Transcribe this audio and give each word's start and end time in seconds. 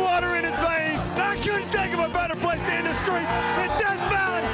water 0.00 0.34
in 0.36 0.44
his 0.44 0.58
veins. 0.58 1.08
I 1.20 1.36
couldn't 1.36 1.68
think 1.68 1.94
of 1.94 2.00
a 2.00 2.12
better 2.12 2.36
place 2.36 2.62
to 2.62 2.72
end 2.72 2.86
the 2.86 2.94
street 2.94 3.28
than 3.56 3.68
Death 3.78 4.02
Valley, 4.08 4.44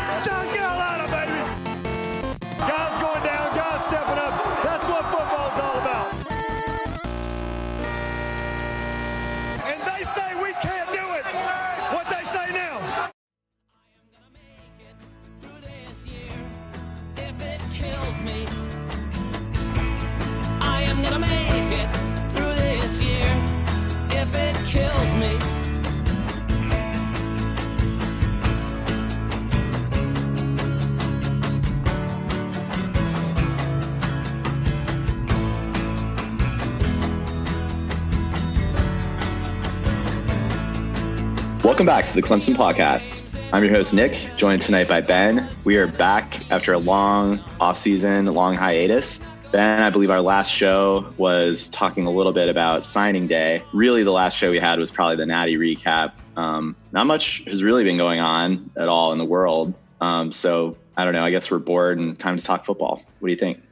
Welcome 41.76 41.88
back 41.88 42.06
to 42.06 42.14
the 42.14 42.22
Clemson 42.22 42.56
Podcast. 42.56 43.38
I'm 43.52 43.62
your 43.62 43.74
host, 43.74 43.92
Nick, 43.92 44.30
joined 44.38 44.62
tonight 44.62 44.88
by 44.88 45.02
Ben. 45.02 45.46
We 45.64 45.76
are 45.76 45.86
back 45.86 46.50
after 46.50 46.72
a 46.72 46.78
long 46.78 47.40
offseason, 47.60 48.32
long 48.32 48.54
hiatus. 48.54 49.22
Ben, 49.52 49.82
I 49.82 49.90
believe 49.90 50.10
our 50.10 50.22
last 50.22 50.50
show 50.50 51.12
was 51.18 51.68
talking 51.68 52.06
a 52.06 52.10
little 52.10 52.32
bit 52.32 52.48
about 52.48 52.86
signing 52.86 53.26
day. 53.26 53.62
Really, 53.74 54.04
the 54.04 54.10
last 54.10 54.38
show 54.38 54.50
we 54.50 54.58
had 54.58 54.78
was 54.78 54.90
probably 54.90 55.16
the 55.16 55.26
Natty 55.26 55.58
recap. 55.58 56.12
Um, 56.38 56.74
not 56.92 57.06
much 57.06 57.44
has 57.44 57.62
really 57.62 57.84
been 57.84 57.98
going 57.98 58.20
on 58.20 58.70
at 58.78 58.88
all 58.88 59.12
in 59.12 59.18
the 59.18 59.26
world. 59.26 59.78
Um, 60.00 60.32
so 60.32 60.78
I 60.96 61.04
don't 61.04 61.12
know. 61.12 61.24
I 61.24 61.30
guess 61.30 61.50
we're 61.50 61.58
bored 61.58 61.98
and 61.98 62.18
time 62.18 62.38
to 62.38 62.42
talk 62.42 62.64
football. 62.64 63.02
What 63.18 63.28
do 63.28 63.32
you 63.32 63.38
think? 63.38 63.62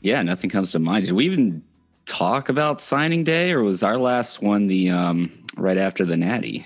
Yeah, 0.00 0.22
nothing 0.22 0.48
comes 0.48 0.70
to 0.70 0.78
mind. 0.78 1.06
Did 1.06 1.14
we 1.16 1.24
even 1.24 1.64
talk 2.06 2.50
about 2.50 2.80
signing 2.80 3.24
day, 3.24 3.50
or 3.50 3.64
was 3.64 3.82
our 3.82 3.96
last 3.96 4.42
one 4.42 4.68
the 4.68 4.90
um, 4.90 5.42
right 5.56 5.76
after 5.76 6.04
the 6.04 6.16
Natty? 6.16 6.64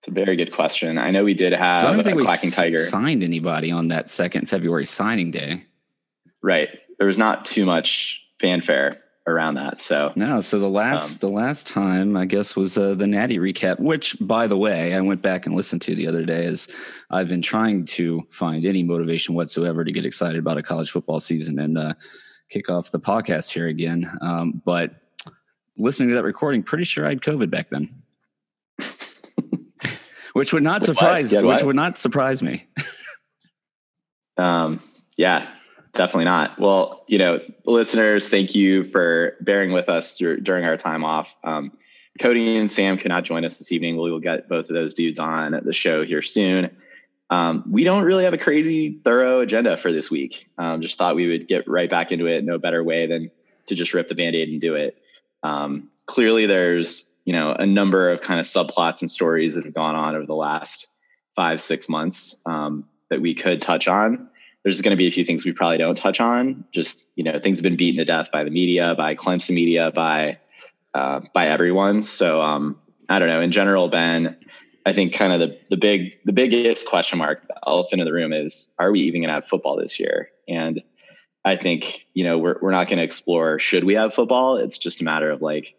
It's 0.00 0.08
a 0.08 0.12
very 0.12 0.34
good 0.36 0.50
question. 0.52 0.96
I 0.96 1.10
know 1.10 1.24
we 1.24 1.34
did 1.34 1.52
have 1.52 1.84
I 1.84 1.92
don't 1.92 2.02
think 2.02 2.14
a 2.14 2.16
we 2.16 2.50
Tiger. 2.50 2.80
signed 2.80 3.22
anybody 3.22 3.70
on 3.70 3.88
that 3.88 4.08
second 4.08 4.48
February 4.48 4.86
signing 4.86 5.30
day. 5.30 5.64
right. 6.42 6.68
There 6.98 7.06
was 7.06 7.18
not 7.18 7.44
too 7.46 7.64
much 7.64 8.20
fanfare 8.40 9.02
around 9.26 9.54
that. 9.54 9.80
So 9.80 10.12
No, 10.16 10.40
so 10.40 10.58
the 10.58 10.68
last 10.68 11.12
Um, 11.12 11.16
the 11.20 11.34
last 11.34 11.66
time 11.66 12.16
I 12.16 12.24
guess 12.26 12.56
was 12.56 12.76
uh, 12.78 12.94
the 12.94 13.06
Natty 13.06 13.38
recap, 13.38 13.78
which 13.78 14.16
by 14.20 14.46
the 14.46 14.56
way 14.56 14.94
I 14.94 15.00
went 15.00 15.20
back 15.22 15.44
and 15.46 15.54
listened 15.54 15.82
to 15.82 15.94
the 15.94 16.06
other 16.06 16.24
day. 16.24 16.46
As 16.46 16.66
I've 17.10 17.28
been 17.28 17.42
trying 17.42 17.84
to 17.86 18.22
find 18.30 18.64
any 18.64 18.82
motivation 18.82 19.34
whatsoever 19.34 19.84
to 19.84 19.92
get 19.92 20.04
excited 20.06 20.38
about 20.38 20.56
a 20.58 20.62
college 20.62 20.90
football 20.90 21.20
season 21.20 21.58
and 21.58 21.76
uh, 21.78 21.94
kick 22.48 22.68
off 22.70 22.90
the 22.90 23.00
podcast 23.00 23.50
here 23.50 23.68
again. 23.68 24.10
Um, 24.22 24.62
but 24.64 24.94
listening 25.76 26.08
to 26.10 26.14
that 26.16 26.24
recording, 26.24 26.62
pretty 26.62 26.84
sure 26.84 27.06
I 27.06 27.10
had 27.10 27.20
COVID 27.20 27.50
back 27.50 27.68
then, 27.70 28.02
which 30.32 30.52
would 30.52 30.62
not 30.62 30.82
surprise 30.82 31.32
You 31.32 31.46
which 31.46 31.62
would 31.62 31.76
not 31.76 31.98
surprise 31.98 32.42
me. 32.42 32.66
Um, 34.36 34.80
yeah, 35.18 35.46
definitely 35.92 36.24
not. 36.24 36.58
Well, 36.58 37.04
you 37.06 37.18
know, 37.18 37.40
listeners, 37.66 38.30
thank 38.30 38.54
you 38.54 38.84
for 38.84 39.36
bearing 39.42 39.72
with 39.72 39.90
us 39.90 40.16
dur- 40.16 40.38
during 40.38 40.64
our 40.64 40.78
time 40.78 41.04
off. 41.04 41.36
Um, 41.44 41.72
Cody 42.18 42.56
and 42.56 42.70
Sam 42.70 42.96
could 42.96 43.10
not 43.10 43.24
join 43.24 43.44
us 43.44 43.58
this 43.58 43.70
evening. 43.70 44.00
We 44.00 44.10
will 44.10 44.20
get 44.20 44.48
both 44.48 44.70
of 44.70 44.74
those 44.74 44.94
dudes 44.94 45.18
on 45.18 45.60
the 45.62 45.72
show 45.74 46.04
here 46.04 46.22
soon. 46.22 46.74
Um, 47.28 47.64
we 47.70 47.84
don't 47.84 48.02
really 48.02 48.24
have 48.24 48.32
a 48.32 48.38
crazy, 48.38 48.98
thorough 49.04 49.40
agenda 49.40 49.76
for 49.76 49.92
this 49.92 50.10
week. 50.10 50.48
Um, 50.58 50.80
just 50.80 50.98
thought 50.98 51.14
we 51.14 51.28
would 51.28 51.46
get 51.46 51.68
right 51.68 51.88
back 51.88 52.10
into 52.10 52.26
it. 52.26 52.42
No 52.42 52.58
better 52.58 52.82
way 52.82 53.06
than 53.06 53.30
to 53.66 53.74
just 53.74 53.94
rip 53.94 54.08
the 54.08 54.14
band-aid 54.14 54.48
and 54.48 54.60
do 54.60 54.74
it. 54.74 54.96
Um, 55.42 55.90
clearly, 56.06 56.46
there's 56.46 57.06
you 57.30 57.36
know 57.36 57.52
a 57.52 57.64
number 57.64 58.10
of 58.10 58.20
kind 58.22 58.40
of 58.40 58.46
subplots 58.46 59.02
and 59.02 59.08
stories 59.08 59.54
that 59.54 59.64
have 59.64 59.72
gone 59.72 59.94
on 59.94 60.16
over 60.16 60.26
the 60.26 60.34
last 60.34 60.88
five, 61.36 61.60
six 61.60 61.88
months 61.88 62.34
um, 62.44 62.88
that 63.08 63.20
we 63.20 63.36
could 63.36 63.62
touch 63.62 63.86
on 63.86 64.28
there's 64.64 64.80
going 64.80 64.90
to 64.90 64.96
be 64.96 65.06
a 65.06 65.12
few 65.12 65.24
things 65.24 65.44
we 65.44 65.52
probably 65.52 65.78
don't 65.78 65.96
touch 65.96 66.20
on. 66.20 66.64
Just 66.72 67.06
you 67.14 67.22
know, 67.22 67.38
things 67.38 67.58
have 67.58 67.62
been 67.62 67.76
beaten 67.76 67.98
to 67.98 68.04
death 68.04 68.32
by 68.32 68.42
the 68.42 68.50
media, 68.50 68.96
by 68.96 69.14
Clemson 69.14 69.54
media, 69.54 69.92
by 69.94 70.38
uh, 70.92 71.20
by 71.32 71.46
everyone. 71.46 72.02
So 72.02 72.42
um, 72.42 72.80
I 73.08 73.20
don't 73.20 73.28
know. 73.28 73.40
In 73.40 73.52
general, 73.52 73.86
Ben, 73.86 74.36
I 74.84 74.92
think 74.92 75.14
kind 75.14 75.32
of 75.32 75.38
the 75.38 75.58
the 75.70 75.76
big 75.76 76.18
the 76.24 76.32
biggest 76.32 76.88
question 76.88 77.20
mark, 77.20 77.46
the 77.46 77.54
elephant 77.64 78.00
in 78.00 78.06
the 78.06 78.12
room 78.12 78.32
is: 78.32 78.74
Are 78.76 78.90
we 78.90 79.02
even 79.02 79.20
going 79.20 79.28
to 79.28 79.34
have 79.34 79.46
football 79.46 79.76
this 79.76 80.00
year? 80.00 80.30
And 80.48 80.82
I 81.44 81.54
think 81.54 82.08
you 82.12 82.24
know 82.24 82.38
we're 82.38 82.58
we're 82.60 82.72
not 82.72 82.88
going 82.88 82.98
to 82.98 83.04
explore 83.04 83.60
should 83.60 83.84
we 83.84 83.94
have 83.94 84.14
football. 84.14 84.56
It's 84.56 84.78
just 84.78 85.00
a 85.00 85.04
matter 85.04 85.30
of 85.30 85.42
like 85.42 85.76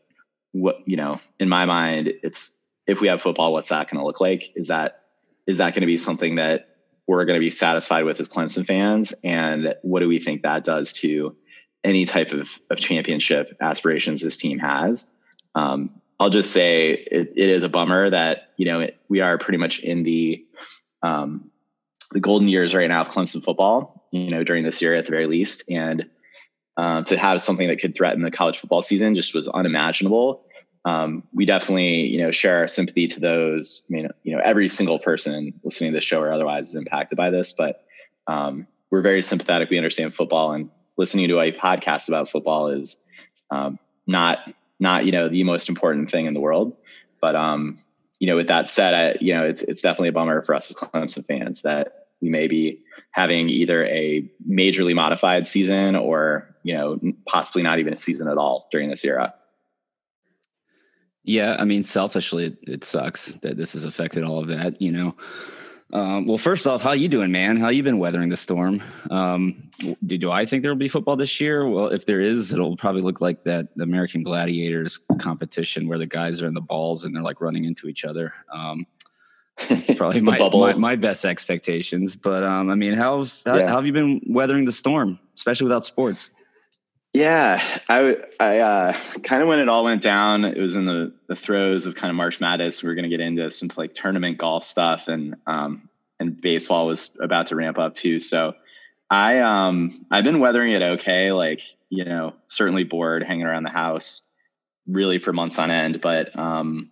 what 0.51 0.79
you 0.85 0.97
know. 0.97 1.19
In 1.39 1.49
my 1.49 1.65
mind, 1.65 2.13
it's 2.23 2.57
if 2.87 3.01
we 3.01 3.07
have 3.07 3.21
football, 3.21 3.53
what's 3.53 3.69
that 3.69 3.89
going 3.89 3.99
to 3.99 4.05
look 4.05 4.21
like? 4.21 4.51
Is 4.55 4.67
that 4.67 5.03
is 5.47 5.57
that 5.57 5.73
going 5.73 5.81
to 5.81 5.87
be 5.87 5.97
something 5.97 6.35
that 6.35 6.69
we're 7.07 7.25
going 7.25 7.37
to 7.37 7.43
be 7.43 7.49
satisfied 7.49 8.05
with 8.05 8.19
as 8.19 8.29
Clemson 8.29 8.65
fans? 8.65 9.13
And 9.23 9.75
what 9.81 9.99
do 9.99 10.07
we 10.07 10.19
think 10.19 10.43
that 10.43 10.63
does 10.63 10.93
to 10.93 11.35
any 11.83 12.05
type 12.05 12.31
of, 12.31 12.49
of 12.69 12.79
championship 12.79 13.57
aspirations 13.59 14.21
this 14.21 14.37
team 14.37 14.59
has? 14.59 15.11
Um, 15.55 16.01
I'll 16.19 16.29
just 16.29 16.51
say 16.51 16.91
it, 16.91 17.33
it 17.35 17.49
is 17.49 17.63
a 17.63 17.69
bummer 17.69 18.09
that, 18.09 18.51
you 18.55 18.65
know, 18.65 18.81
it, 18.81 18.97
we 19.09 19.21
are 19.21 19.37
pretty 19.37 19.57
much 19.57 19.79
in 19.79 20.03
the, 20.03 20.45
um, 21.01 21.49
the 22.11 22.19
golden 22.19 22.47
years 22.47 22.75
right 22.75 22.87
now 22.87 23.01
of 23.01 23.09
Clemson 23.09 23.43
football, 23.43 24.07
you 24.11 24.29
know, 24.29 24.43
during 24.43 24.63
this 24.63 24.81
year 24.81 24.93
at 24.93 25.05
the 25.05 25.11
very 25.11 25.25
least. 25.25 25.69
And 25.69 26.09
uh, 26.77 27.03
to 27.03 27.17
have 27.17 27.41
something 27.41 27.67
that 27.67 27.79
could 27.79 27.95
threaten 27.95 28.21
the 28.21 28.31
college 28.31 28.59
football 28.59 28.81
season 28.81 29.15
just 29.15 29.33
was 29.33 29.47
unimaginable 29.47 30.45
um, 30.83 31.23
we 31.33 31.45
definitely, 31.45 32.07
you 32.07 32.19
know, 32.19 32.31
share 32.31 32.57
our 32.57 32.67
sympathy 32.67 33.07
to 33.07 33.19
those. 33.19 33.83
I 33.89 33.93
mean, 33.93 34.09
you 34.23 34.35
know, 34.35 34.41
every 34.43 34.67
single 34.67 34.97
person 34.97 35.59
listening 35.63 35.91
to 35.91 35.97
this 35.97 36.03
show 36.03 36.19
or 36.19 36.33
otherwise 36.33 36.69
is 36.69 36.75
impacted 36.75 37.17
by 37.17 37.29
this, 37.29 37.53
but 37.53 37.83
um, 38.27 38.67
we're 38.89 39.01
very 39.01 39.21
sympathetic. 39.21 39.69
We 39.69 39.77
understand 39.77 40.15
football, 40.15 40.53
and 40.53 40.69
listening 40.97 41.27
to 41.27 41.39
a 41.39 41.51
podcast 41.51 42.07
about 42.07 42.29
football 42.29 42.69
is 42.69 43.03
um, 43.51 43.77
not 44.07 44.39
not 44.79 45.05
you 45.05 45.11
know 45.11 45.29
the 45.29 45.43
most 45.43 45.69
important 45.69 46.09
thing 46.09 46.25
in 46.25 46.33
the 46.33 46.39
world. 46.39 46.75
But 47.21 47.35
um, 47.35 47.77
you 48.19 48.27
know, 48.27 48.35
with 48.35 48.47
that 48.47 48.67
said, 48.67 48.93
I, 48.93 49.17
you 49.21 49.35
know, 49.35 49.45
it's 49.45 49.61
it's 49.61 49.81
definitely 49.81 50.09
a 50.09 50.13
bummer 50.13 50.41
for 50.41 50.55
us 50.55 50.71
as 50.71 50.77
Clemson 50.77 51.25
fans 51.25 51.61
that 51.61 52.07
we 52.21 52.29
may 52.29 52.47
be 52.47 52.81
having 53.11 53.49
either 53.49 53.85
a 53.85 54.29
majorly 54.49 54.95
modified 54.95 55.47
season 55.47 55.95
or 55.95 56.55
you 56.63 56.73
know 56.73 56.99
possibly 57.25 57.61
not 57.61 57.79
even 57.79 57.93
a 57.93 57.97
season 57.97 58.27
at 58.27 58.37
all 58.37 58.67
during 58.71 58.89
this 58.89 59.03
era. 59.05 59.33
Yeah, 61.23 61.55
I 61.59 61.65
mean, 61.65 61.83
selfishly, 61.83 62.57
it, 62.63 62.83
sucks 62.83 63.33
that 63.43 63.55
this 63.55 63.73
has 63.73 63.85
affected 63.85 64.23
all 64.23 64.39
of 64.39 64.47
that. 64.47 64.81
You 64.81 64.91
know, 64.91 65.15
um, 65.93 66.25
well, 66.25 66.37
first 66.37 66.65
off, 66.65 66.81
how 66.81 66.93
you 66.93 67.07
doing, 67.07 67.31
man? 67.31 67.57
How 67.57 67.69
you 67.69 67.83
been 67.83 67.99
weathering 67.99 68.29
the 68.29 68.37
storm? 68.37 68.81
Um, 69.11 69.69
do, 70.05 70.17
do 70.17 70.31
I 70.31 70.45
think 70.45 70.63
there 70.63 70.71
will 70.71 70.79
be 70.79 70.87
football 70.87 71.15
this 71.15 71.39
year? 71.39 71.67
Well, 71.67 71.87
if 71.87 72.05
there 72.05 72.21
is, 72.21 72.53
it'll 72.53 72.77
probably 72.77 73.01
look 73.01 73.21
like 73.21 73.43
that 73.43 73.67
American 73.79 74.23
Gladiators 74.23 74.99
competition 75.19 75.87
where 75.87 75.99
the 75.99 76.07
guys 76.07 76.41
are 76.41 76.47
in 76.47 76.53
the 76.53 76.61
balls 76.61 77.03
and 77.03 77.15
they're 77.15 77.23
like 77.23 77.41
running 77.41 77.65
into 77.65 77.87
each 77.87 78.05
other. 78.05 78.33
Um, 78.51 78.87
it's 79.59 79.93
probably 79.93 80.21
my, 80.21 80.37
bubble. 80.37 80.59
my 80.61 80.73
my 80.73 80.95
best 80.95 81.25
expectations. 81.25 82.15
But 82.15 82.43
um, 82.43 82.69
I 82.69 82.75
mean, 82.75 82.93
how 82.93 83.25
how, 83.45 83.55
Yeah. 83.57 83.67
how 83.67 83.75
have 83.75 83.85
you 83.85 83.93
been 83.93 84.21
weathering 84.27 84.65
the 84.65 84.71
storm, 84.71 85.19
especially 85.35 85.65
without 85.65 85.85
sports? 85.85 86.29
Yeah, 87.13 87.61
I 87.89 88.17
I 88.39 88.59
uh, 88.59 88.93
kind 89.23 89.41
of 89.41 89.49
when 89.49 89.59
it 89.59 89.67
all 89.67 89.83
went 89.83 90.01
down, 90.01 90.45
it 90.45 90.57
was 90.57 90.75
in 90.75 90.85
the 90.85 91.13
the 91.27 91.35
throes 91.35 91.85
of 91.85 91.95
kind 91.95 92.09
of 92.09 92.15
March 92.15 92.39
Madness. 92.39 92.81
We 92.81 92.87
were 92.89 92.95
going 92.95 93.03
to 93.03 93.09
get 93.09 93.19
into 93.19 93.51
some 93.51 93.69
like 93.75 93.93
tournament 93.93 94.37
golf 94.37 94.63
stuff, 94.63 95.07
and 95.09 95.35
um 95.45 95.89
and 96.19 96.39
baseball 96.39 96.87
was 96.87 97.11
about 97.19 97.47
to 97.47 97.55
ramp 97.57 97.77
up 97.77 97.95
too. 97.95 98.19
So 98.21 98.53
I 99.09 99.39
um 99.39 100.05
I've 100.09 100.23
been 100.23 100.39
weathering 100.39 100.71
it 100.71 100.81
okay. 100.81 101.33
Like 101.33 101.61
you 101.89 102.05
know, 102.05 102.33
certainly 102.47 102.85
bored, 102.85 103.23
hanging 103.23 103.45
around 103.45 103.63
the 103.63 103.69
house, 103.69 104.21
really 104.87 105.19
for 105.19 105.33
months 105.33 105.59
on 105.59 105.69
end. 105.69 105.99
But 105.99 106.37
um, 106.39 106.91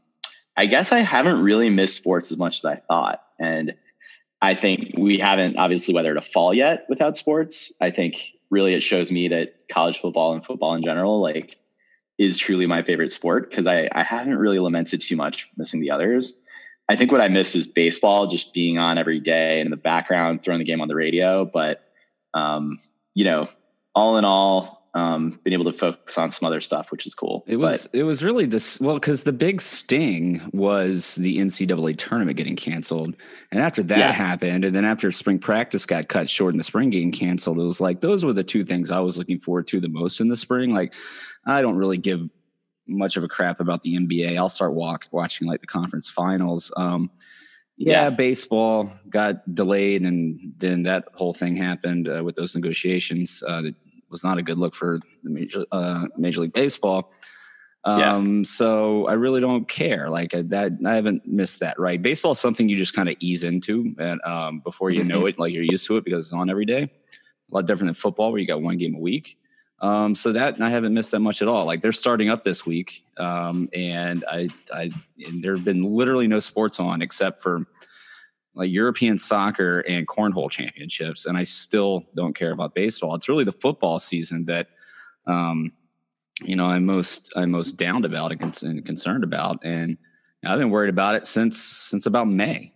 I 0.59 0.65
guess 0.65 0.91
I 0.91 0.99
haven't 0.99 1.41
really 1.41 1.69
missed 1.69 1.95
sports 1.95 2.33
as 2.33 2.37
much 2.37 2.57
as 2.57 2.65
I 2.65 2.75
thought, 2.75 3.23
and 3.39 3.75
I 4.41 4.55
think 4.55 4.91
we 4.97 5.17
haven't 5.17 5.55
obviously 5.55 5.93
weathered 5.93 6.17
a 6.17 6.21
fall 6.21 6.53
yet 6.53 6.85
without 6.89 7.15
sports. 7.15 7.71
I 7.79 7.91
think 7.91 8.33
really 8.49 8.73
it 8.73 8.83
shows 8.83 9.09
me 9.09 9.29
that 9.29 9.55
college 9.71 10.01
football 10.01 10.33
and 10.33 10.45
football 10.45 10.75
in 10.75 10.83
general 10.83 11.21
like 11.21 11.57
is 12.17 12.37
truly 12.37 12.65
my 12.65 12.83
favorite 12.83 13.13
sport 13.13 13.49
because 13.49 13.67
I, 13.67 13.87
I 13.93 14.03
haven't 14.03 14.37
really 14.37 14.59
lamented 14.59 14.99
too 14.99 15.15
much 15.15 15.49
missing 15.55 15.79
the 15.79 15.91
others. 15.91 16.33
I 16.89 16.97
think 16.97 17.13
what 17.13 17.21
I 17.21 17.29
miss 17.29 17.55
is 17.55 17.65
baseball 17.65 18.27
just 18.27 18.53
being 18.53 18.77
on 18.77 18.97
every 18.97 19.21
day 19.21 19.61
and 19.61 19.67
in 19.67 19.71
the 19.71 19.77
background, 19.77 20.43
throwing 20.43 20.59
the 20.59 20.65
game 20.65 20.81
on 20.81 20.89
the 20.89 20.95
radio. 20.95 21.45
But 21.45 21.85
um, 22.33 22.79
you 23.13 23.23
know, 23.23 23.47
all 23.95 24.17
in 24.17 24.25
all, 24.25 24.78
um, 24.93 25.39
been 25.43 25.53
able 25.53 25.65
to 25.65 25.73
focus 25.73 26.17
on 26.17 26.31
some 26.31 26.47
other 26.47 26.61
stuff, 26.61 26.91
which 26.91 27.05
is 27.05 27.13
cool. 27.13 27.43
It 27.47 27.57
was 27.57 27.87
but, 27.87 27.99
it 27.99 28.03
was 28.03 28.23
really 28.23 28.45
this 28.45 28.79
well 28.79 28.95
because 28.95 29.23
the 29.23 29.33
big 29.33 29.61
sting 29.61 30.41
was 30.51 31.15
the 31.15 31.37
NCAA 31.37 31.95
tournament 31.97 32.37
getting 32.37 32.55
canceled, 32.55 33.15
and 33.51 33.61
after 33.61 33.83
that 33.83 33.97
yeah. 33.97 34.11
happened, 34.11 34.65
and 34.65 34.75
then 34.75 34.85
after 34.85 35.11
spring 35.11 35.39
practice 35.39 35.85
got 35.85 36.07
cut 36.07 36.29
short 36.29 36.53
and 36.53 36.59
the 36.59 36.63
spring 36.63 36.89
game 36.89 37.11
canceled, 37.11 37.59
it 37.59 37.63
was 37.63 37.79
like 37.79 37.99
those 37.99 38.25
were 38.25 38.33
the 38.33 38.43
two 38.43 38.63
things 38.63 38.89
I 38.89 38.99
was 38.99 39.17
looking 39.17 39.39
forward 39.39 39.67
to 39.67 39.79
the 39.79 39.89
most 39.89 40.21
in 40.21 40.27
the 40.27 40.37
spring. 40.37 40.73
Like 40.73 40.95
I 41.45 41.61
don't 41.61 41.77
really 41.77 41.97
give 41.97 42.27
much 42.87 43.15
of 43.15 43.23
a 43.23 43.27
crap 43.27 43.59
about 43.59 43.83
the 43.83 43.95
NBA. 43.95 44.37
I'll 44.37 44.49
start 44.49 44.73
walk, 44.73 45.05
watching 45.11 45.47
like 45.47 45.61
the 45.61 45.67
conference 45.67 46.09
finals. 46.09 46.71
Um, 46.75 47.11
yeah, 47.77 48.05
yeah, 48.05 48.09
baseball 48.09 48.91
got 49.09 49.55
delayed, 49.55 50.01
and 50.01 50.53
then 50.57 50.83
that 50.83 51.05
whole 51.13 51.33
thing 51.33 51.55
happened 51.55 52.09
uh, 52.09 52.23
with 52.23 52.35
those 52.35 52.55
negotiations. 52.55 53.41
Uh, 53.47 53.61
was 54.09 54.23
not 54.23 54.37
a 54.37 54.41
good 54.41 54.57
look 54.57 54.73
for 54.75 54.99
the 55.23 55.29
major 55.29 55.65
uh, 55.71 56.07
Major 56.17 56.41
League 56.41 56.53
Baseball. 56.53 57.11
Um, 57.85 58.37
yeah. 58.37 58.43
So 58.43 59.07
I 59.07 59.13
really 59.13 59.39
don't 59.39 59.67
care. 59.67 60.09
Like 60.09 60.33
uh, 60.33 60.43
that, 60.47 60.73
I 60.85 60.95
haven't 60.95 61.25
missed 61.25 61.61
that. 61.61 61.79
Right, 61.79 62.01
baseball 62.01 62.33
is 62.33 62.39
something 62.39 62.67
you 62.67 62.75
just 62.75 62.93
kind 62.93 63.09
of 63.09 63.15
ease 63.19 63.43
into, 63.43 63.95
and 63.97 64.21
um, 64.23 64.59
before 64.59 64.89
you 64.89 65.03
know 65.03 65.19
mm-hmm. 65.19 65.27
it, 65.27 65.39
like 65.39 65.53
you're 65.53 65.63
used 65.63 65.87
to 65.87 65.97
it 65.97 66.05
because 66.05 66.25
it's 66.25 66.33
on 66.33 66.49
every 66.49 66.65
day. 66.65 66.83
A 66.83 67.55
lot 67.55 67.65
different 67.65 67.87
than 67.87 67.93
football, 67.95 68.31
where 68.31 68.39
you 68.39 68.47
got 68.47 68.61
one 68.61 68.77
game 68.77 68.95
a 68.95 68.99
week. 68.99 69.37
Um, 69.81 70.13
so 70.13 70.33
that 70.33 70.61
I 70.61 70.69
haven't 70.69 70.93
missed 70.93 71.11
that 71.11 71.21
much 71.21 71.41
at 71.41 71.47
all. 71.47 71.65
Like 71.65 71.81
they're 71.81 71.93
starting 71.93 72.29
up 72.29 72.43
this 72.43 72.65
week, 72.65 73.03
um, 73.17 73.69
and 73.73 74.25
I, 74.29 74.49
I, 74.73 74.91
and 75.25 75.41
there 75.41 75.55
have 75.55 75.63
been 75.63 75.83
literally 75.83 76.27
no 76.27 76.39
sports 76.39 76.81
on 76.81 77.01
except 77.01 77.41
for 77.41 77.65
like 78.55 78.69
European 78.71 79.17
soccer 79.17 79.79
and 79.81 80.07
cornhole 80.07 80.49
championships, 80.49 81.25
and 81.25 81.37
I 81.37 81.43
still 81.43 82.03
don't 82.15 82.33
care 82.35 82.51
about 82.51 82.75
baseball. 82.75 83.15
It's 83.15 83.29
really 83.29 83.43
the 83.43 83.51
football 83.51 83.99
season 83.99 84.45
that, 84.45 84.67
um, 85.27 85.71
you 86.41 86.55
know, 86.55 86.65
I'm 86.65 86.85
most 86.85 87.31
I'm 87.35 87.51
most 87.51 87.77
downed 87.77 88.05
about 88.05 88.31
and, 88.31 88.39
con- 88.39 88.53
and 88.69 88.85
concerned 88.85 89.23
about, 89.23 89.63
and 89.63 89.97
I've 90.45 90.59
been 90.59 90.71
worried 90.71 90.89
about 90.89 91.15
it 91.15 91.27
since 91.27 91.59
since 91.59 92.05
about 92.05 92.27
May. 92.27 92.73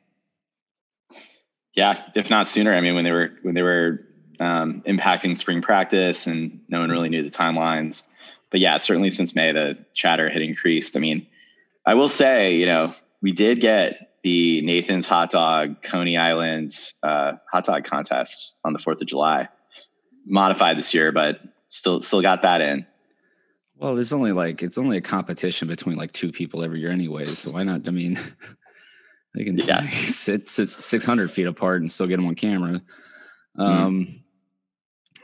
Yeah, 1.73 2.01
if 2.13 2.29
not 2.29 2.47
sooner. 2.47 2.73
I 2.73 2.81
mean, 2.81 2.93
when 2.95 3.03
they 3.03 3.11
were 3.11 3.31
when 3.41 3.55
they 3.55 3.63
were 3.63 4.05
um, 4.39 4.83
impacting 4.87 5.35
spring 5.35 5.61
practice, 5.61 6.27
and 6.27 6.61
no 6.69 6.81
one 6.81 6.91
really 6.91 7.09
knew 7.09 7.23
the 7.23 7.35
timelines. 7.35 8.03
But 8.51 8.59
yeah, 8.59 8.77
certainly 8.77 9.09
since 9.09 9.33
May, 9.33 9.51
the 9.51 9.77
chatter 9.95 10.29
had 10.29 10.43
increased. 10.43 10.95
I 10.95 10.99
mean, 10.99 11.25
I 11.85 11.95
will 11.95 12.09
say, 12.09 12.55
you 12.55 12.67
know, 12.67 12.93
we 13.21 13.31
did 13.31 13.59
get 13.59 14.12
the 14.23 14.61
Nathan's 14.61 15.05
Hot 15.07 15.29
Dog 15.29 15.81
Coney 15.83 16.17
Island 16.17 16.73
uh, 17.03 17.33
hot 17.51 17.65
dog 17.65 17.83
contest 17.83 18.57
on 18.63 18.73
the 18.73 18.79
Fourth 18.79 19.01
of 19.01 19.07
July. 19.07 19.49
Modified 20.25 20.77
this 20.77 20.93
year, 20.93 21.11
but 21.11 21.41
still 21.67 22.01
still 22.01 22.21
got 22.21 22.41
that 22.43 22.61
in. 22.61 22.85
Well, 23.75 23.95
there's 23.95 24.13
only 24.13 24.31
like 24.31 24.63
it's 24.63 24.77
only 24.77 24.97
a 24.97 25.01
competition 25.01 25.67
between 25.67 25.97
like 25.97 26.13
two 26.13 26.31
people 26.31 26.63
every 26.63 26.79
year, 26.79 26.91
anyways. 26.91 27.37
So 27.37 27.51
why 27.51 27.63
not? 27.63 27.87
I 27.87 27.91
mean, 27.91 28.17
they 29.35 29.43
can 29.43 29.57
yeah. 29.57 29.89
sit, 30.05 30.47
sit 30.47 30.69
600 30.69 31.29
feet 31.29 31.47
apart 31.47 31.81
and 31.81 31.91
still 31.91 32.07
get 32.07 32.15
them 32.15 32.27
on 32.27 32.35
camera. 32.35 32.81
Mm-hmm. 33.59 33.61
Um, 33.61 34.05
mm. 34.05 34.19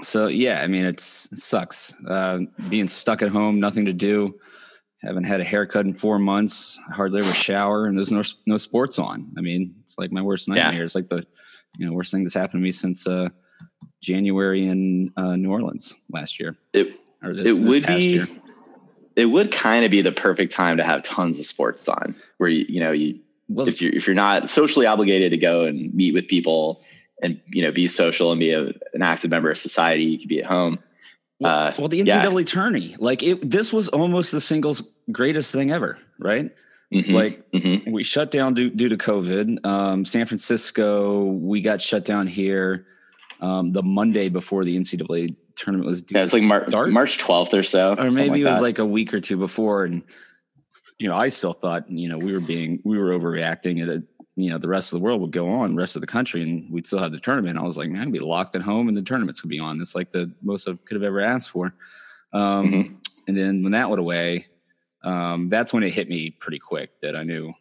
So 0.03 0.27
yeah, 0.27 0.61
I 0.61 0.67
mean, 0.67 0.83
it's 0.83 1.29
it 1.31 1.39
sucks 1.39 1.93
uh, 2.05 2.39
being 2.69 2.89
stuck 2.89 3.21
at 3.21 3.29
home, 3.29 3.61
nothing 3.61 3.85
to 3.85 3.93
do 3.93 4.35
haven't 5.01 5.23
had 5.23 5.39
a 5.39 5.43
haircut 5.43 5.85
in 5.85 5.93
four 5.93 6.19
months. 6.19 6.79
I 6.89 6.93
hardly 6.93 7.21
ever 7.21 7.33
shower, 7.33 7.85
and 7.85 7.97
there's 7.97 8.11
no 8.11 8.21
no 8.45 8.57
sports 8.57 8.99
on. 8.99 9.31
I 9.37 9.41
mean, 9.41 9.75
it's 9.81 9.97
like 9.97 10.11
my 10.11 10.21
worst 10.21 10.47
nightmare. 10.47 10.73
Yeah. 10.73 10.83
It's 10.83 10.95
like 10.95 11.07
the 11.07 11.23
you 11.77 11.85
know 11.85 11.93
worst 11.93 12.11
thing 12.11 12.23
that's 12.23 12.33
happened 12.33 12.61
to 12.61 12.63
me 12.63 12.71
since 12.71 13.07
uh, 13.07 13.29
January 14.01 14.67
in 14.67 15.11
uh, 15.15 15.35
New 15.35 15.51
Orleans 15.51 15.95
last 16.09 16.39
year. 16.39 16.57
It 16.73 16.99
or 17.23 17.33
this, 17.33 17.59
it 17.59 17.63
would 17.63 17.85
be. 17.85 18.09
Year. 18.09 18.27
It 19.15 19.25
would 19.25 19.51
kind 19.51 19.83
of 19.83 19.91
be 19.91 20.01
the 20.01 20.13
perfect 20.13 20.53
time 20.53 20.77
to 20.77 20.83
have 20.83 21.03
tons 21.03 21.39
of 21.39 21.45
sports 21.45 21.87
on, 21.87 22.15
where 22.37 22.49
you 22.49 22.65
you 22.67 22.79
know 22.79 22.91
you 22.91 23.19
well, 23.47 23.67
if 23.67 23.81
you're 23.81 23.93
if 23.93 24.05
you're 24.07 24.15
not 24.15 24.49
socially 24.49 24.85
obligated 24.85 25.31
to 25.31 25.37
go 25.37 25.63
and 25.63 25.93
meet 25.93 26.13
with 26.13 26.27
people 26.27 26.81
and 27.21 27.41
you 27.47 27.63
know 27.63 27.71
be 27.71 27.87
social 27.87 28.31
and 28.31 28.39
be 28.39 28.51
a, 28.51 28.67
an 28.93 29.01
active 29.01 29.31
member 29.31 29.51
of 29.51 29.57
society, 29.57 30.03
you 30.03 30.19
could 30.19 30.29
be 30.29 30.39
at 30.39 30.45
home 30.45 30.79
uh, 31.43 31.73
well, 31.77 31.87
the 31.87 32.01
NCAA 32.01 32.39
yeah. 32.39 32.45
tourney, 32.45 32.95
like 32.99 33.23
it, 33.23 33.49
this 33.49 33.71
was 33.71 33.89
almost 33.89 34.31
the 34.31 34.41
singles 34.41 34.83
greatest 35.11 35.53
thing 35.53 35.71
ever, 35.71 35.97
right? 36.17 36.51
Mm-hmm. 36.93 37.13
Like 37.13 37.51
mm-hmm. 37.51 37.91
we 37.91 38.03
shut 38.03 38.31
down 38.31 38.55
due, 38.55 38.69
due 38.69 38.89
to 38.89 38.97
COVID. 38.97 39.65
Um, 39.65 40.05
San 40.05 40.25
Francisco, 40.25 41.23
we 41.23 41.61
got 41.61 41.81
shut 41.81 42.03
down 42.03 42.27
here 42.27 42.87
um, 43.41 43.71
the 43.71 43.83
Monday 43.83 44.29
before 44.29 44.65
the 44.65 44.77
NCAA 44.77 45.35
tournament 45.55 45.87
was 45.87 46.01
due. 46.01 46.17
Yeah, 46.17 46.23
it's 46.23 46.33
like 46.33 46.43
Mar- 46.43 46.87
March 46.87 47.17
12th 47.19 47.53
or 47.53 47.63
so, 47.63 47.95
or 47.97 48.11
maybe 48.11 48.29
like 48.29 48.41
it 48.41 48.45
was 48.45 48.57
that. 48.57 48.63
like 48.63 48.79
a 48.79 48.85
week 48.85 49.13
or 49.13 49.19
two 49.19 49.37
before. 49.37 49.85
And 49.85 50.03
you 50.97 51.07
know, 51.07 51.15
I 51.15 51.29
still 51.29 51.53
thought 51.53 51.89
you 51.89 52.09
know 52.09 52.17
we 52.17 52.33
were 52.33 52.39
being 52.39 52.81
we 52.83 52.97
were 52.97 53.17
overreacting 53.17 53.81
at 53.81 54.03
you 54.41 54.49
know 54.49 54.57
the 54.57 54.67
rest 54.67 54.93
of 54.93 54.99
the 54.99 55.03
world 55.03 55.21
would 55.21 55.31
go 55.31 55.49
on, 55.49 55.75
rest 55.75 55.95
of 55.95 56.01
the 56.01 56.07
country, 56.07 56.41
and 56.41 56.71
we'd 56.71 56.85
still 56.85 56.99
have 56.99 57.11
the 57.11 57.19
tournament. 57.19 57.57
I 57.57 57.63
was 57.63 57.77
like, 57.77 57.89
man, 57.89 58.03
I'd 58.03 58.11
be 58.11 58.19
locked 58.19 58.55
at 58.55 58.61
home, 58.61 58.87
and 58.87 58.97
the 58.97 59.01
tournaments 59.01 59.41
could 59.41 59.49
be 59.49 59.59
on. 59.59 59.79
It's 59.81 59.95
like 59.95 60.11
the 60.11 60.33
most 60.41 60.67
I 60.67 60.73
could 60.85 60.95
have 60.95 61.03
ever 61.03 61.21
asked 61.21 61.51
for. 61.51 61.73
Um, 62.33 62.67
mm-hmm. 62.67 62.95
And 63.27 63.37
then 63.37 63.63
when 63.63 63.73
that 63.73 63.89
went 63.89 63.99
away, 63.99 64.47
um, 65.03 65.49
that's 65.49 65.73
when 65.73 65.83
it 65.83 65.93
hit 65.93 66.09
me 66.09 66.31
pretty 66.31 66.59
quick 66.59 66.99
that 67.01 67.15
I 67.15 67.23
knew 67.23 67.53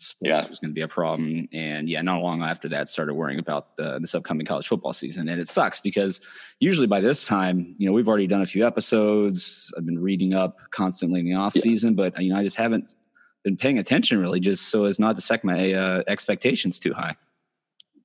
sports 0.00 0.28
yeah. 0.28 0.48
was 0.48 0.58
going 0.58 0.70
to 0.70 0.74
be 0.74 0.80
a 0.80 0.88
problem. 0.88 1.48
And 1.52 1.88
yeah, 1.88 2.00
not 2.02 2.22
long 2.22 2.42
after 2.42 2.68
that, 2.68 2.88
started 2.88 3.14
worrying 3.14 3.38
about 3.38 3.76
the, 3.76 3.98
this 3.98 4.14
upcoming 4.14 4.46
college 4.46 4.66
football 4.66 4.92
season. 4.92 5.28
And 5.28 5.40
it 5.40 5.48
sucks 5.48 5.78
because 5.78 6.20
usually 6.58 6.86
by 6.86 7.00
this 7.00 7.26
time, 7.26 7.74
you 7.76 7.86
know, 7.86 7.92
we've 7.92 8.08
already 8.08 8.26
done 8.26 8.40
a 8.40 8.46
few 8.46 8.66
episodes. 8.66 9.72
I've 9.76 9.86
been 9.86 9.98
reading 9.98 10.34
up 10.34 10.58
constantly 10.70 11.20
in 11.20 11.26
the 11.26 11.34
off 11.34 11.54
yeah. 11.54 11.62
season, 11.62 11.94
but 11.94 12.18
you 12.20 12.32
know, 12.32 12.38
I 12.38 12.42
just 12.42 12.56
haven't 12.56 12.94
been 13.42 13.56
paying 13.56 13.78
attention 13.78 14.18
really 14.18 14.40
just 14.40 14.68
so 14.68 14.84
as 14.84 14.98
not 14.98 15.16
to 15.16 15.22
set 15.22 15.44
my 15.44 15.72
uh, 15.72 16.02
expectations 16.06 16.78
too 16.78 16.92
high. 16.92 17.16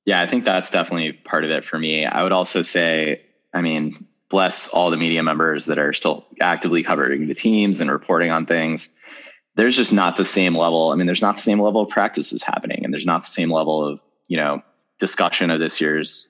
Yeah, 0.04 0.20
I 0.20 0.26
think 0.26 0.44
that's 0.44 0.70
definitely 0.70 1.12
part 1.12 1.44
of 1.44 1.50
it 1.50 1.64
for 1.64 1.78
me. 1.78 2.06
I 2.06 2.22
would 2.22 2.32
also 2.32 2.62
say, 2.62 3.22
I 3.52 3.60
mean, 3.60 4.06
bless 4.28 4.68
all 4.68 4.90
the 4.90 4.96
media 4.96 5.22
members 5.22 5.66
that 5.66 5.78
are 5.78 5.92
still 5.92 6.26
actively 6.40 6.82
covering 6.82 7.26
the 7.26 7.34
teams 7.34 7.80
and 7.80 7.90
reporting 7.90 8.30
on 8.30 8.46
things. 8.46 8.88
There's 9.56 9.76
just 9.76 9.92
not 9.92 10.16
the 10.16 10.24
same 10.24 10.56
level. 10.56 10.90
I 10.90 10.96
mean, 10.96 11.06
there's 11.06 11.22
not 11.22 11.36
the 11.36 11.42
same 11.42 11.60
level 11.60 11.82
of 11.82 11.88
practices 11.88 12.42
happening, 12.42 12.84
and 12.84 12.92
there's 12.92 13.06
not 13.06 13.24
the 13.24 13.30
same 13.30 13.50
level 13.50 13.86
of 13.86 14.00
you 14.28 14.36
know 14.36 14.62
discussion 14.98 15.50
of 15.50 15.60
this 15.60 15.80
year's 15.80 16.28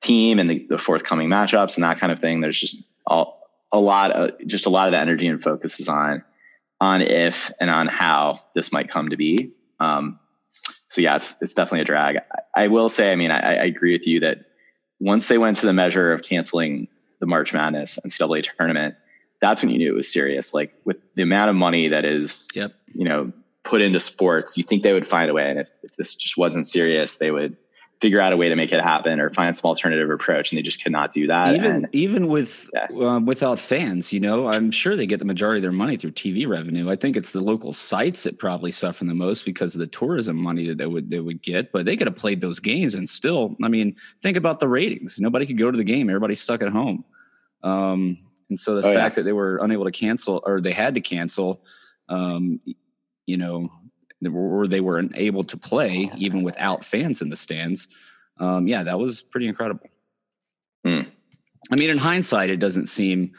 team 0.00 0.38
and 0.38 0.48
the, 0.48 0.66
the 0.68 0.78
forthcoming 0.78 1.28
matchups 1.28 1.76
and 1.76 1.84
that 1.84 1.98
kind 1.98 2.12
of 2.12 2.18
thing. 2.18 2.40
There's 2.40 2.58
just 2.58 2.76
all, 3.06 3.42
a 3.72 3.80
lot 3.80 4.12
of 4.12 4.46
just 4.46 4.66
a 4.66 4.70
lot 4.70 4.88
of 4.88 4.92
the 4.92 4.98
energy 4.98 5.26
and 5.26 5.42
focus 5.42 5.80
is 5.80 5.88
on 5.88 6.24
on 6.80 7.02
if 7.02 7.50
and 7.60 7.70
on 7.70 7.88
how 7.88 8.40
this 8.54 8.72
might 8.72 8.88
come 8.88 9.10
to 9.10 9.16
be. 9.16 9.52
Um, 9.80 10.18
so 10.88 11.00
yeah, 11.00 11.16
it's 11.16 11.36
it's 11.40 11.54
definitely 11.54 11.82
a 11.82 11.84
drag. 11.84 12.16
I, 12.16 12.64
I 12.64 12.68
will 12.68 12.88
say, 12.88 13.12
I 13.12 13.16
mean, 13.16 13.30
I, 13.30 13.56
I, 13.56 13.64
agree 13.64 13.92
with 13.92 14.06
you 14.06 14.20
that 14.20 14.46
once 14.98 15.28
they 15.28 15.38
went 15.38 15.58
to 15.58 15.66
the 15.66 15.72
measure 15.72 16.12
of 16.12 16.22
canceling 16.22 16.88
the 17.20 17.26
March 17.26 17.52
Madness 17.52 17.98
NCAA 18.04 18.48
tournament, 18.56 18.94
that's 19.40 19.62
when 19.62 19.70
you 19.70 19.78
knew 19.78 19.92
it 19.92 19.96
was 19.96 20.12
serious. 20.12 20.54
Like 20.54 20.74
with 20.84 20.96
the 21.14 21.22
amount 21.22 21.50
of 21.50 21.56
money 21.56 21.88
that 21.88 22.04
is, 22.04 22.48
yep. 22.54 22.74
you 22.94 23.04
know, 23.04 23.32
put 23.64 23.82
into 23.82 24.00
sports, 24.00 24.56
you 24.56 24.64
think 24.64 24.82
they 24.82 24.92
would 24.92 25.06
find 25.06 25.30
a 25.30 25.34
way. 25.34 25.50
And 25.50 25.60
if, 25.60 25.70
if 25.82 25.96
this 25.96 26.14
just 26.14 26.36
wasn't 26.36 26.66
serious, 26.66 27.16
they 27.16 27.30
would 27.30 27.56
figure 28.00 28.20
out 28.20 28.32
a 28.32 28.36
way 28.36 28.48
to 28.48 28.54
make 28.54 28.72
it 28.72 28.80
happen 28.80 29.18
or 29.18 29.30
find 29.30 29.56
some 29.56 29.68
alternative 29.68 30.08
approach 30.10 30.52
and 30.52 30.58
they 30.58 30.62
just 30.62 30.82
cannot 30.82 31.12
do 31.12 31.26
that 31.26 31.54
even 31.54 31.72
and, 31.72 31.88
even 31.92 32.28
with 32.28 32.70
yeah. 32.72 32.86
uh, 32.96 33.18
without 33.20 33.58
fans 33.58 34.12
you 34.12 34.20
know 34.20 34.48
i'm 34.48 34.70
sure 34.70 34.96
they 34.96 35.06
get 35.06 35.18
the 35.18 35.24
majority 35.24 35.58
of 35.58 35.62
their 35.62 35.72
money 35.72 35.96
through 35.96 36.12
tv 36.12 36.46
revenue 36.46 36.90
i 36.90 36.96
think 36.96 37.16
it's 37.16 37.32
the 37.32 37.40
local 37.40 37.72
sites 37.72 38.22
that 38.22 38.38
probably 38.38 38.70
suffer 38.70 39.04
the 39.04 39.14
most 39.14 39.44
because 39.44 39.74
of 39.74 39.80
the 39.80 39.86
tourism 39.86 40.36
money 40.36 40.66
that 40.68 40.78
they 40.78 40.86
would 40.86 41.10
they 41.10 41.20
would 41.20 41.42
get 41.42 41.72
but 41.72 41.84
they 41.84 41.96
could 41.96 42.06
have 42.06 42.16
played 42.16 42.40
those 42.40 42.60
games 42.60 42.94
and 42.94 43.08
still 43.08 43.56
i 43.62 43.68
mean 43.68 43.94
think 44.20 44.36
about 44.36 44.60
the 44.60 44.68
ratings 44.68 45.18
nobody 45.18 45.44
could 45.44 45.58
go 45.58 45.70
to 45.70 45.78
the 45.78 45.84
game 45.84 46.08
everybody's 46.08 46.40
stuck 46.40 46.62
at 46.62 46.68
home 46.68 47.04
um, 47.64 48.16
and 48.50 48.58
so 48.58 48.76
the 48.76 48.88
oh, 48.88 48.94
fact 48.94 49.16
yeah. 49.16 49.20
that 49.20 49.22
they 49.24 49.32
were 49.32 49.58
unable 49.62 49.84
to 49.84 49.90
cancel 49.90 50.40
or 50.46 50.60
they 50.60 50.72
had 50.72 50.94
to 50.94 51.00
cancel 51.00 51.62
um, 52.08 52.60
you 53.26 53.36
know 53.36 53.68
or 54.26 54.66
they 54.66 54.80
were 54.80 55.02
able 55.14 55.44
to 55.44 55.56
play 55.56 56.10
even 56.16 56.42
without 56.42 56.84
fans 56.84 57.22
in 57.22 57.28
the 57.28 57.36
stands. 57.36 57.88
Um, 58.38 58.66
yeah, 58.66 58.82
that 58.82 58.98
was 58.98 59.22
pretty 59.22 59.48
incredible. 59.48 59.86
Hmm. 60.84 61.02
I 61.70 61.76
mean, 61.76 61.90
in 61.90 61.98
hindsight, 61.98 62.50
it 62.50 62.58
doesn't 62.58 62.86
seem 62.86 63.32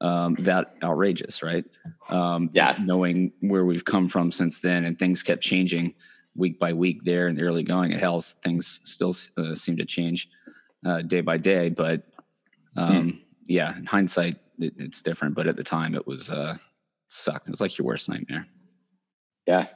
um, 0.00 0.36
that 0.40 0.74
outrageous, 0.82 1.42
right? 1.42 1.64
Um, 2.08 2.50
yeah. 2.52 2.76
Knowing 2.80 3.32
where 3.40 3.64
we've 3.64 3.84
come 3.84 4.08
from 4.08 4.30
since 4.30 4.60
then 4.60 4.84
and 4.84 4.98
things 4.98 5.22
kept 5.22 5.42
changing 5.42 5.94
week 6.34 6.58
by 6.58 6.72
week 6.72 7.02
there 7.04 7.28
in 7.28 7.36
the 7.36 7.42
early 7.42 7.62
going 7.62 7.92
at 7.92 8.00
Hell, 8.00 8.20
things 8.20 8.80
still 8.84 9.14
uh, 9.36 9.54
seem 9.54 9.76
to 9.76 9.84
change 9.84 10.28
uh, 10.84 11.02
day 11.02 11.20
by 11.20 11.38
day. 11.38 11.70
But 11.70 12.02
um, 12.76 13.02
hmm. 13.02 13.18
yeah, 13.48 13.76
in 13.76 13.86
hindsight, 13.86 14.36
it, 14.58 14.74
it's 14.76 15.02
different. 15.02 15.34
But 15.34 15.46
at 15.46 15.56
the 15.56 15.64
time, 15.64 15.94
it 15.94 16.06
was 16.06 16.30
uh, 16.30 16.56
sucked. 17.08 17.48
It 17.48 17.52
was 17.52 17.60
like 17.60 17.76
your 17.78 17.86
worst 17.86 18.08
nightmare. 18.08 18.46
Yeah, 19.46 19.66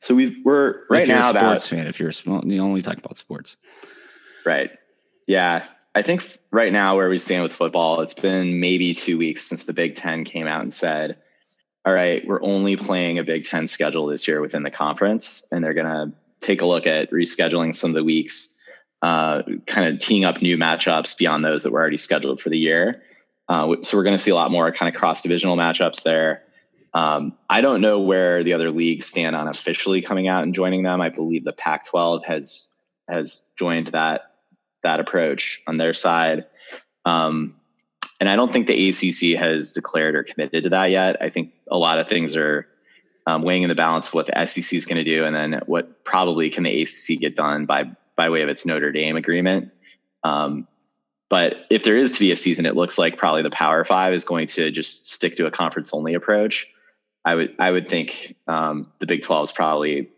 so 0.00 0.14
we 0.14 0.40
we're 0.44 0.86
right 0.90 1.08
now 1.08 1.20
a 1.20 1.24
sports 1.24 1.66
about, 1.66 1.78
fan. 1.78 1.86
If 1.86 1.98
you're 1.98 2.10
a 2.10 2.12
small, 2.12 2.44
you 2.44 2.60
only 2.60 2.82
talk 2.82 2.98
about 2.98 3.16
sports, 3.16 3.56
right? 4.44 4.70
Yeah, 5.26 5.64
I 5.94 6.02
think 6.02 6.38
right 6.50 6.72
now 6.72 6.96
where 6.96 7.08
we 7.08 7.18
stand 7.18 7.42
with 7.42 7.52
football, 7.52 8.00
it's 8.00 8.14
been 8.14 8.60
maybe 8.60 8.94
two 8.94 9.18
weeks 9.18 9.42
since 9.42 9.64
the 9.64 9.72
Big 9.72 9.94
Ten 9.94 10.24
came 10.24 10.46
out 10.46 10.62
and 10.62 10.72
said, 10.72 11.18
"All 11.84 11.92
right, 11.92 12.26
we're 12.26 12.42
only 12.42 12.76
playing 12.76 13.18
a 13.18 13.24
Big 13.24 13.44
Ten 13.44 13.66
schedule 13.66 14.06
this 14.06 14.28
year 14.28 14.40
within 14.40 14.62
the 14.62 14.70
conference, 14.70 15.46
and 15.50 15.64
they're 15.64 15.74
going 15.74 15.86
to 15.86 16.12
take 16.40 16.62
a 16.62 16.66
look 16.66 16.86
at 16.86 17.10
rescheduling 17.10 17.74
some 17.74 17.90
of 17.90 17.94
the 17.94 18.04
weeks, 18.04 18.56
uh, 19.02 19.42
kind 19.66 19.92
of 19.92 20.00
teeing 20.00 20.24
up 20.24 20.40
new 20.40 20.56
matchups 20.56 21.18
beyond 21.18 21.44
those 21.44 21.64
that 21.64 21.72
were 21.72 21.80
already 21.80 21.96
scheduled 21.96 22.40
for 22.40 22.50
the 22.50 22.58
year. 22.58 23.02
Uh, 23.48 23.76
so 23.82 23.96
we're 23.96 24.04
going 24.04 24.16
to 24.16 24.22
see 24.22 24.30
a 24.30 24.34
lot 24.34 24.50
more 24.50 24.70
kind 24.70 24.94
of 24.94 24.98
cross 24.98 25.22
divisional 25.22 25.56
matchups 25.56 26.02
there." 26.04 26.42
Um, 26.98 27.34
I 27.48 27.60
don't 27.60 27.80
know 27.80 28.00
where 28.00 28.42
the 28.42 28.54
other 28.54 28.72
leagues 28.72 29.06
stand 29.06 29.36
on 29.36 29.46
officially 29.46 30.02
coming 30.02 30.26
out 30.26 30.42
and 30.42 30.52
joining 30.52 30.82
them. 30.82 31.00
I 31.00 31.10
believe 31.10 31.44
the 31.44 31.52
Pac-12 31.52 32.24
has 32.24 32.70
has 33.08 33.40
joined 33.56 33.86
that 33.88 34.32
that 34.82 34.98
approach 34.98 35.62
on 35.68 35.76
their 35.76 35.94
side. 35.94 36.46
Um, 37.04 37.54
and 38.18 38.28
I 38.28 38.34
don't 38.34 38.52
think 38.52 38.66
the 38.66 38.88
ACC 38.88 39.38
has 39.38 39.70
declared 39.70 40.16
or 40.16 40.24
committed 40.24 40.64
to 40.64 40.70
that 40.70 40.90
yet. 40.90 41.22
I 41.22 41.30
think 41.30 41.52
a 41.70 41.78
lot 41.78 42.00
of 42.00 42.08
things 42.08 42.34
are 42.34 42.66
um, 43.28 43.42
weighing 43.42 43.62
in 43.62 43.68
the 43.68 43.76
balance 43.76 44.08
of 44.08 44.14
what 44.14 44.26
the 44.26 44.46
SEC 44.46 44.74
is 44.74 44.84
going 44.84 44.96
to 44.96 45.04
do, 45.04 45.24
and 45.24 45.36
then 45.36 45.60
what 45.66 46.02
probably 46.02 46.50
can 46.50 46.64
the 46.64 46.82
ACC 46.82 47.20
get 47.20 47.36
done 47.36 47.64
by 47.64 47.84
by 48.16 48.28
way 48.28 48.42
of 48.42 48.48
its 48.48 48.66
Notre 48.66 48.90
Dame 48.90 49.14
agreement. 49.14 49.70
Um, 50.24 50.66
but 51.28 51.64
if 51.70 51.84
there 51.84 51.96
is 51.96 52.10
to 52.10 52.18
be 52.18 52.32
a 52.32 52.36
season, 52.36 52.66
it 52.66 52.74
looks 52.74 52.98
like 52.98 53.18
probably 53.18 53.42
the 53.42 53.50
Power 53.50 53.84
Five 53.84 54.14
is 54.14 54.24
going 54.24 54.48
to 54.48 54.72
just 54.72 55.12
stick 55.12 55.36
to 55.36 55.46
a 55.46 55.52
conference 55.52 55.90
only 55.92 56.14
approach. 56.14 56.66
I 57.28 57.34
would 57.34 57.54
I 57.58 57.70
would 57.70 57.90
think 57.90 58.36
um, 58.46 58.90
the 59.00 59.06
Big 59.06 59.20
Twelve 59.20 59.44
is 59.44 59.52
probably 59.52 60.08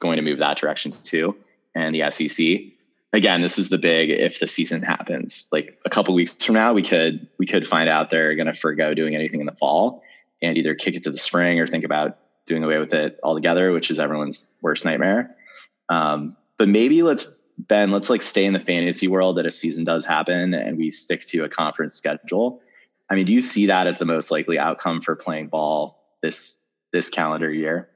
going 0.00 0.16
to 0.16 0.22
move 0.22 0.38
that 0.38 0.56
direction 0.56 0.94
too, 1.04 1.36
and 1.74 1.94
the 1.94 2.10
SEC. 2.10 2.72
Again, 3.12 3.42
this 3.42 3.58
is 3.58 3.68
the 3.68 3.76
big 3.76 4.08
if 4.08 4.40
the 4.40 4.46
season 4.46 4.82
happens. 4.82 5.48
Like 5.52 5.78
a 5.84 5.90
couple 5.90 6.14
weeks 6.14 6.32
from 6.42 6.54
now, 6.54 6.72
we 6.72 6.82
could 6.82 7.28
we 7.38 7.44
could 7.46 7.66
find 7.66 7.90
out 7.90 8.10
they're 8.10 8.34
going 8.34 8.46
to 8.46 8.54
forego 8.54 8.94
doing 8.94 9.14
anything 9.14 9.40
in 9.40 9.46
the 9.46 9.52
fall 9.52 10.02
and 10.40 10.56
either 10.56 10.74
kick 10.74 10.94
it 10.94 11.02
to 11.02 11.10
the 11.10 11.18
spring 11.18 11.60
or 11.60 11.66
think 11.66 11.84
about 11.84 12.16
doing 12.46 12.64
away 12.64 12.78
with 12.78 12.94
it 12.94 13.20
altogether, 13.22 13.72
which 13.72 13.90
is 13.90 13.98
everyone's 13.98 14.50
worst 14.62 14.84
nightmare. 14.86 15.30
Um, 15.90 16.38
but 16.58 16.68
maybe 16.68 17.02
let's 17.02 17.24
Ben, 17.58 17.90
let's 17.90 18.08
like 18.08 18.22
stay 18.22 18.46
in 18.46 18.54
the 18.54 18.60
fantasy 18.60 19.08
world 19.08 19.36
that 19.36 19.44
a 19.44 19.50
season 19.50 19.84
does 19.84 20.06
happen 20.06 20.54
and 20.54 20.78
we 20.78 20.90
stick 20.90 21.26
to 21.26 21.44
a 21.44 21.50
conference 21.50 21.96
schedule. 21.96 22.62
I 23.10 23.14
mean, 23.14 23.26
do 23.26 23.34
you 23.34 23.42
see 23.42 23.66
that 23.66 23.86
as 23.86 23.98
the 23.98 24.06
most 24.06 24.30
likely 24.30 24.58
outcome 24.58 25.02
for 25.02 25.16
playing 25.16 25.48
ball 25.48 26.05
this 26.26 26.64
this 26.92 27.08
calendar 27.08 27.52
year? 27.52 27.88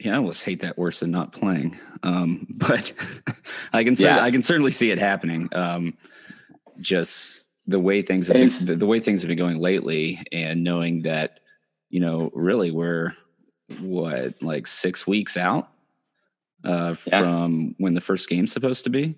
Yeah, 0.00 0.14
I 0.14 0.16
almost 0.18 0.44
hate 0.44 0.60
that 0.60 0.78
worse 0.78 1.00
than 1.00 1.10
not 1.10 1.32
playing. 1.32 1.78
Um, 2.02 2.46
but 2.50 2.92
I 3.72 3.84
can 3.84 3.94
Yeah. 3.98 4.20
I 4.22 4.30
can 4.30 4.42
certainly 4.42 4.70
see 4.70 4.90
it 4.90 4.98
happening. 4.98 5.48
Um, 5.52 5.94
just 6.80 7.48
the 7.66 7.80
way 7.80 8.02
things 8.02 8.28
have 8.28 8.34
been, 8.36 8.66
the, 8.66 8.76
the 8.76 8.86
way 8.86 9.00
things 9.00 9.22
have 9.22 9.28
been 9.28 9.38
going 9.38 9.58
lately, 9.58 10.20
and 10.32 10.64
knowing 10.64 11.02
that 11.02 11.40
you 11.90 12.00
know 12.00 12.30
really 12.32 12.70
we're 12.70 13.14
what 13.80 14.40
like 14.42 14.66
six 14.66 15.06
weeks 15.06 15.36
out 15.36 15.68
uh, 16.64 16.94
Yeah. 17.06 17.20
from 17.22 17.74
when 17.78 17.94
the 17.94 18.00
first 18.00 18.28
game's 18.28 18.52
supposed 18.52 18.84
to 18.84 18.90
be. 18.90 19.16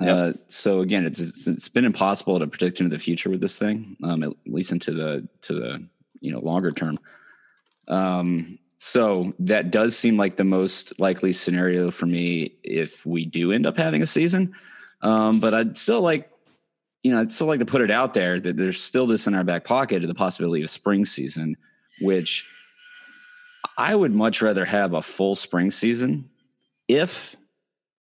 Yep. 0.00 0.10
Uh, 0.10 0.32
so 0.48 0.80
again, 0.80 1.06
it's, 1.06 1.20
it's 1.20 1.46
it's 1.46 1.68
been 1.68 1.84
impossible 1.84 2.38
to 2.40 2.46
predict 2.48 2.80
into 2.80 2.90
the 2.90 2.98
future 3.02 3.30
with 3.30 3.40
this 3.40 3.58
thing, 3.58 3.96
um, 4.02 4.24
at 4.24 4.32
least 4.46 4.72
into 4.72 4.90
the 4.90 5.26
to 5.42 5.54
the 5.54 5.86
you 6.22 6.32
know 6.32 6.40
longer 6.40 6.72
term. 6.72 6.98
Um, 7.88 8.58
so 8.78 9.32
that 9.38 9.70
does 9.70 9.96
seem 9.96 10.16
like 10.16 10.36
the 10.36 10.44
most 10.44 10.98
likely 10.98 11.32
scenario 11.32 11.90
for 11.90 12.06
me 12.06 12.54
if 12.64 13.06
we 13.06 13.24
do 13.24 13.52
end 13.52 13.66
up 13.66 13.76
having 13.76 14.02
a 14.02 14.06
season. 14.06 14.54
Um, 15.02 15.38
but 15.38 15.54
I'd 15.54 15.76
still 15.76 16.00
like, 16.00 16.30
you 17.02 17.12
know, 17.12 17.20
I'd 17.20 17.32
still 17.32 17.46
like 17.46 17.60
to 17.60 17.66
put 17.66 17.80
it 17.80 17.90
out 17.90 18.14
there 18.14 18.40
that 18.40 18.56
there's 18.56 18.82
still 18.82 19.06
this 19.06 19.26
in 19.26 19.34
our 19.34 19.44
back 19.44 19.64
pocket 19.64 20.02
of 20.02 20.08
the 20.08 20.14
possibility 20.14 20.62
of 20.62 20.70
spring 20.70 21.04
season, 21.04 21.56
which 22.00 22.44
I 23.76 23.94
would 23.94 24.12
much 24.12 24.42
rather 24.42 24.64
have 24.64 24.94
a 24.94 25.02
full 25.02 25.34
spring 25.34 25.70
season 25.70 26.28
if 26.88 27.36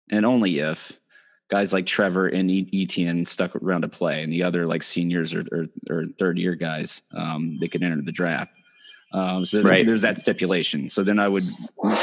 and 0.10 0.26
only 0.26 0.60
if 0.60 1.00
guys 1.50 1.74
like 1.74 1.86
Trevor 1.86 2.28
and 2.28 2.50
Etienne 2.74 3.26
stuck 3.26 3.56
around 3.56 3.82
to 3.82 3.88
play 3.88 4.24
and 4.24 4.34
the 4.34 4.44
other 4.44 4.66
like 4.66 4.84
seniors 4.84 5.34
or, 5.36 5.46
or, 5.52 5.68
or 5.90 6.06
third 6.18 6.38
year 6.38 6.56
guys, 6.56 7.02
um, 7.16 7.58
they 7.60 7.68
could 7.68 7.84
enter 7.84 8.02
the 8.02 8.12
draft. 8.12 8.54
Um, 9.14 9.46
so 9.46 9.62
Right. 9.62 9.86
there's 9.86 10.02
that 10.02 10.18
stipulation. 10.18 10.90
So 10.90 11.04
then 11.04 11.20
I 11.20 11.28
would 11.28 11.48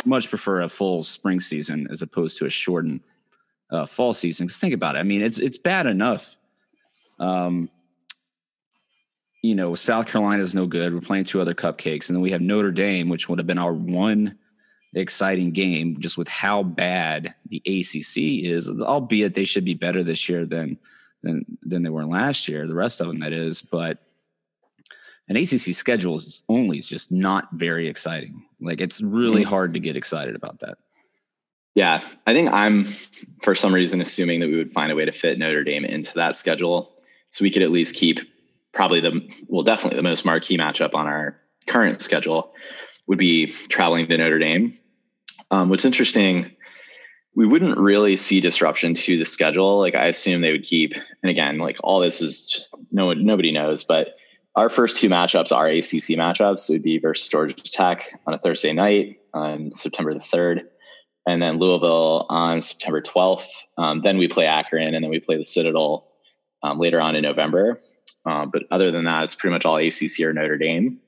much 0.05 0.29
prefer 0.29 0.63
a 0.63 0.69
full 0.69 1.03
spring 1.03 1.41
season 1.41 1.89
as 1.91 2.03
opposed 2.03 2.39
to 2.39 2.47
a 2.47 2.51
shortened 2.51 3.01
uh, 3.71 3.85
fall 3.87 4.15
season. 4.15 4.47
Because 4.47 4.59
think 4.59 4.75
about 4.75 4.97
it. 4.97 5.01
I 5.01 5.03
mean, 5.03 5.23
it's 5.23 5.39
it's 5.39 5.59
bad 5.59 5.87
enough. 5.87 6.37
Um, 7.19 7.69
you 9.43 9.55
know, 9.55 9.75
South 9.75 10.07
Carolina 10.07 10.43
is 10.43 10.55
no 10.55 10.67
good. 10.67 10.95
We're 10.95 11.01
playing 11.01 11.25
two 11.25 11.41
other 11.41 11.55
cupcakes, 11.55 12.09
and 12.09 12.17
then 12.17 12.23
we 12.23 12.31
have 12.31 12.41
Notre 12.41 12.71
Dame, 12.71 13.09
which 13.09 13.29
would 13.29 13.39
have 13.39 13.47
been 13.47 13.59
our 13.59 13.73
one 13.73 14.39
exciting 15.01 15.53
game, 15.53 15.99
just 16.01 16.19
with 16.19 16.29
how 16.29 16.63
bad 16.63 17.35
the 17.47 17.63
ACC 17.67 18.45
is. 18.45 18.69
Albeit 18.69 19.35
they 19.35 19.45
should 19.45 19.65
be 19.65 19.75
better 19.75 20.03
this 20.03 20.29
year 20.29 20.45
than 20.47 20.79
than 21.23 21.45
than 21.63 21.83
they 21.83 21.91
were 21.91 22.05
last 22.05 22.49
year. 22.49 22.67
The 22.67 22.75
rest 22.75 23.01
of 23.01 23.07
them, 23.07 23.21
that 23.21 23.33
is, 23.33 23.63
but 23.63 23.99
an 25.29 25.37
ACC 25.37 25.73
schedule 25.75 26.17
is 26.17 26.43
only 26.49 26.79
is 26.79 26.89
just 26.89 27.13
not 27.13 27.49
very 27.53 27.89
exciting. 27.89 28.45
Like 28.61 28.81
it's 28.81 29.01
really 29.01 29.43
Mhm. 29.45 29.49
hard 29.49 29.73
to 29.75 29.81
get 29.81 29.97
excited 29.97 30.35
about 30.35 30.59
that. 30.61 30.79
Yeah, 31.75 32.03
I 32.27 32.35
think 32.35 32.53
I'm 32.53 32.85
for 33.43 33.55
some 33.55 33.73
reason 33.73 34.01
assuming 34.01 34.41
that 34.41 34.49
we 34.49 34.57
would 34.57 34.73
find 34.73 34.93
a 34.93 34.95
way 34.95 35.05
to 35.07 35.13
fit 35.13 35.39
Notre 35.39 35.65
Dame 35.65 35.85
into 35.87 36.13
that 36.17 36.37
schedule, 36.37 36.93
so 37.31 37.45
we 37.45 37.51
could 37.51 37.63
at 37.63 37.71
least 37.71 37.95
keep 37.95 38.21
probably 38.73 39.01
the 39.01 39.27
well, 39.49 39.63
definitely 39.63 39.97
the 39.97 40.03
most 40.03 40.25
marquee 40.27 40.59
matchup 40.59 40.93
on 40.95 41.07
our 41.07 41.39
current 41.67 42.03
schedule 42.03 42.53
would 43.07 43.19
be 43.19 43.47
traveling 43.69 44.07
to 44.09 44.17
Notre 44.19 44.39
Dame. 44.39 44.77
Um, 45.53 45.69
what's 45.69 45.85
interesting, 45.85 46.51
we 47.37 47.47
wouldn't 47.47 47.79
really 47.79 48.17
see 48.17 48.41
disruption 48.41 48.95
to 48.95 49.17
the 49.17 49.25
schedule. 49.25 49.79
Like 49.79 49.95
I 49.95 50.07
assume 50.07 50.41
they 50.41 50.51
would 50.51 50.65
keep, 50.65 50.95
and 51.23 51.31
again, 51.31 51.59
like 51.59 51.79
all 51.85 52.01
this 52.01 52.21
is 52.21 52.45
just 52.45 52.75
no 52.91 53.07
one, 53.07 53.25
nobody 53.25 53.53
knows, 53.53 53.85
but 53.85 54.17
our 54.57 54.69
first 54.69 54.97
two 54.97 55.09
matchups 55.09 55.55
are 55.55 55.69
ACC 55.69 56.19
matchups. 56.19 56.69
It 56.69 56.73
would 56.73 56.83
be 56.83 56.99
versus 56.99 57.29
Georgia 57.29 57.55
Tech 57.55 58.05
on 58.27 58.35
a 58.35 58.39
Thursday 58.39 58.73
night 58.73 59.21
on 59.33 59.71
September 59.71 60.13
the 60.13 60.21
third 60.21 60.69
and 61.27 61.41
then 61.41 61.59
Louisville 61.59 62.27
on 62.29 62.61
September 62.61 63.01
12th. 63.01 63.47
Um, 63.79 64.03
then 64.03 64.19
we 64.19 64.29
play 64.29 64.47
Akron, 64.47 64.95
and 64.95 65.05
then 65.05 65.11
we 65.11 65.21
play 65.21 65.37
the 65.37 65.45
Citadel 65.45 66.09
um, 66.63 66.79
later 66.79 67.01
on 67.01 67.15
in 67.15 67.23
November. 67.23 67.79
Um, 68.27 68.51
but 68.51 68.65
other 68.71 68.91
than 68.91 69.05
that, 69.05 69.25
it's 69.25 69.35
pretty 69.35 69.53
much 69.53 69.65
all 69.65 69.77
ACC 69.77 70.21
or 70.21 70.33
Notre 70.33 70.59
Dame. 70.59 71.01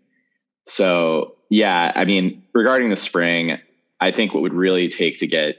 So 0.67 1.37
yeah, 1.51 1.93
I 1.95 2.05
mean, 2.05 2.43
regarding 2.55 2.91
the 2.91 2.97
spring, 2.97 3.59
I 4.01 4.11
think 4.11 4.35
what 4.35 4.43
would 4.43 4.55
really 4.55 4.89
take 4.89 5.19
to 5.19 5.27
get 5.27 5.57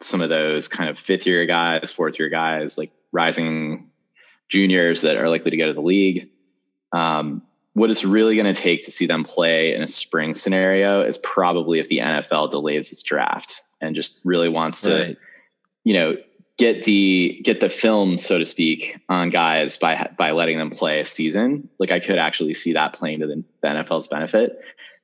some 0.00 0.20
of 0.20 0.28
those 0.28 0.68
kind 0.68 0.90
of 0.90 0.98
fifth 0.98 1.26
year 1.26 1.46
guys, 1.46 1.92
fourth 1.92 2.18
year 2.18 2.28
guys, 2.28 2.76
like 2.76 2.90
rising 3.12 3.90
juniors 4.48 5.02
that 5.02 5.16
are 5.16 5.28
likely 5.28 5.50
to 5.50 5.56
go 5.56 5.66
to 5.66 5.72
the 5.72 5.80
league. 5.80 6.28
Um, 6.92 7.42
what 7.74 7.90
it's 7.90 8.04
really 8.04 8.36
going 8.36 8.52
to 8.52 8.60
take 8.60 8.84
to 8.84 8.90
see 8.92 9.06
them 9.06 9.24
play 9.24 9.74
in 9.74 9.82
a 9.82 9.86
spring 9.86 10.34
scenario 10.34 11.02
is 11.02 11.18
probably 11.18 11.78
if 11.80 11.88
the 11.88 11.98
NFL 11.98 12.50
delays 12.50 12.92
its 12.92 13.02
draft 13.02 13.62
and 13.80 13.96
just 13.96 14.20
really 14.24 14.48
wants 14.48 14.80
to, 14.82 14.94
Right. 14.94 15.16
you 15.82 15.94
know, 15.94 16.16
get 16.56 16.84
the 16.84 17.40
get 17.42 17.58
the 17.60 17.68
film, 17.68 18.16
so 18.18 18.38
to 18.38 18.46
speak, 18.46 18.96
on 19.08 19.30
guys 19.30 19.76
by 19.76 20.08
by 20.16 20.30
letting 20.30 20.56
them 20.58 20.70
play 20.70 21.00
a 21.00 21.04
season. 21.04 21.68
Like 21.80 21.90
I 21.90 21.98
could 21.98 22.18
actually 22.18 22.54
see 22.54 22.74
that 22.74 22.92
playing 22.92 23.20
to 23.20 23.26
the, 23.26 23.42
the 23.60 23.68
NFL's 23.68 24.06
benefit. 24.06 24.60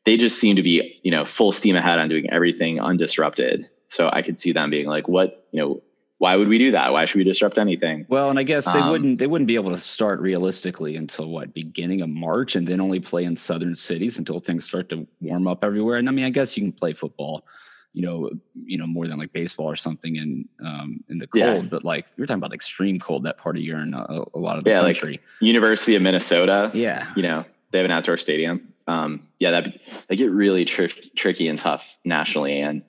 They 0.07 0.17
just 0.17 0.39
seem 0.39 0.57
to 0.57 0.63
be, 0.63 0.99
you 1.03 1.11
know, 1.11 1.25
full 1.25 1.53
steam 1.53 1.77
ahead 1.77 1.99
on 1.99 2.09
doing 2.09 2.31
everything 2.31 2.79
undisrupted. 2.79 3.67
So 3.87 4.09
I 4.13 4.23
could 4.23 4.39
see 4.39 4.53
them 4.53 4.71
being 4.71 4.87
like, 4.87 5.09
what, 5.09 5.47
you 5.53 5.61
know, 5.61 5.83
why 6.19 6.37
would 6.37 6.49
we 6.49 6.59
do 6.59 6.73
that? 6.73 6.93
Why 6.93 7.07
should 7.07 7.19
we 7.19 7.25
disrupt 7.25 7.57
anything? 7.59 8.05
Well, 8.09 8.29
and 8.31 8.39
I 8.39 8.43
guess 8.43 8.71
they 8.71 8.79
Um, 8.79 8.91
wouldn't 8.91 9.19
they 9.19 9.27
wouldn't 9.27 9.49
be 9.49 9.55
able 9.55 9.71
to 9.71 9.79
start 9.79 10.21
realistically 10.21 10.95
until 10.97 11.29
what 11.31 11.55
beginning 11.55 12.03
of 12.03 12.11
March, 12.11 12.57
and 12.57 12.67
then 12.67 12.79
only 12.81 13.01
play 13.01 13.25
in 13.25 13.37
southern 13.37 13.75
cities 13.75 14.19
until 14.19 14.39
things 14.39 14.65
start 14.67 14.91
to 14.91 15.07
warm 15.23 15.47
up 15.49 15.65
everywhere. 15.65 15.97
And 15.97 16.09
I 16.11 16.13
mean, 16.13 16.27
I 16.27 16.31
guess 16.31 16.59
you 16.59 16.63
can 16.63 16.73
play 16.73 16.93
football, 16.93 17.47
you 17.95 18.03
know, 18.03 18.31
you 18.67 18.77
know 18.77 18.87
more 18.87 19.07
than 19.07 19.19
like 19.19 19.33
baseball 19.33 19.67
or 19.67 19.77
something 19.77 20.17
in 20.17 20.47
um, 20.63 21.01
in 21.09 21.17
the 21.17 21.27
cold. 21.27 21.43
Yeah. 21.65 21.69
But 21.71 21.85
like 21.87 22.07
you're 22.19 22.27
talking 22.27 22.41
about 22.43 22.53
extreme 22.53 22.99
cold 22.99 23.23
that 23.25 23.39
part 23.39 23.57
of 23.57 23.63
year 23.63 23.79
in 23.79 23.95
a, 23.95 24.25
a 24.35 24.39
lot 24.39 24.59
of 24.59 24.65
the 24.65 24.71
Yeah, 24.71 24.83
like- 24.83 25.21
University 25.41 25.95
of 25.97 26.03
Minnesota. 26.03 26.71
yeah, 26.75 27.11
you 27.17 27.23
know 27.23 27.47
they 27.71 27.79
have 27.79 27.87
an 27.87 27.93
outdoor 27.93 28.19
stadium 28.19 28.70
um 28.91 29.11
yeah 29.39 29.51
that 29.53 29.65
they 30.09 30.17
get 30.17 30.31
really 30.31 30.65
trick, 30.65 30.93
tricky 31.15 31.47
and 31.49 31.59
tough 31.59 31.85
nationally 32.05 32.61
and 32.61 32.83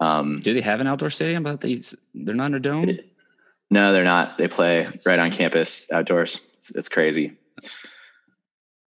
um 0.00 0.40
do 0.42 0.52
they 0.54 0.60
have 0.60 0.80
an 0.80 0.86
outdoor 0.86 1.10
stadium? 1.10 1.42
But 1.42 1.60
they 1.60 1.80
they're 2.14 2.34
not 2.42 2.46
in 2.52 2.54
a 2.54 2.60
dome. 2.60 2.88
no 3.70 3.92
they're 3.92 4.04
not 4.14 4.36
they 4.38 4.48
play 4.48 4.88
right 5.06 5.18
on 5.18 5.30
campus 5.30 5.90
outdoors 5.92 6.40
it's, 6.58 6.70
it's 6.78 6.88
crazy 6.88 7.26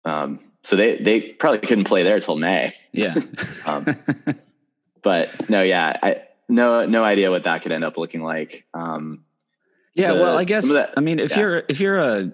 um 0.05 0.38
so 0.62 0.76
they 0.76 0.97
they 0.99 1.21
probably 1.21 1.67
couldn't 1.67 1.85
play 1.85 2.02
there 2.02 2.21
till 2.21 2.37
may 2.37 2.75
Yeah. 2.93 3.14
Um, 3.67 3.87
but 5.02 5.29
no 5.49 5.62
yeah 5.62 5.97
i 6.02 6.23
no 6.49 6.87
no 6.87 7.05
idea 7.05 7.31
what 7.31 7.45
that 7.45 7.62
could 7.62 7.73
end 7.73 7.85
up 7.85 7.97
looking 7.97 8.23
like 8.23 8.64
um 8.75 9.25
Yeah, 9.95 10.12
The- 10.14 10.21
well, 10.23 10.38
I 10.38 10.45
guess 10.45 10.69
that- 10.73 10.93
I 10.97 11.00
mean 11.00 11.19
if 11.19 11.31
yeah. 11.33 11.40
you're 11.40 11.62
if 11.69 11.81
you're 11.81 11.99
a 11.99 12.31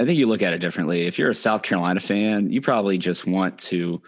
I 0.00 0.04
think 0.04 0.18
you 0.18 0.26
look 0.26 0.42
at 0.42 0.52
it 0.52 0.58
differently. 0.58 1.02
If 1.06 1.18
you're 1.18 1.30
a 1.30 1.34
South 1.34 1.62
Carolina 1.62 2.00
fan, 2.00 2.50
you 2.50 2.60
probably 2.60 2.98
just 2.98 3.26
want 3.26 3.58
to 3.60 4.02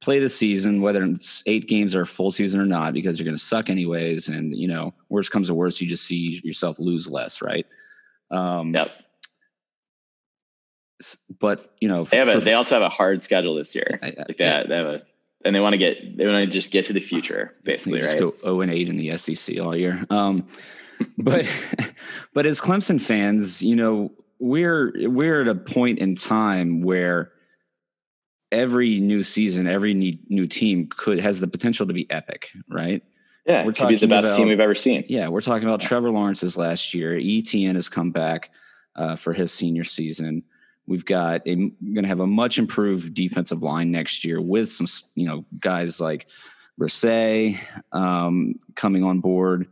play 0.00 0.20
the 0.20 0.28
season, 0.28 0.80
whether 0.80 1.02
it's 1.02 1.42
eight 1.46 1.66
games 1.66 1.96
or 1.96 2.02
a 2.02 2.06
full 2.06 2.30
season 2.30 2.60
or 2.60 2.66
not, 2.66 2.92
because 2.92 3.18
you're 3.18 3.24
going 3.24 3.36
to 3.36 3.42
suck 3.42 3.68
anyways. 3.68 4.28
And 4.28 4.54
you 4.54 4.68
know, 4.68 4.94
worst 5.08 5.30
comes 5.32 5.48
to 5.48 5.54
worst, 5.54 5.80
you 5.80 5.88
just 5.88 6.04
see 6.04 6.40
yourself 6.44 6.78
lose 6.78 7.08
less, 7.08 7.42
right? 7.42 7.66
Um, 8.30 8.74
Yep. 8.74 8.90
But 11.38 11.66
you 11.80 11.88
know, 11.88 12.04
They 12.04 12.16
have 12.16 12.28
a, 12.28 12.32
for- 12.34 12.40
they 12.40 12.54
also 12.54 12.74
have 12.74 12.82
a 12.82 12.88
hard 12.88 13.22
schedule 13.22 13.54
this 13.54 13.74
year. 13.74 13.98
I- 14.02 14.06
I- 14.08 14.24
Like 14.28 14.36
that, 14.38 14.68
they 14.68 14.76
have 14.76 14.86
a, 14.86 15.02
and 15.44 15.54
they 15.54 15.60
want 15.60 15.74
to 15.74 15.78
get, 15.78 16.16
they 16.16 16.26
want 16.26 16.44
to 16.44 16.50
just 16.50 16.70
get 16.72 16.84
to 16.86 16.92
the 16.92 17.00
future, 17.00 17.54
basically, 17.62 18.00
They 18.00 18.06
just 18.06 18.14
right? 18.14 18.20
go 18.20 18.34
0 18.42 18.60
and 18.62 18.72
8 18.72 18.88
in 18.88 18.96
the 18.96 19.16
SEC 19.16 19.58
all 19.60 19.76
year. 19.76 20.04
Um, 20.10 20.46
but 21.18 21.46
but 22.34 22.46
as 22.46 22.60
Clemson 22.60 23.00
fans, 23.00 23.62
you 23.62 23.76
know, 23.76 24.10
we're 24.38 24.92
we're 25.08 25.42
at 25.42 25.48
a 25.48 25.54
point 25.54 25.98
in 25.98 26.14
time 26.14 26.80
where 26.82 27.32
every 28.50 29.00
new 29.00 29.22
season, 29.22 29.66
every 29.66 29.94
new 29.94 30.46
team 30.46 30.88
could 30.88 31.20
has 31.20 31.40
the 31.40 31.48
potential 31.48 31.86
to 31.86 31.92
be 31.92 32.10
epic, 32.10 32.50
right? 32.68 33.02
Yeah, 33.46 33.64
We're 33.64 33.72
could 33.72 33.88
be 33.88 33.94
the 33.94 34.00
talking 34.00 34.08
best 34.10 34.26
about- 34.26 34.36
team 34.36 34.48
we've 34.48 34.60
ever 34.60 34.74
seen. 34.74 35.04
Yeah, 35.08 35.28
we're 35.28 35.40
talking 35.40 35.66
about 35.66 35.80
Trevor 35.80 36.10
Lawrence's 36.10 36.56
last 36.56 36.92
year. 36.92 37.16
Etienne 37.16 37.76
has 37.76 37.88
come 37.88 38.10
back 38.10 38.50
uh, 38.94 39.16
for 39.16 39.32
his 39.32 39.52
senior 39.52 39.84
season. 39.84 40.42
We've 40.86 41.04
got 41.04 41.42
a 41.46 41.54
going 41.54 42.02
to 42.02 42.08
have 42.08 42.20
a 42.20 42.26
much 42.26 42.58
improved 42.58 43.14
defensive 43.14 43.62
line 43.62 43.90
next 43.90 44.24
year 44.24 44.40
with 44.40 44.70
some 44.70 44.86
you 45.14 45.26
know 45.26 45.44
guys 45.60 46.00
like 46.00 46.28
Bresee 46.80 47.58
um, 47.92 48.54
coming 48.74 49.02
on 49.04 49.20
board, 49.20 49.66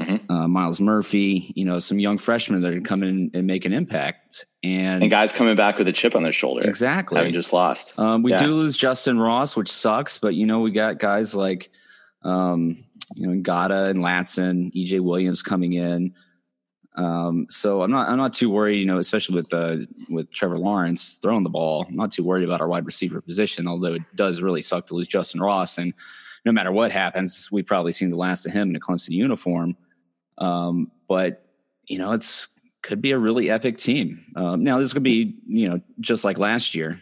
Mhm. 0.00 0.28
uh, 0.28 0.48
Myles 0.48 0.80
Murphy. 0.80 1.52
You 1.54 1.64
know, 1.64 1.78
some 1.78 1.98
young 1.98 2.18
freshmen 2.18 2.62
that 2.62 2.72
are 2.74 2.80
coming 2.80 3.08
in 3.08 3.30
and 3.34 3.46
make 3.46 3.64
an 3.64 3.72
impact. 3.72 4.44
And, 4.62 5.02
And 5.02 5.10
guys 5.10 5.32
coming 5.32 5.56
back 5.56 5.78
with 5.78 5.86
a 5.88 5.92
chip 5.92 6.14
on 6.16 6.22
their 6.22 6.32
shoulder, 6.32 6.62
exactly, 6.68 7.18
having 7.18 7.32
just 7.32 7.52
lost. 7.52 7.98
um, 7.98 8.22
we 8.22 8.32
Yeah. 8.32 8.38
do 8.38 8.54
lose 8.54 8.76
Justin 8.76 9.18
Ross, 9.18 9.56
which 9.56 9.70
sucks, 9.70 10.18
but 10.18 10.34
you 10.34 10.46
know 10.46 10.60
we 10.60 10.70
got 10.72 10.98
guys 10.98 11.34
like 11.34 11.70
um, 12.22 12.78
you 13.14 13.26
know 13.26 13.34
Ngata 13.40 13.90
and 13.90 14.00
Ladson, 14.00 14.72
EJ 14.74 15.00
Williams 15.00 15.42
coming 15.42 15.74
in. 15.74 16.14
Um, 16.96 17.46
so 17.50 17.82
I'm 17.82 17.90
not 17.90 18.08
I'm 18.08 18.16
not 18.16 18.32
too 18.32 18.48
worried, 18.50 18.78
you 18.78 18.86
know, 18.86 18.98
especially 18.98 19.34
with 19.36 19.52
uh, 19.52 19.76
with 20.08 20.32
Trevor 20.32 20.58
Lawrence 20.58 21.18
throwing 21.22 21.42
the 21.42 21.50
ball. 21.50 21.84
I'm 21.88 21.96
not 21.96 22.10
too 22.12 22.22
worried 22.24 22.44
about 22.44 22.60
our 22.60 22.68
wide 22.68 22.86
receiver 22.86 23.20
position, 23.20 23.66
although 23.68 23.94
it 23.94 24.02
does 24.16 24.40
really 24.42 24.62
suck 24.62 24.86
to 24.86 24.94
lose 24.94 25.08
Justin 25.08 25.40
Ross. 25.40 25.76
And 25.78 25.92
no 26.44 26.52
matter 26.52 26.72
what 26.72 26.90
happens, 26.92 27.48
we've 27.52 27.66
probably 27.66 27.92
seen 27.92 28.08
the 28.10 28.16
last 28.16 28.46
of 28.46 28.52
him 28.52 28.70
in 28.70 28.76
a 28.76 28.80
Clemson 28.80 29.10
uniform. 29.10 29.76
Um, 30.38 30.90
but 31.08 31.46
you 31.86 31.98
know, 31.98 32.12
it's 32.12 32.48
could 32.82 33.00
be 33.00 33.12
a 33.12 33.18
really 33.18 33.50
epic 33.50 33.78
team. 33.78 34.24
Um, 34.36 34.62
now 34.62 34.78
this 34.78 34.92
could 34.92 35.02
be, 35.02 35.36
you 35.46 35.68
know, 35.68 35.80
just 36.00 36.22
like 36.22 36.38
last 36.38 36.74
year. 36.74 37.00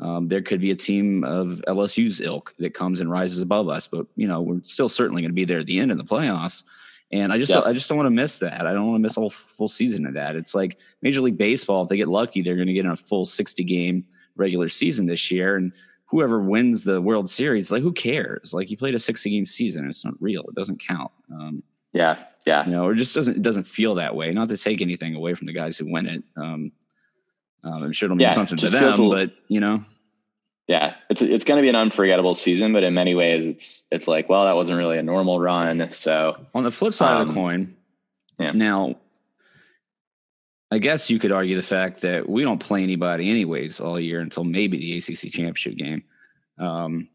Um, 0.00 0.28
there 0.28 0.42
could 0.42 0.60
be 0.60 0.70
a 0.70 0.76
team 0.76 1.24
of 1.24 1.62
LSU's 1.68 2.20
ilk 2.20 2.52
that 2.58 2.74
comes 2.74 3.00
and 3.00 3.10
rises 3.10 3.40
above 3.40 3.68
us, 3.68 3.86
but 3.86 4.06
you 4.16 4.26
know 4.26 4.42
we're 4.42 4.60
still 4.64 4.88
certainly 4.88 5.22
going 5.22 5.30
to 5.30 5.34
be 5.34 5.44
there 5.44 5.60
at 5.60 5.66
the 5.66 5.78
end 5.78 5.92
of 5.92 5.98
the 5.98 6.04
playoffs. 6.04 6.64
And 7.12 7.32
I 7.32 7.38
just 7.38 7.50
Yeah. 7.50 7.60
I 7.60 7.72
just 7.72 7.88
don't 7.88 7.96
want 7.98 8.06
to 8.06 8.10
miss 8.10 8.40
that. 8.40 8.66
I 8.66 8.72
don't 8.72 8.86
want 8.86 8.96
to 8.96 9.02
miss 9.02 9.16
a 9.16 9.20
whole 9.20 9.30
full 9.30 9.68
season 9.68 10.04
of 10.04 10.14
that. 10.14 10.34
It's 10.34 10.54
like 10.54 10.78
Major 11.00 11.20
League 11.20 11.38
Baseball. 11.38 11.82
If 11.84 11.88
they 11.88 11.96
get 11.96 12.08
lucky, 12.08 12.42
they're 12.42 12.56
going 12.56 12.66
to 12.66 12.72
get 12.72 12.84
in 12.84 12.90
a 12.90 12.96
full 12.96 13.24
sixty 13.24 13.62
game 13.62 14.04
regular 14.36 14.68
season 14.68 15.06
this 15.06 15.30
year, 15.30 15.54
and 15.56 15.72
whoever 16.06 16.40
wins 16.40 16.82
the 16.84 17.00
World 17.00 17.30
Series, 17.30 17.70
like 17.70 17.82
who 17.82 17.92
cares? 17.92 18.52
Like 18.52 18.70
you 18.70 18.76
played 18.76 18.96
a 18.96 18.98
sixty 18.98 19.30
game 19.30 19.46
season, 19.46 19.88
it's 19.88 20.04
not 20.04 20.20
real. 20.20 20.42
It 20.48 20.56
doesn't 20.56 20.80
count. 20.80 21.12
Um, 21.32 21.62
Yeah, 21.94 22.18
yeah. 22.44 22.64
you 22.66 22.72
know, 22.72 22.90
it 22.90 22.96
just 22.96 23.14
doesn't 23.14 23.36
it 23.36 23.42
doesn't 23.42 23.64
feel 23.64 23.94
that 23.94 24.14
way. 24.14 24.32
Not 24.32 24.48
to 24.50 24.56
take 24.58 24.82
anything 24.82 25.14
away 25.14 25.32
from 25.34 25.46
the 25.46 25.52
guys 25.54 25.78
who 25.78 25.90
win 25.90 26.06
it. 26.06 26.22
Um, 26.36 26.72
um, 27.62 27.82
I'm 27.82 27.92
sure 27.92 28.06
it'll 28.08 28.16
mean 28.16 28.24
Yeah, 28.28 28.32
something 28.32 28.58
to 28.58 28.68
them, 28.68 28.90
little- 28.90 29.10
but 29.10 29.30
you 29.48 29.60
know, 29.60 29.84
yeah 30.66 30.94
it's 31.08 31.22
it's 31.22 31.44
going 31.44 31.56
to 31.58 31.62
be 31.62 31.68
an 31.68 31.76
unforgettable 31.76 32.34
season 32.34 32.72
but 32.72 32.82
in 32.82 32.94
many 32.94 33.14
ways 33.14 33.46
it's 33.46 33.86
it's 33.90 34.08
like 34.08 34.28
well 34.30 34.44
that 34.46 34.54
wasn't 34.56 34.76
really 34.78 34.96
a 34.98 35.02
normal 35.02 35.38
run 35.38 35.90
so 35.90 36.36
On 36.54 36.64
the 36.64 36.70
flip 36.70 36.94
side 36.94 37.20
of 37.20 37.26
the 37.26 37.30
Um, 37.30 37.34
coin, 37.34 37.76
yeah. 38.40 38.52
now, 38.52 38.96
I 40.70 40.78
guess 40.78 41.08
you 41.10 41.18
could 41.18 41.32
argue 41.32 41.56
the 41.56 41.62
fact 41.62 42.00
that 42.00 42.28
we 42.28 42.42
don't 42.42 42.58
play 42.58 42.82
anybody 42.82 43.30
anyways 43.30 43.80
all 43.80 44.00
year 44.00 44.20
until 44.20 44.42
maybe 44.44 44.76
the 44.78 44.96
ACC 44.96 45.30
championship 45.30 45.76
game. 45.76 46.02
Um, 46.58 47.08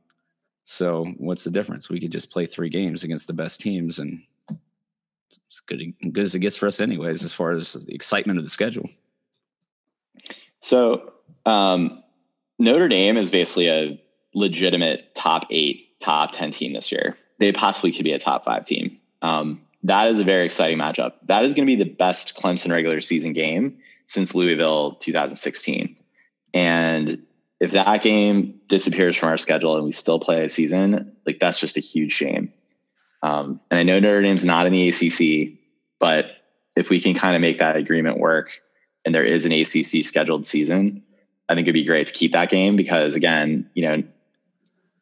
so 0.64 1.06
what's 1.18 1.44
the 1.44 1.52
difference? 1.52 1.90
We 1.90 2.00
could 2.00 2.12
just 2.12 2.30
play 2.30 2.46
three 2.46 2.70
games 2.70 3.04
against 3.04 3.28
the 3.28 3.34
best 3.34 3.60
teams, 3.60 4.00
and 4.00 4.22
it's 5.48 5.60
good, 5.62 5.82
good 6.12 6.24
as 6.24 6.36
it 6.36 6.40
gets 6.40 6.58
for 6.58 6.68
us 6.68 6.80
anyways, 6.80 7.24
as 7.24 7.34
far 7.34 7.52
as 7.52 7.74
the 7.74 7.94
excitement 7.94 8.38
of 8.38 8.44
the 8.46 8.50
schedule. 8.50 8.90
so 10.62 11.14
um 11.46 12.04
notre 12.58 12.88
dame 12.90 13.18
is 13.18 13.32
basically 13.32 13.68
a 13.68 14.02
legitimate 14.34 15.16
top 15.16 15.46
eight 15.50 16.00
top 16.00 16.32
10 16.32 16.52
team 16.52 16.74
this 16.74 16.92
year 16.92 17.18
they 17.40 17.52
possibly 17.52 17.92
could 17.92 18.04
be 18.04 18.12
a 18.12 18.20
top 18.20 18.44
five 18.46 18.66
team 18.66 18.98
um 19.22 19.62
that 19.84 20.10
is 20.10 20.20
a 20.20 20.24
very 20.24 20.44
exciting 20.46 20.78
matchup 20.78 21.14
that 21.24 21.46
is 21.46 21.54
going 21.54 21.66
to 21.66 21.78
be 21.78 21.82
the 21.82 21.90
best 21.90 22.36
clemson 22.36 22.72
regular 22.72 23.00
season 23.00 23.32
game 23.32 23.78
since 24.06 24.36
louisville 24.36 24.96
2016 24.96 25.96
and 26.54 27.26
if 27.60 27.72
that 27.72 28.02
game 28.02 28.60
disappears 28.68 29.16
from 29.16 29.30
our 29.30 29.38
schedule 29.38 29.76
and 29.76 29.86
we 29.86 29.92
still 29.92 30.20
play 30.20 30.46
a 30.46 30.50
season, 30.50 31.12
like 31.26 31.40
that's 31.40 31.60
just 31.60 31.78
a 31.78 31.82
huge 31.82 32.12
shame. 32.12 32.54
Um, 33.22 33.60
and 33.70 33.80
I 33.80 33.84
know 33.84 34.00
Notre 34.00 34.22
Dame's 34.22 34.46
not 34.46 34.66
in 34.66 34.74
the 34.74 34.90
ACC, 34.90 35.60
but 36.00 36.28
if 36.76 36.90
we 36.90 37.02
can 37.02 37.14
kind 37.14 37.36
of 37.36 37.42
make 37.42 37.60
that 37.60 37.76
agreement 37.76 38.20
work 38.20 38.52
and 39.06 39.14
there 39.14 39.24
is 39.24 39.46
an 39.46 39.52
ACC 39.52 40.06
scheduled 40.06 40.48
season, 40.48 41.04
I 41.48 41.56
think 41.56 41.66
it'd 41.66 41.74
be 41.74 41.86
great 41.86 42.08
to 42.08 42.14
keep 42.14 42.32
that 42.34 42.50
game 42.50 42.76
because 42.76 43.16
again, 43.16 43.70
you 43.74 43.84
know, 43.84 44.04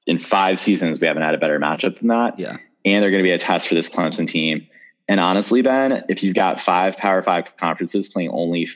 in 0.07 0.19
five 0.19 0.59
seasons, 0.59 0.99
we 0.99 1.07
haven't 1.07 1.23
had 1.23 1.35
a 1.35 1.37
better 1.37 1.59
matchup 1.59 1.99
than 1.99 2.07
that. 2.07 2.39
Yeah. 2.39 2.57
And 2.85 3.03
they're 3.03 3.11
going 3.11 3.21
to 3.21 3.27
be 3.27 3.31
a 3.31 3.37
test 3.37 3.67
for 3.67 3.75
this 3.75 3.89
Clemson 3.89 4.27
team. 4.27 4.65
And 5.09 5.19
honestly, 5.19 5.61
Ben, 5.61 6.05
if 6.09 6.23
you've 6.23 6.35
got 6.35 6.61
five 6.61 6.97
power 6.97 7.21
five 7.21 7.55
conferences 7.57 8.07
playing 8.07 8.29
only, 8.31 8.69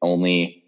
only 0.00 0.64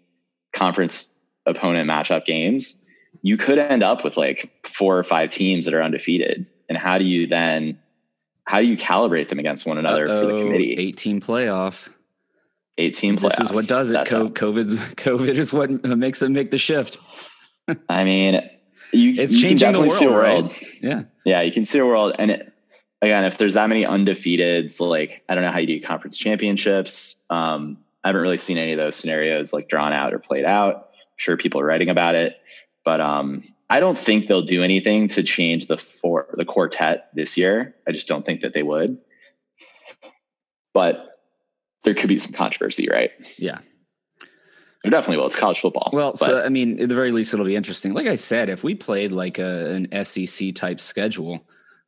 conference 0.53 1.07
opponent 1.45 1.89
matchup 1.89 2.25
games, 2.25 2.85
you 3.23 3.37
could 3.37 3.57
end 3.57 3.83
up 3.83 4.03
with 4.03 4.17
like 4.17 4.51
four 4.65 4.97
or 4.97 5.03
five 5.03 5.29
teams 5.29 5.65
that 5.65 5.73
are 5.73 5.81
undefeated. 5.81 6.45
And 6.69 6.77
how 6.77 6.97
do 6.97 7.03
you 7.03 7.27
then 7.27 7.79
how 8.45 8.59
do 8.59 8.67
you 8.67 8.77
calibrate 8.77 9.29
them 9.29 9.39
against 9.39 9.65
one 9.65 9.77
another 9.77 10.07
for 10.07 10.25
the 10.25 10.37
committee? 10.37 10.73
18 10.77 11.21
playoff. 11.21 11.87
Eight 12.77 12.95
team 12.95 13.17
playoff. 13.17 13.37
This 13.37 13.39
is 13.47 13.51
what 13.53 13.67
does 13.67 13.89
it. 13.89 13.93
That's 13.93 14.11
how- 14.11 14.29
COVID, 14.29 14.69
COVID 14.95 15.35
is 15.35 15.53
what 15.53 15.69
makes 15.85 16.21
it 16.21 16.29
make 16.29 16.51
the 16.51 16.57
shift. 16.57 16.97
I 17.87 18.03
mean, 18.03 18.41
you, 18.91 19.21
It's 19.21 19.33
you 19.33 19.39
can 19.41 19.49
changing 19.49 19.57
the 19.73 19.79
definitely 19.79 19.89
see 19.91 20.05
a 20.05 20.11
world, 20.11 20.45
world. 20.45 20.55
Yeah. 20.81 21.03
Yeah, 21.25 21.41
you 21.41 21.51
can 21.51 21.65
see 21.65 21.79
a 21.79 21.85
world. 21.85 22.15
And 22.17 22.31
it, 22.31 22.51
again, 23.01 23.23
if 23.25 23.37
there's 23.37 23.53
that 23.53 23.69
many 23.69 23.83
undefeateds, 23.83 24.79
like 24.79 25.23
I 25.29 25.35
don't 25.35 25.43
know 25.43 25.51
how 25.51 25.59
you 25.59 25.67
do 25.67 25.81
conference 25.81 26.17
championships. 26.17 27.21
Um, 27.29 27.77
I 28.03 28.07
haven't 28.09 28.21
really 28.23 28.37
seen 28.37 28.57
any 28.57 28.71
of 28.73 28.77
those 28.77 28.95
scenarios 28.95 29.53
like 29.53 29.69
drawn 29.69 29.93
out 29.93 30.13
or 30.13 30.19
played 30.19 30.45
out. 30.45 30.75
I'm 30.75 31.17
sure 31.17 31.37
people 31.37 31.61
are 31.61 31.65
writing 31.65 31.89
about 31.89 32.15
it, 32.15 32.37
but 32.83 33.01
um, 33.01 33.43
I 33.69 33.79
don't 33.79 33.97
think 33.97 34.27
they'll 34.27 34.41
do 34.41 34.63
anything 34.63 35.07
to 35.09 35.23
change 35.23 35.67
the 35.67 35.77
four 35.77 36.27
the 36.33 36.45
quartet 36.45 37.09
this 37.13 37.37
year. 37.37 37.75
I 37.87 37.91
just 37.91 38.07
don't 38.07 38.25
think 38.25 38.41
that 38.41 38.53
they 38.53 38.63
would. 38.63 38.97
But 40.73 41.19
there 41.83 41.93
could 41.93 42.09
be 42.09 42.17
some 42.17 42.33
controversy, 42.33 42.87
right? 42.89 43.11
Yeah. 43.37 43.59
There 44.83 44.89
definitely 44.89 45.17
will. 45.17 45.27
It's 45.27 45.35
college 45.35 45.59
football. 45.59 45.89
Well, 45.93 46.11
but 46.11 46.19
so 46.19 46.41
I 46.41 46.49
mean, 46.49 46.81
at 46.81 46.89
the 46.89 46.95
very 46.95 47.11
least, 47.11 47.33
it'll 47.33 47.45
be 47.45 47.55
interesting. 47.55 47.93
Like 47.93 48.07
I 48.07 48.15
said, 48.15 48.49
if 48.49 48.63
we 48.63 48.73
played 48.73 49.11
like 49.11 49.37
a, 49.37 49.73
an 49.73 50.03
SEC 50.03 50.55
type 50.55 50.81
schedule, 50.81 51.45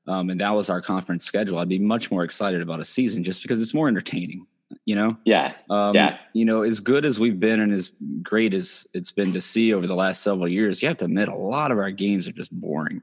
um, 0.07 0.29
and 0.29 0.39
that 0.41 0.51
was 0.51 0.69
our 0.69 0.81
conference 0.81 1.25
schedule, 1.25 1.57
I'd 1.57 1.69
be 1.69 1.79
much 1.79 2.11
more 2.11 2.23
excited 2.23 2.61
about 2.61 2.79
a 2.79 2.85
season 2.85 3.23
just 3.23 3.41
because 3.41 3.61
it's 3.61 3.73
more 3.73 3.87
entertaining. 3.87 4.45
You 4.85 4.95
know, 4.95 5.17
yeah, 5.25 5.53
um, 5.69 5.95
Yeah. 5.95 6.17
You 6.33 6.45
know, 6.45 6.63
as 6.63 6.79
good 6.79 7.05
as 7.05 7.19
we've 7.19 7.39
been 7.39 7.59
and 7.59 7.71
as 7.71 7.91
great 8.21 8.53
as 8.53 8.87
it's 8.93 9.11
been 9.11 9.33
to 9.33 9.41
see 9.41 9.73
over 9.73 9.87
the 9.87 9.95
last 9.95 10.23
several 10.23 10.47
years, 10.47 10.81
you 10.81 10.87
have 10.87 10.97
to 10.97 11.05
admit 11.05 11.29
a 11.29 11.35
lot 11.35 11.71
of 11.71 11.77
our 11.77 11.91
games 11.91 12.27
are 12.27 12.31
just 12.31 12.51
boring. 12.51 13.01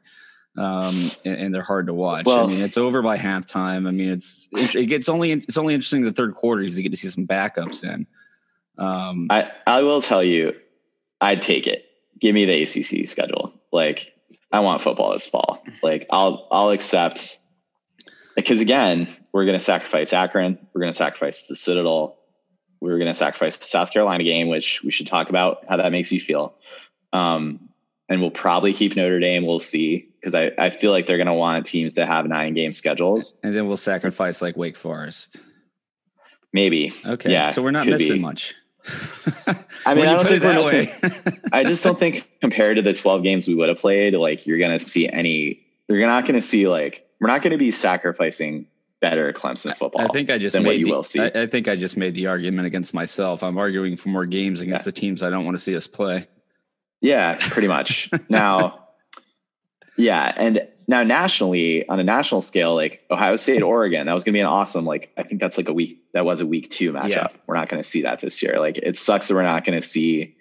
Um, 0.56 1.10
and, 1.24 1.36
and 1.36 1.54
they're 1.54 1.62
hard 1.62 1.86
to 1.86 1.94
watch. 1.94 2.26
I 2.26 2.46
mean, 2.46 2.60
it's 2.60 2.76
over 2.76 3.02
by 3.02 3.16
halftime. 3.16 3.86
I 3.86 3.92
mean, 3.92 4.10
it's 4.10 4.48
it 4.52 4.86
gets 4.86 5.08
only 5.08 5.32
it's 5.32 5.56
only 5.56 5.74
interesting 5.74 6.00
in 6.00 6.06
the 6.06 6.12
third 6.12 6.34
quarter 6.34 6.62
because 6.62 6.76
you 6.76 6.82
get 6.82 6.90
to 6.90 6.98
see 6.98 7.08
some 7.08 7.26
backups 7.26 7.84
in. 7.84 8.06
Um, 8.76 9.28
I, 9.30 9.50
I 9.66 9.82
will 9.82 10.02
tell 10.02 10.24
you, 10.24 10.54
I'd 11.20 11.42
take 11.42 11.66
it. 11.66 11.84
Give 12.18 12.34
me 12.34 12.46
the 12.46 12.62
ACC 12.62 13.06
schedule. 13.06 13.52
Like, 13.72 14.12
I 14.52 14.60
want 14.60 14.82
football 14.82 15.12
this 15.12 15.26
fall. 15.26 15.62
Like, 15.82 16.06
I'll 16.10 16.48
I'll 16.50 16.70
accept. 16.70 17.38
Because 18.44 18.60
again, 18.60 19.08
we're 19.32 19.44
going 19.44 19.58
to 19.58 19.64
sacrifice 19.64 20.12
Akron. 20.12 20.58
We're 20.72 20.80
going 20.80 20.92
to 20.92 20.96
sacrifice 20.96 21.46
the 21.46 21.56
Citadel. 21.56 22.16
We're 22.80 22.98
going 22.98 23.10
to 23.10 23.14
sacrifice 23.14 23.56
the 23.58 23.66
South 23.66 23.90
Carolina 23.90 24.24
game, 24.24 24.48
which 24.48 24.82
we 24.82 24.90
should 24.90 25.06
talk 25.06 25.28
about 25.28 25.64
how 25.68 25.76
that 25.76 25.92
makes 25.92 26.10
you 26.12 26.20
feel. 26.20 26.54
Um, 27.12 27.68
and 28.08 28.20
we'll 28.20 28.30
probably 28.30 28.72
keep 28.72 28.96
Notre 28.96 29.20
Dame. 29.20 29.46
We'll 29.46 29.60
see 29.60 30.08
because 30.20 30.34
I, 30.34 30.50
I 30.58 30.70
feel 30.70 30.90
like 30.90 31.06
they're 31.06 31.16
going 31.16 31.26
to 31.26 31.34
want 31.34 31.64
teams 31.66 31.94
to 31.94 32.06
have 32.06 32.26
nine 32.26 32.54
game 32.54 32.72
schedules. 32.72 33.38
and 33.42 33.54
then 33.54 33.66
we'll 33.66 33.76
sacrifice 33.76 34.42
like 34.42 34.56
Wake 34.56 34.76
Forest. 34.76 35.40
Maybe. 36.52 36.92
Okay. 37.06 37.30
Yeah, 37.30 37.50
so 37.50 37.62
we're 37.62 37.70
not 37.70 37.86
missing 37.86 38.16
be. 38.16 38.20
much. 38.20 38.54
I 39.86 39.94
mean, 39.94 40.06
I 40.06 40.14
don't 40.14 40.26
think 40.26 40.42
we're 40.42 40.54
missing. 40.54 40.90
I 41.52 41.64
just 41.64 41.84
don't 41.84 41.98
think 41.98 42.28
compared 42.40 42.76
to 42.76 42.82
the 42.82 42.92
12 42.92 43.22
games 43.22 43.46
we 43.46 43.54
would 43.54 43.68
have 43.68 43.78
played, 43.78 44.14
like 44.14 44.46
you're 44.46 44.58
going 44.58 44.76
to 44.76 44.84
see 44.84 45.08
any, 45.08 45.64
you're 45.88 46.06
not 46.06 46.24
going 46.24 46.34
to 46.34 46.46
see 46.46 46.66
like, 46.68 47.06
we're 47.20 47.28
not 47.28 47.42
going 47.42 47.52
to 47.52 47.58
be 47.58 47.70
sacrificing 47.70 48.66
better 49.00 49.32
Clemson 49.32 49.76
football. 49.76 50.02
I 50.02 50.08
think 50.08 50.30
I 50.30 50.38
just 50.38 50.54
than 50.54 50.62
made 50.62 50.68
what 50.68 50.78
you 50.78 50.84
the, 50.86 50.90
will 50.90 51.02
see. 51.02 51.20
I, 51.20 51.42
I 51.42 51.46
think 51.46 51.68
I 51.68 51.76
just 51.76 51.96
made 51.96 52.14
the 52.14 52.26
argument 52.26 52.66
against 52.66 52.94
myself. 52.94 53.42
I'm 53.42 53.58
arguing 53.58 53.96
for 53.96 54.08
more 54.08 54.26
games 54.26 54.60
against 54.60 54.84
the 54.84 54.92
teams 54.92 55.22
I 55.22 55.30
don't 55.30 55.44
want 55.44 55.56
to 55.56 55.62
see 55.62 55.74
us 55.74 55.86
play. 55.86 56.28
Yeah, 57.00 57.36
pretty 57.40 57.68
much. 57.68 58.10
now, 58.28 58.88
yeah, 59.96 60.32
and 60.36 60.68
now 60.86 61.02
nationally, 61.02 61.88
on 61.88 61.98
a 61.98 62.04
national 62.04 62.42
scale, 62.42 62.74
like 62.74 63.04
Ohio 63.10 63.36
State, 63.36 63.62
Oregon, 63.62 64.06
that 64.06 64.12
was 64.12 64.24
going 64.24 64.32
to 64.32 64.36
be 64.36 64.40
an 64.40 64.46
awesome. 64.46 64.84
Like, 64.84 65.12
I 65.16 65.22
think 65.22 65.40
that's 65.40 65.56
like 65.56 65.68
a 65.68 65.72
week. 65.72 66.02
That 66.12 66.24
was 66.24 66.40
a 66.40 66.46
week 66.46 66.68
two 66.68 66.92
matchup. 66.92 67.10
Yeah. 67.10 67.26
We're 67.46 67.56
not 67.56 67.68
going 67.68 67.82
to 67.82 67.88
see 67.88 68.02
that 68.02 68.20
this 68.20 68.42
year. 68.42 68.58
Like, 68.58 68.76
it 68.78 68.98
sucks 68.98 69.28
that 69.28 69.34
we're 69.34 69.42
not 69.42 69.64
going 69.64 69.80
to 69.80 69.86
see 69.86 70.36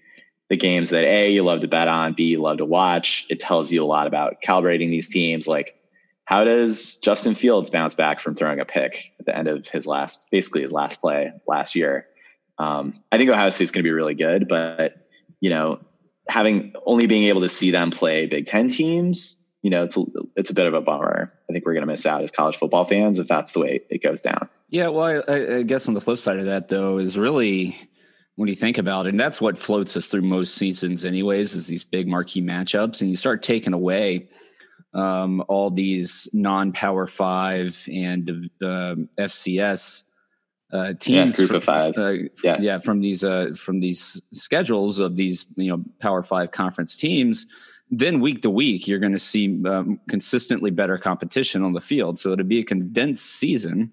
the 0.50 0.58
games 0.58 0.90
that 0.90 1.04
a 1.04 1.32
you 1.32 1.44
love 1.44 1.62
to 1.62 1.68
bet 1.68 1.88
on, 1.88 2.14
b 2.14 2.24
you 2.24 2.42
love 2.42 2.58
to 2.58 2.66
watch. 2.66 3.26
It 3.30 3.40
tells 3.40 3.72
you 3.72 3.84
a 3.84 3.86
lot 3.86 4.08
about 4.08 4.42
calibrating 4.42 4.90
these 4.90 5.08
teams. 5.08 5.48
Like, 5.48 5.79
how 6.30 6.44
does 6.44 6.98
Justin 6.98 7.34
Fields 7.34 7.72
bounce 7.72 7.96
back 7.96 8.20
from 8.20 8.36
throwing 8.36 8.60
a 8.60 8.66
pick 8.66 9.14
at 9.20 9.26
the 9.26 9.36
end 9.36 9.48
of 9.48 9.68
his 9.68 9.88
last, 9.88 10.28
basically 10.30 10.62
his 10.62 10.72
last 10.72 11.02
play 11.02 11.32
last 11.48 11.76
year? 11.76 12.06
Um, 12.60 13.02
I 13.12 13.18
think 13.18 13.32
Ohio 13.32 13.50
State's 13.50 13.72
going 13.72 13.84
to 13.84 13.88
be 13.88 13.92
really 13.92 14.14
good, 14.14 14.48
but 14.48 15.08
you 15.40 15.50
know, 15.50 15.80
having 16.28 16.74
only 16.86 17.08
being 17.08 17.30
able 17.30 17.42
to 17.42 17.50
see 17.50 17.72
them 17.72 17.90
play 17.90 18.28
Big 18.28 18.46
Ten 18.46 18.68
teams, 18.68 19.44
you 19.64 19.72
know, 19.72 19.86
it's 19.86 19.98
a, 19.98 20.06
it's 20.36 20.52
a 20.52 20.54
bit 20.54 20.68
of 20.68 20.76
a 20.76 20.82
bummer. 20.82 21.34
I 21.50 21.52
think 21.52 21.66
we're 21.66 21.74
going 21.74 21.82
to 21.82 21.92
miss 21.92 22.06
out 22.06 22.22
as 22.22 22.30
college 22.30 22.58
football 22.58 22.86
fans 22.86 23.18
if 23.18 23.28
that's 23.28 23.54
the 23.54 23.62
way 23.62 23.82
it 23.90 24.04
goes 24.04 24.22
down. 24.22 24.50
Yeah, 24.70 24.90
well, 24.90 25.24
I, 25.28 25.56
I 25.56 25.64
guess 25.64 25.88
on 25.88 25.96
the 25.96 26.02
flip 26.02 26.20
side 26.20 26.38
of 26.38 26.46
that, 26.46 26.68
though, 26.68 27.00
is 27.00 27.18
really 27.18 27.76
when 28.36 28.50
you 28.50 28.56
think 28.56 28.78
about 28.78 29.08
it, 29.08 29.10
and 29.10 29.20
that's 29.20 29.42
what 29.42 29.58
floats 29.58 29.98
us 29.98 30.06
through 30.06 30.22
most 30.22 30.54
seasons, 30.54 31.06
anyways, 31.06 31.56
is 31.56 31.66
these 31.66 31.84
big 31.84 32.08
marquee 32.08 32.44
matchups, 32.44 33.02
and 33.02 33.10
you 33.10 33.16
start 33.16 33.42
taking 33.42 33.74
away 33.74 34.30
um, 34.94 35.44
all 35.48 35.70
these 35.70 36.30
non-power 36.34 37.08
five 37.08 37.88
and 37.92 38.30
um 38.62 39.10
FCS 39.18 40.04
uh, 40.72 40.94
teams, 41.00 41.38
group 41.38 41.50
fr- 41.50 41.56
of 41.56 41.64
five. 41.64 41.98
uh, 41.98 42.14
Yeah. 42.44 42.58
yeah, 42.60 42.78
from 42.78 43.02
these 43.02 43.24
uh, 43.24 43.54
from 43.56 43.80
these 43.80 44.22
schedules 44.32 45.00
of 45.00 45.16
these 45.16 45.46
you 45.56 45.70
know 45.70 45.84
Power 46.00 46.24
Five 46.24 46.52
conference 46.52 46.96
teams. 46.96 47.48
Then 47.92 48.20
week 48.20 48.42
to 48.42 48.52
week, 48.52 48.88
you're 48.88 49.00
going 49.00 49.14
to 49.14 49.18
see 49.18 49.64
um, 49.66 50.00
consistently 50.08 50.70
better 50.70 51.00
competition 51.00 51.64
on 51.64 51.74
the 51.74 51.82
field. 51.82 52.20
So 52.20 52.32
it'll 52.32 52.46
be 52.46 52.60
a 52.60 52.64
condensed 52.64 53.26
season 53.26 53.92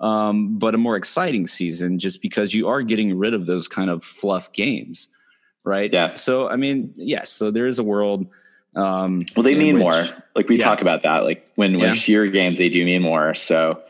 um, 0.00 0.58
but 0.58 0.74
a 0.74 0.78
more 0.78 0.96
exciting 0.96 1.46
season 1.46 1.98
just 1.98 2.22
because 2.22 2.54
you 2.54 2.68
are 2.68 2.82
getting 2.82 3.16
rid 3.18 3.34
of 3.34 3.46
those 3.46 3.66
kind 3.68 3.90
of 3.90 4.04
fluff 4.04 4.52
games, 4.52 5.08
right? 5.64 5.92
Yeah. 5.92 6.14
So 6.14 6.48
I 6.48 6.56
mean, 6.56 6.92
yes. 6.96 7.30
So 7.30 7.50
there 7.50 7.66
is 7.66 7.78
a 7.78 7.84
world. 7.84 8.26
Um, 8.78 9.26
Well, 9.36 9.42
they 9.42 9.54
mean 9.54 9.74
which- 9.74 9.82
more. 9.82 10.04
Like 10.36 10.48
we 10.48 10.56
Yeah. 10.58 10.64
talk 10.64 10.80
about 10.82 11.02
that. 11.02 11.24
Like 11.24 11.46
when 11.56 11.72
when 11.78 11.88
Yeah. 11.90 11.94
sheer 11.94 12.26
games, 12.28 12.58
they 12.58 12.68
do 12.68 12.84
mean 12.84 13.02
more. 13.02 13.34
So, 13.34 13.82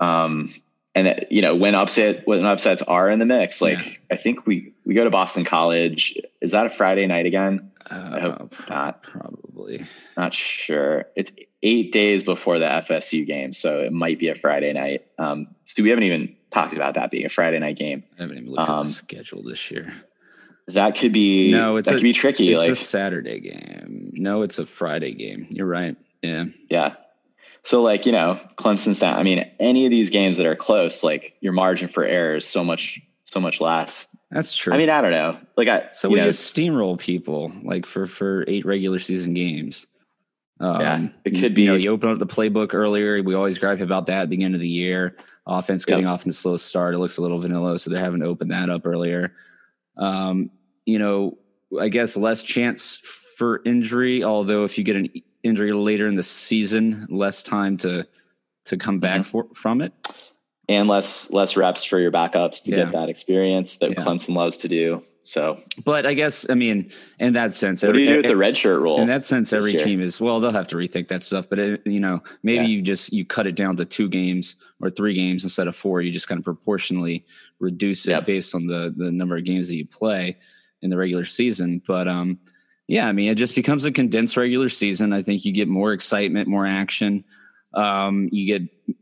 um, 0.00 0.52
and 0.94 1.06
that, 1.06 1.32
you 1.32 1.40
know 1.42 1.54
when 1.56 1.74
upset 1.74 2.26
when 2.26 2.44
upsets 2.44 2.82
are 2.82 3.10
in 3.10 3.18
the 3.18 3.24
mix, 3.24 3.60
like 3.62 3.78
Yeah. 3.84 3.92
I 4.12 4.16
think 4.16 4.46
we 4.46 4.72
we 4.84 4.94
go 4.94 5.04
to 5.04 5.10
Boston 5.10 5.44
College. 5.44 6.16
Is 6.40 6.50
that 6.52 6.66
a 6.66 6.70
Friday 6.70 7.06
night 7.06 7.26
again? 7.26 7.70
Uh, 7.90 8.20
hope 8.20 8.50
pro- 8.50 8.74
not. 8.76 9.02
Probably. 9.02 9.84
Not 10.16 10.32
sure. 10.34 11.06
It's 11.16 11.32
eight 11.62 11.92
days 11.92 12.22
before 12.24 12.58
the 12.58 12.66
FSU 12.66 13.24
game, 13.26 13.52
so 13.52 13.80
it 13.80 13.92
might 13.92 14.18
be 14.18 14.28
a 14.28 14.34
Friday 14.34 14.72
night. 14.72 15.04
Um, 15.18 15.48
so 15.66 15.82
we 15.82 15.88
haven't 15.90 16.04
even 16.04 16.34
talked 16.50 16.72
about 16.74 16.94
that 16.94 17.10
being 17.10 17.26
a 17.26 17.28
Friday 17.30 17.58
night 17.58 17.76
game. 17.76 18.04
I 18.18 18.22
haven't 18.22 18.38
even 18.38 18.50
looked 18.50 18.68
at 18.68 18.74
Um, 18.74 18.84
the 18.84 18.90
schedule 18.90 19.42
this 19.42 19.70
year. 19.70 19.92
That 20.68 20.96
could 20.96 21.12
be 21.12 21.50
No, 21.50 21.76
it's 21.76 21.88
that 21.88 21.96
a- 21.96 21.98
could 21.98 22.04
be 22.04 22.12
tricky. 22.14 22.50
It's 22.50 22.58
like 22.58 22.70
a 22.70 22.76
Saturday 22.76 23.40
game. 23.40 24.10
No, 24.14 24.42
it's 24.42 24.58
a 24.58 24.64
Friday 24.66 25.12
game. 25.12 25.46
You're 25.50 25.66
right. 25.66 25.96
Yeah. 26.22 26.46
yeah. 26.70 26.94
So 27.64 27.82
like 27.82 28.06
you 28.06 28.12
know, 28.12 28.38
Clemson's 28.56 28.98
down. 29.00 29.18
I 29.18 29.22
mean, 29.22 29.44
any 29.60 29.84
of 29.86 29.90
these 29.90 30.10
games 30.10 30.36
that 30.38 30.46
are 30.46 30.56
close, 30.56 31.02
like 31.02 31.34
your 31.40 31.52
margin 31.52 31.88
for 31.88 32.04
error 32.04 32.36
is 32.36 32.46
so 32.46 32.64
much 32.64 33.00
so 33.24 33.40
much 33.40 33.60
less. 33.60 34.06
That's 34.30 34.54
true. 34.54 34.72
I 34.72 34.78
mean, 34.78 34.90
I 34.90 35.00
don't 35.00 35.10
know. 35.10 35.38
Like 35.56 35.68
I 35.68 35.88
so 35.92 36.08
we 36.08 36.18
know, 36.18 36.24
just 36.24 36.54
steamroll 36.54 36.98
people 36.98 37.52
like 37.62 37.84
for 37.86 38.06
for 38.06 38.44
eight 38.48 38.64
regular 38.64 38.98
season 38.98 39.34
games. 39.34 39.86
Um, 40.60 40.80
Yeah, 40.80 41.08
it 41.24 41.30
could 41.40 41.58
You 41.58 41.66
know, 41.66 41.76
be- 41.76 41.82
you 41.82 41.90
open 41.90 42.10
up 42.10 42.18
the 42.18 42.26
playbook 42.26 42.74
earlier. 42.74 43.22
We 43.22 43.34
always 43.34 43.58
gripe 43.58 43.80
about 43.80 44.06
that 44.06 44.14
at 44.14 44.24
the 44.24 44.28
beginning 44.28 44.54
of 44.54 44.60
the 44.60 44.68
year. 44.68 45.16
Offense 45.46 45.84
getting 45.84 46.06
off 46.06 46.22
in 46.24 46.30
the 46.30 46.34
slow 46.34 46.56
start. 46.56 46.94
It 46.94 46.98
looks 46.98 47.18
a 47.18 47.22
little 47.22 47.38
vanilla, 47.38 47.78
so 47.78 47.90
they're 47.90 48.00
having 48.00 48.20
to 48.20 48.26
open 48.26 48.48
that 48.48 48.70
up 48.70 48.86
earlier. 48.86 49.34
Um, 49.96 50.50
you 50.86 50.98
know, 50.98 51.38
I 51.80 51.88
guess 51.88 52.16
less 52.16 52.42
chance 52.42 52.98
for 53.36 53.60
injury. 53.64 54.22
Although 54.24 54.64
if 54.64 54.76
you 54.78 54.84
get 54.84 54.96
an 54.96 55.08
injury 55.42 55.72
later 55.72 56.06
in 56.08 56.14
the 56.14 56.22
season, 56.22 57.06
less 57.10 57.42
time 57.42 57.76
to 57.78 58.06
to 58.66 58.76
come 58.76 58.98
back 58.98 59.20
Mm-hmm. 59.20 59.30
for, 59.30 59.46
from 59.54 59.80
it. 59.82 59.92
and 60.68 60.88
less 60.88 61.30
less 61.30 61.56
reps 61.56 61.84
for 61.84 61.98
your 62.00 62.10
backups 62.10 62.64
to 62.64 62.70
Yeah. 62.70 62.76
get 62.84 62.92
that 62.92 63.08
experience 63.10 63.76
that 63.76 63.90
Yeah. 63.90 63.96
Clemson 64.04 64.34
loves 64.34 64.56
to 64.58 64.68
do. 64.68 65.02
So 65.26 65.62
But 65.84 66.04
I 66.06 66.12
guess 66.14 66.46
I 66.50 66.54
mean, 66.54 66.90
in 67.18 67.32
that 67.32 67.54
sense, 67.54 67.82
what 67.82 67.92
do 67.94 67.98
you 68.00 68.08
do 68.10 68.16
with 68.18 68.26
the 68.26 68.36
red 68.36 68.56
shirt 68.56 68.80
rule? 68.80 69.00
in 69.00 69.08
that 69.08 69.24
sense, 69.24 69.52
every 69.54 69.72
year. 69.72 69.82
team 69.84 70.00
is 70.00 70.20
well. 70.20 70.38
They'll 70.38 70.52
have 70.52 70.68
to 70.68 70.76
rethink 70.76 71.08
that 71.08 71.22
stuff, 71.24 71.46
but 71.48 71.58
it, 71.58 71.82
you 71.86 71.98
know, 72.00 72.22
maybe 72.42 72.64
Yeah. 72.64 72.68
you 72.70 72.82
just 72.82 73.12
you 73.12 73.24
cut 73.24 73.46
it 73.46 73.54
down 73.54 73.76
to 73.78 73.84
two 73.86 74.08
games 74.08 74.56
or 74.80 74.90
three 74.90 75.14
games 75.14 75.42
instead 75.42 75.66
of 75.66 75.74
four. 75.74 76.02
You 76.02 76.12
just 76.12 76.28
kind 76.28 76.38
of 76.38 76.44
proportionally 76.44 77.24
reduce 77.58 78.06
it 78.06 78.10
Yep. 78.10 78.26
based 78.26 78.54
on 78.54 78.66
the 78.66 78.92
the 78.96 79.10
number 79.10 79.36
of 79.36 79.44
games 79.44 79.68
that 79.68 79.76
you 79.76 79.86
play 79.86 80.36
in 80.82 80.90
the 80.90 80.96
regular 80.98 81.24
season. 81.24 81.80
But 81.86 82.06
um, 82.06 82.38
yeah, 82.86 83.08
I 83.08 83.12
mean, 83.12 83.30
it 83.30 83.36
just 83.36 83.54
becomes 83.54 83.86
a 83.86 83.92
condensed 83.92 84.36
regular 84.36 84.68
season. 84.68 85.14
I 85.14 85.22
think 85.22 85.46
you 85.46 85.52
get 85.52 85.68
more 85.68 85.94
excitement, 85.94 86.48
more 86.48 86.66
action. 86.66 87.24
Um, 87.72 88.28
you 88.30 88.46
get 88.58 88.96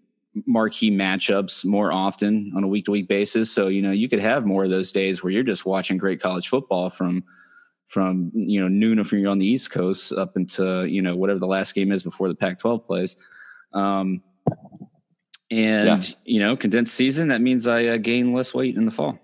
marquee 0.47 0.91
matchups 0.91 1.65
more 1.65 1.93
often 1.93 2.53
on 2.57 2.65
a 2.65 2.69
week 2.69 2.87
to 2.87 2.91
week 2.91 3.09
basis. 3.09 3.51
So, 3.53 3.69
you 3.69 3.83
know, 3.83 3.91
you 3.91 4.09
could 4.09 4.21
have 4.21 4.47
more 4.47 4.65
of 4.65 4.71
those 4.71 4.91
days 4.93 5.23
where 5.23 5.31
you're 5.33 5.43
just 5.43 5.67
watching 5.67 5.99
great 5.99 6.21
college 6.21 6.49
football 6.49 6.91
from 6.91 7.25
from 7.87 8.31
you 8.35 8.59
know 8.59 8.69
noon 8.69 8.99
if 8.99 9.13
you're 9.13 9.31
on 9.31 9.39
the 9.39 9.47
East 9.47 9.71
Coast 9.71 10.13
up 10.13 10.37
into 10.37 10.87
you 10.87 11.03
know 11.03 11.15
whatever 11.17 11.39
the 11.39 11.47
last 11.47 11.75
game 11.75 11.93
is 11.93 12.03
before 12.03 12.29
the 12.29 12.35
Pac-12 12.35 12.85
plays. 12.87 13.17
Um, 13.75 14.23
and 15.51 16.03
Yeah. 16.03 16.15
you 16.25 16.41
know, 16.41 16.57
condensed 16.57 16.95
season 16.95 17.29
that 17.29 17.43
means 17.43 17.69
I 17.69 17.87
uh, 17.87 17.97
gain 17.99 18.33
less 18.33 18.55
weight 18.55 18.77
in 18.77 18.87
the 18.87 18.91
fall. 18.91 19.19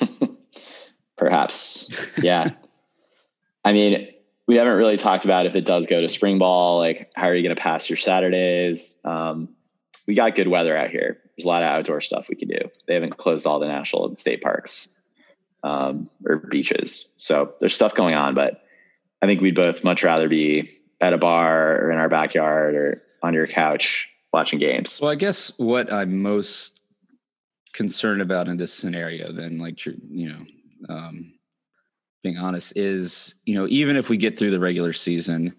Perhaps. 1.16 1.90
Yeah. 2.18 2.50
I 3.64 3.72
mean, 3.72 4.08
we 4.46 4.56
haven't 4.56 4.76
really 4.76 4.96
talked 4.96 5.24
about 5.24 5.46
if 5.46 5.56
it 5.56 5.64
does 5.64 5.86
go 5.86 6.00
to 6.00 6.08
spring 6.08 6.38
ball, 6.38 6.78
like 6.78 7.10
how 7.14 7.28
are 7.28 7.34
you 7.34 7.42
going 7.42 7.54
to 7.54 7.60
pass 7.60 7.88
your 7.88 7.96
Saturdays? 7.96 8.96
Um, 9.04 9.48
we 10.06 10.14
got 10.14 10.34
good 10.34 10.48
weather 10.48 10.76
out 10.76 10.90
here. 10.90 11.18
There's 11.36 11.44
a 11.44 11.48
lot 11.48 11.62
of 11.62 11.68
outdoor 11.68 12.00
stuff 12.00 12.28
we 12.28 12.36
can 12.36 12.48
do. 12.48 12.70
They 12.86 12.94
haven't 12.94 13.16
closed 13.16 13.46
all 13.46 13.58
the 13.58 13.66
national 13.66 14.06
and 14.06 14.16
state 14.16 14.42
parks 14.42 14.88
um, 15.62 16.08
or 16.24 16.36
beaches. 16.36 17.12
So 17.16 17.54
there's 17.60 17.74
stuff 17.74 17.94
going 17.94 18.14
on, 18.14 18.34
but 18.34 18.62
I 19.20 19.26
think 19.26 19.40
we'd 19.40 19.54
both 19.54 19.84
much 19.84 20.04
rather 20.04 20.28
be 20.28 20.70
at 21.00 21.12
a 21.12 21.18
bar 21.18 21.76
or 21.76 21.90
in 21.90 21.98
our 21.98 22.08
backyard 22.08 22.74
or 22.74 23.02
on 23.22 23.34
your 23.34 23.46
couch 23.46 24.08
watching 24.32 24.58
games. 24.58 25.00
Well, 25.00 25.10
I 25.10 25.16
guess 25.16 25.52
what 25.56 25.92
I'm 25.92 26.22
most 26.22 26.80
concerned 27.72 28.22
about 28.22 28.48
in 28.48 28.56
this 28.56 28.72
scenario, 28.72 29.32
then, 29.32 29.58
like 29.58 29.84
you 29.84 30.28
know, 30.28 30.94
um, 30.94 31.34
being 32.22 32.38
honest, 32.38 32.72
is 32.76 33.34
you 33.44 33.54
know 33.54 33.66
even 33.68 33.96
if 33.96 34.08
we 34.08 34.16
get 34.16 34.38
through 34.38 34.50
the 34.50 34.60
regular 34.60 34.92
season, 34.92 35.54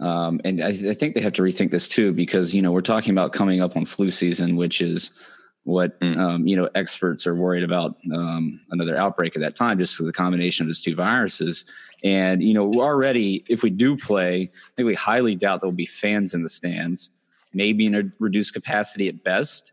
um, 0.00 0.40
and 0.44 0.62
I, 0.62 0.68
I 0.68 0.94
think 0.94 1.14
they 1.14 1.20
have 1.22 1.32
to 1.34 1.42
rethink 1.42 1.70
this 1.70 1.88
too 1.88 2.12
because 2.12 2.54
you 2.54 2.62
know 2.62 2.72
we're 2.72 2.80
talking 2.82 3.12
about 3.12 3.32
coming 3.32 3.60
up 3.60 3.76
on 3.76 3.84
flu 3.86 4.10
season, 4.10 4.56
which 4.56 4.80
is 4.80 5.10
what 5.64 5.98
Mm. 6.00 6.16
um, 6.16 6.46
you 6.46 6.56
know 6.56 6.68
experts 6.74 7.26
are 7.26 7.34
worried 7.34 7.64
about 7.64 7.96
um, 8.14 8.60
another 8.70 8.96
outbreak 8.96 9.34
at 9.34 9.42
that 9.42 9.56
time, 9.56 9.78
just 9.78 9.98
the 9.98 10.12
combination 10.12 10.64
of 10.64 10.68
those 10.68 10.80
two 10.82 10.94
viruses. 10.94 11.64
And 12.04 12.42
you 12.42 12.54
know 12.54 12.70
already, 12.74 13.44
if 13.48 13.62
we 13.62 13.70
do 13.70 13.96
play, 13.96 14.42
I 14.42 14.70
think 14.76 14.86
we 14.86 14.94
highly 14.94 15.34
doubt 15.34 15.60
there 15.60 15.68
will 15.68 15.72
be 15.76 15.86
fans 15.86 16.34
in 16.34 16.42
the 16.42 16.48
stands 16.48 17.10
maybe 17.56 17.86
in 17.86 17.94
a 17.94 18.02
reduced 18.20 18.52
capacity 18.52 19.08
at 19.08 19.24
best. 19.24 19.72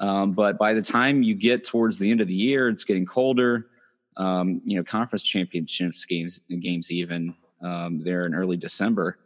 Um, 0.00 0.32
but 0.32 0.58
by 0.58 0.74
the 0.74 0.82
time 0.82 1.22
you 1.22 1.34
get 1.34 1.64
towards 1.64 1.98
the 1.98 2.10
end 2.10 2.20
of 2.20 2.28
the 2.28 2.34
year, 2.34 2.68
it's 2.68 2.84
getting 2.84 3.06
colder. 3.06 3.68
Um, 4.16 4.60
you 4.64 4.76
know, 4.76 4.82
conference 4.82 5.22
championships 5.22 6.04
games, 6.04 6.40
games 6.60 6.90
even 6.90 7.34
um, 7.62 8.02
there 8.02 8.26
in 8.26 8.34
early 8.34 8.56
December. 8.56 9.18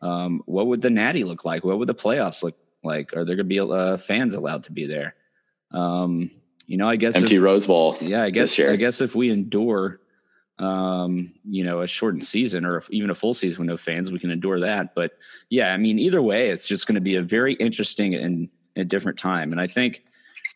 Um, 0.00 0.42
what 0.46 0.66
would 0.68 0.80
the 0.80 0.90
Natty 0.90 1.24
look 1.24 1.44
like? 1.44 1.64
What 1.64 1.78
would 1.78 1.88
the 1.88 1.94
playoffs 1.94 2.42
look 2.42 2.56
like? 2.84 3.16
Are 3.16 3.24
there 3.24 3.36
going 3.36 3.48
to 3.48 3.54
be 3.54 3.60
uh, 3.60 3.96
fans 3.96 4.34
allowed 4.34 4.64
to 4.64 4.72
be 4.72 4.86
there? 4.86 5.14
Um, 5.72 6.30
you 6.66 6.76
know, 6.76 6.88
I 6.88 6.96
guess 6.96 7.16
Empty 7.16 7.36
if- 7.36 7.42
Rose 7.42 7.66
Bowl. 7.66 7.96
yeah, 8.00 8.22
I 8.22 8.30
guess. 8.30 8.58
I 8.60 8.76
guess 8.76 9.00
if 9.00 9.14
we 9.14 9.30
endure, 9.30 10.00
um, 10.58 11.32
you 11.44 11.64
know, 11.64 11.80
a 11.80 11.86
shortened 11.86 12.24
season 12.24 12.64
or 12.64 12.82
even 12.90 13.10
a 13.10 13.14
full 13.14 13.34
season 13.34 13.60
with 13.60 13.68
no 13.68 13.76
fans, 13.76 14.10
we 14.12 14.18
can 14.18 14.30
endure 14.30 14.60
that. 14.60 14.94
But 14.94 15.12
yeah, 15.50 15.72
I 15.72 15.76
mean, 15.78 15.98
either 15.98 16.22
way, 16.22 16.50
it's 16.50 16.66
just 16.66 16.86
going 16.86 16.94
to 16.96 17.00
be 17.00 17.16
a 17.16 17.22
very 17.22 17.54
interesting 17.54 18.14
and 18.14 18.48
a 18.76 18.84
different 18.84 19.18
time. 19.18 19.50
And 19.52 19.60
I 19.60 19.66
think 19.66 20.04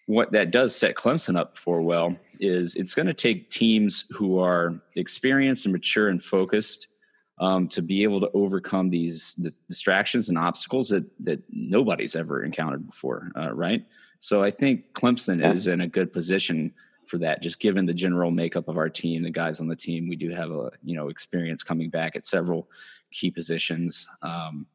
what 0.06 0.32
that 0.32 0.50
does 0.50 0.74
set 0.76 0.96
Clemson 0.96 1.36
up 1.38 1.56
for 1.56 1.80
well 1.80 2.16
is 2.40 2.74
it's 2.74 2.94
going 2.94 3.06
to 3.06 3.14
take 3.14 3.48
teams 3.50 4.04
who 4.10 4.38
are 4.38 4.74
experienced 4.96 5.64
and 5.64 5.72
mature 5.72 6.08
and 6.08 6.22
focused 6.22 6.88
um, 7.38 7.68
to 7.68 7.82
be 7.82 8.02
able 8.02 8.20
to 8.20 8.30
overcome 8.34 8.90
these 8.90 9.34
distractions 9.68 10.28
and 10.28 10.38
obstacles 10.38 10.88
that 10.88 11.04
that 11.20 11.42
nobody's 11.50 12.16
ever 12.16 12.44
encountered 12.44 12.86
before, 12.86 13.30
uh, 13.36 13.52
right? 13.52 13.84
So 14.18 14.42
I 14.42 14.50
think 14.50 14.92
Clemson 14.92 15.40
yeah. 15.40 15.52
is 15.52 15.66
in 15.66 15.80
a 15.80 15.88
good 15.88 16.12
position 16.12 16.72
for 17.06 17.18
that. 17.18 17.42
Just 17.42 17.58
given 17.58 17.86
the 17.86 17.94
general 17.94 18.30
makeup 18.30 18.68
of 18.68 18.76
our 18.76 18.88
team, 18.88 19.22
the 19.22 19.30
guys 19.30 19.60
on 19.60 19.66
the 19.66 19.76
team, 19.76 20.08
we 20.08 20.16
do 20.16 20.30
have 20.30 20.50
a 20.50 20.70
you 20.84 20.94
know 20.94 21.08
experience 21.08 21.62
coming 21.62 21.90
back 21.90 22.16
at 22.16 22.24
several 22.24 22.68
key 23.10 23.30
positions, 23.30 24.08
um, 24.22 24.66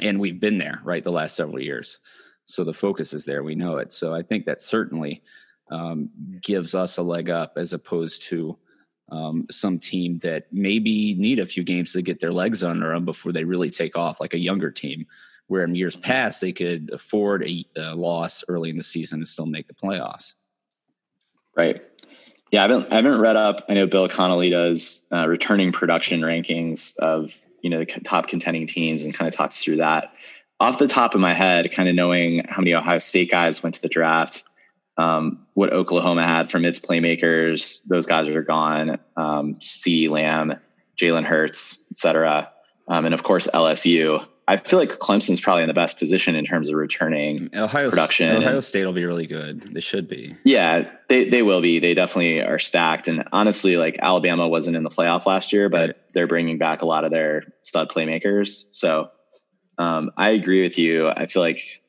and 0.00 0.18
we've 0.18 0.40
been 0.40 0.58
there 0.58 0.80
right 0.84 1.04
the 1.04 1.12
last 1.12 1.36
several 1.36 1.60
years. 1.60 1.98
So 2.44 2.64
the 2.64 2.72
focus 2.72 3.14
is 3.14 3.24
there. 3.24 3.42
We 3.42 3.54
know 3.54 3.76
it. 3.76 3.92
So 3.92 4.14
I 4.14 4.22
think 4.22 4.46
that 4.46 4.60
certainly 4.60 5.22
um, 5.70 6.10
gives 6.42 6.74
us 6.74 6.98
a 6.98 7.02
leg 7.02 7.30
up 7.30 7.52
as 7.56 7.72
opposed 7.72 8.22
to 8.24 8.58
um, 9.10 9.46
some 9.50 9.78
team 9.78 10.18
that 10.18 10.46
maybe 10.52 11.14
need 11.14 11.38
a 11.38 11.46
few 11.46 11.62
games 11.62 11.92
to 11.92 12.02
get 12.02 12.20
their 12.20 12.32
legs 12.32 12.64
under 12.64 12.88
them 12.88 13.04
before 13.04 13.32
they 13.32 13.44
really 13.44 13.70
take 13.70 13.96
off, 13.96 14.20
like 14.20 14.34
a 14.34 14.38
younger 14.38 14.70
team, 14.70 15.06
where 15.48 15.64
in 15.64 15.74
years 15.74 15.96
past 15.96 16.40
they 16.40 16.52
could 16.52 16.90
afford 16.92 17.44
a, 17.44 17.64
a 17.76 17.94
loss 17.94 18.42
early 18.48 18.70
in 18.70 18.76
the 18.76 18.82
season 18.82 19.20
and 19.20 19.28
still 19.28 19.46
make 19.46 19.66
the 19.66 19.74
playoffs. 19.74 20.34
Right. 21.56 21.80
Yeah, 22.50 22.60
I 22.60 22.62
haven't 22.62 22.92
I 22.92 22.96
haven't 22.96 23.20
read 23.20 23.36
up. 23.36 23.64
I 23.68 23.74
know 23.74 23.86
Bill 23.86 24.08
Connelly 24.08 24.50
does 24.50 25.06
uh, 25.10 25.26
returning 25.26 25.72
production 25.72 26.20
rankings 26.20 26.96
of 26.98 27.38
you 27.62 27.70
know 27.70 27.78
the 27.78 27.86
top 27.86 28.28
contending 28.28 28.66
teams 28.66 29.04
and 29.04 29.14
kind 29.14 29.26
of 29.26 29.34
talks 29.34 29.62
through 29.62 29.76
that. 29.76 30.12
Off 30.60 30.78
the 30.78 30.86
top 30.86 31.14
of 31.14 31.20
my 31.20 31.34
head, 31.34 31.72
kind 31.72 31.88
of 31.88 31.94
knowing 31.94 32.44
how 32.48 32.60
many 32.60 32.74
Ohio 32.74 32.98
State 32.98 33.30
guys 33.30 33.62
went 33.62 33.74
to 33.76 33.82
the 33.82 33.88
draft, 33.88 34.44
um, 34.98 35.46
what 35.54 35.72
Oklahoma 35.72 36.26
had 36.26 36.50
from 36.50 36.64
its 36.64 36.78
playmakers, 36.78 37.82
those 37.86 38.06
guys 38.06 38.28
are 38.28 38.42
gone. 38.42 38.98
Um, 39.16 39.58
C. 39.60 40.08
Lamb, 40.08 40.54
Jalen 41.00 41.24
Hurts, 41.24 41.86
etc., 41.90 42.50
um, 42.88 43.04
and 43.04 43.14
of 43.14 43.22
course 43.22 43.46
LSU. 43.52 44.26
I 44.48 44.56
feel 44.56 44.78
like 44.78 44.90
Clemson's 44.90 45.40
probably 45.40 45.62
in 45.62 45.68
the 45.68 45.74
best 45.74 45.98
position 46.00 46.34
in 46.34 46.44
terms 46.44 46.68
of 46.68 46.74
returning 46.74 47.48
Ohio, 47.54 47.90
production. 47.90 48.36
Ohio 48.36 48.58
State 48.58 48.84
will 48.84 48.92
be 48.92 49.04
really 49.04 49.26
good. 49.26 49.62
They 49.62 49.80
should 49.80 50.08
be. 50.08 50.36
Yeah, 50.44 50.90
they 51.08 51.28
they 51.28 51.42
will 51.42 51.60
be. 51.60 51.78
They 51.78 51.94
definitely 51.94 52.42
are 52.42 52.58
stacked. 52.58 53.06
And 53.06 53.24
honestly, 53.32 53.76
like 53.76 53.98
Alabama 54.00 54.48
wasn't 54.48 54.76
in 54.76 54.82
the 54.82 54.90
playoff 54.90 55.26
last 55.26 55.52
year, 55.52 55.68
but 55.68 55.86
right. 55.86 55.96
they're 56.12 56.26
bringing 56.26 56.58
back 56.58 56.82
a 56.82 56.86
lot 56.86 57.04
of 57.04 57.12
their 57.12 57.44
stud 57.62 57.88
playmakers. 57.88 58.66
So 58.72 59.10
um, 59.78 60.10
I 60.16 60.30
agree 60.30 60.62
with 60.62 60.76
you. 60.76 61.08
I 61.08 61.26
feel 61.26 61.42
like 61.42 61.80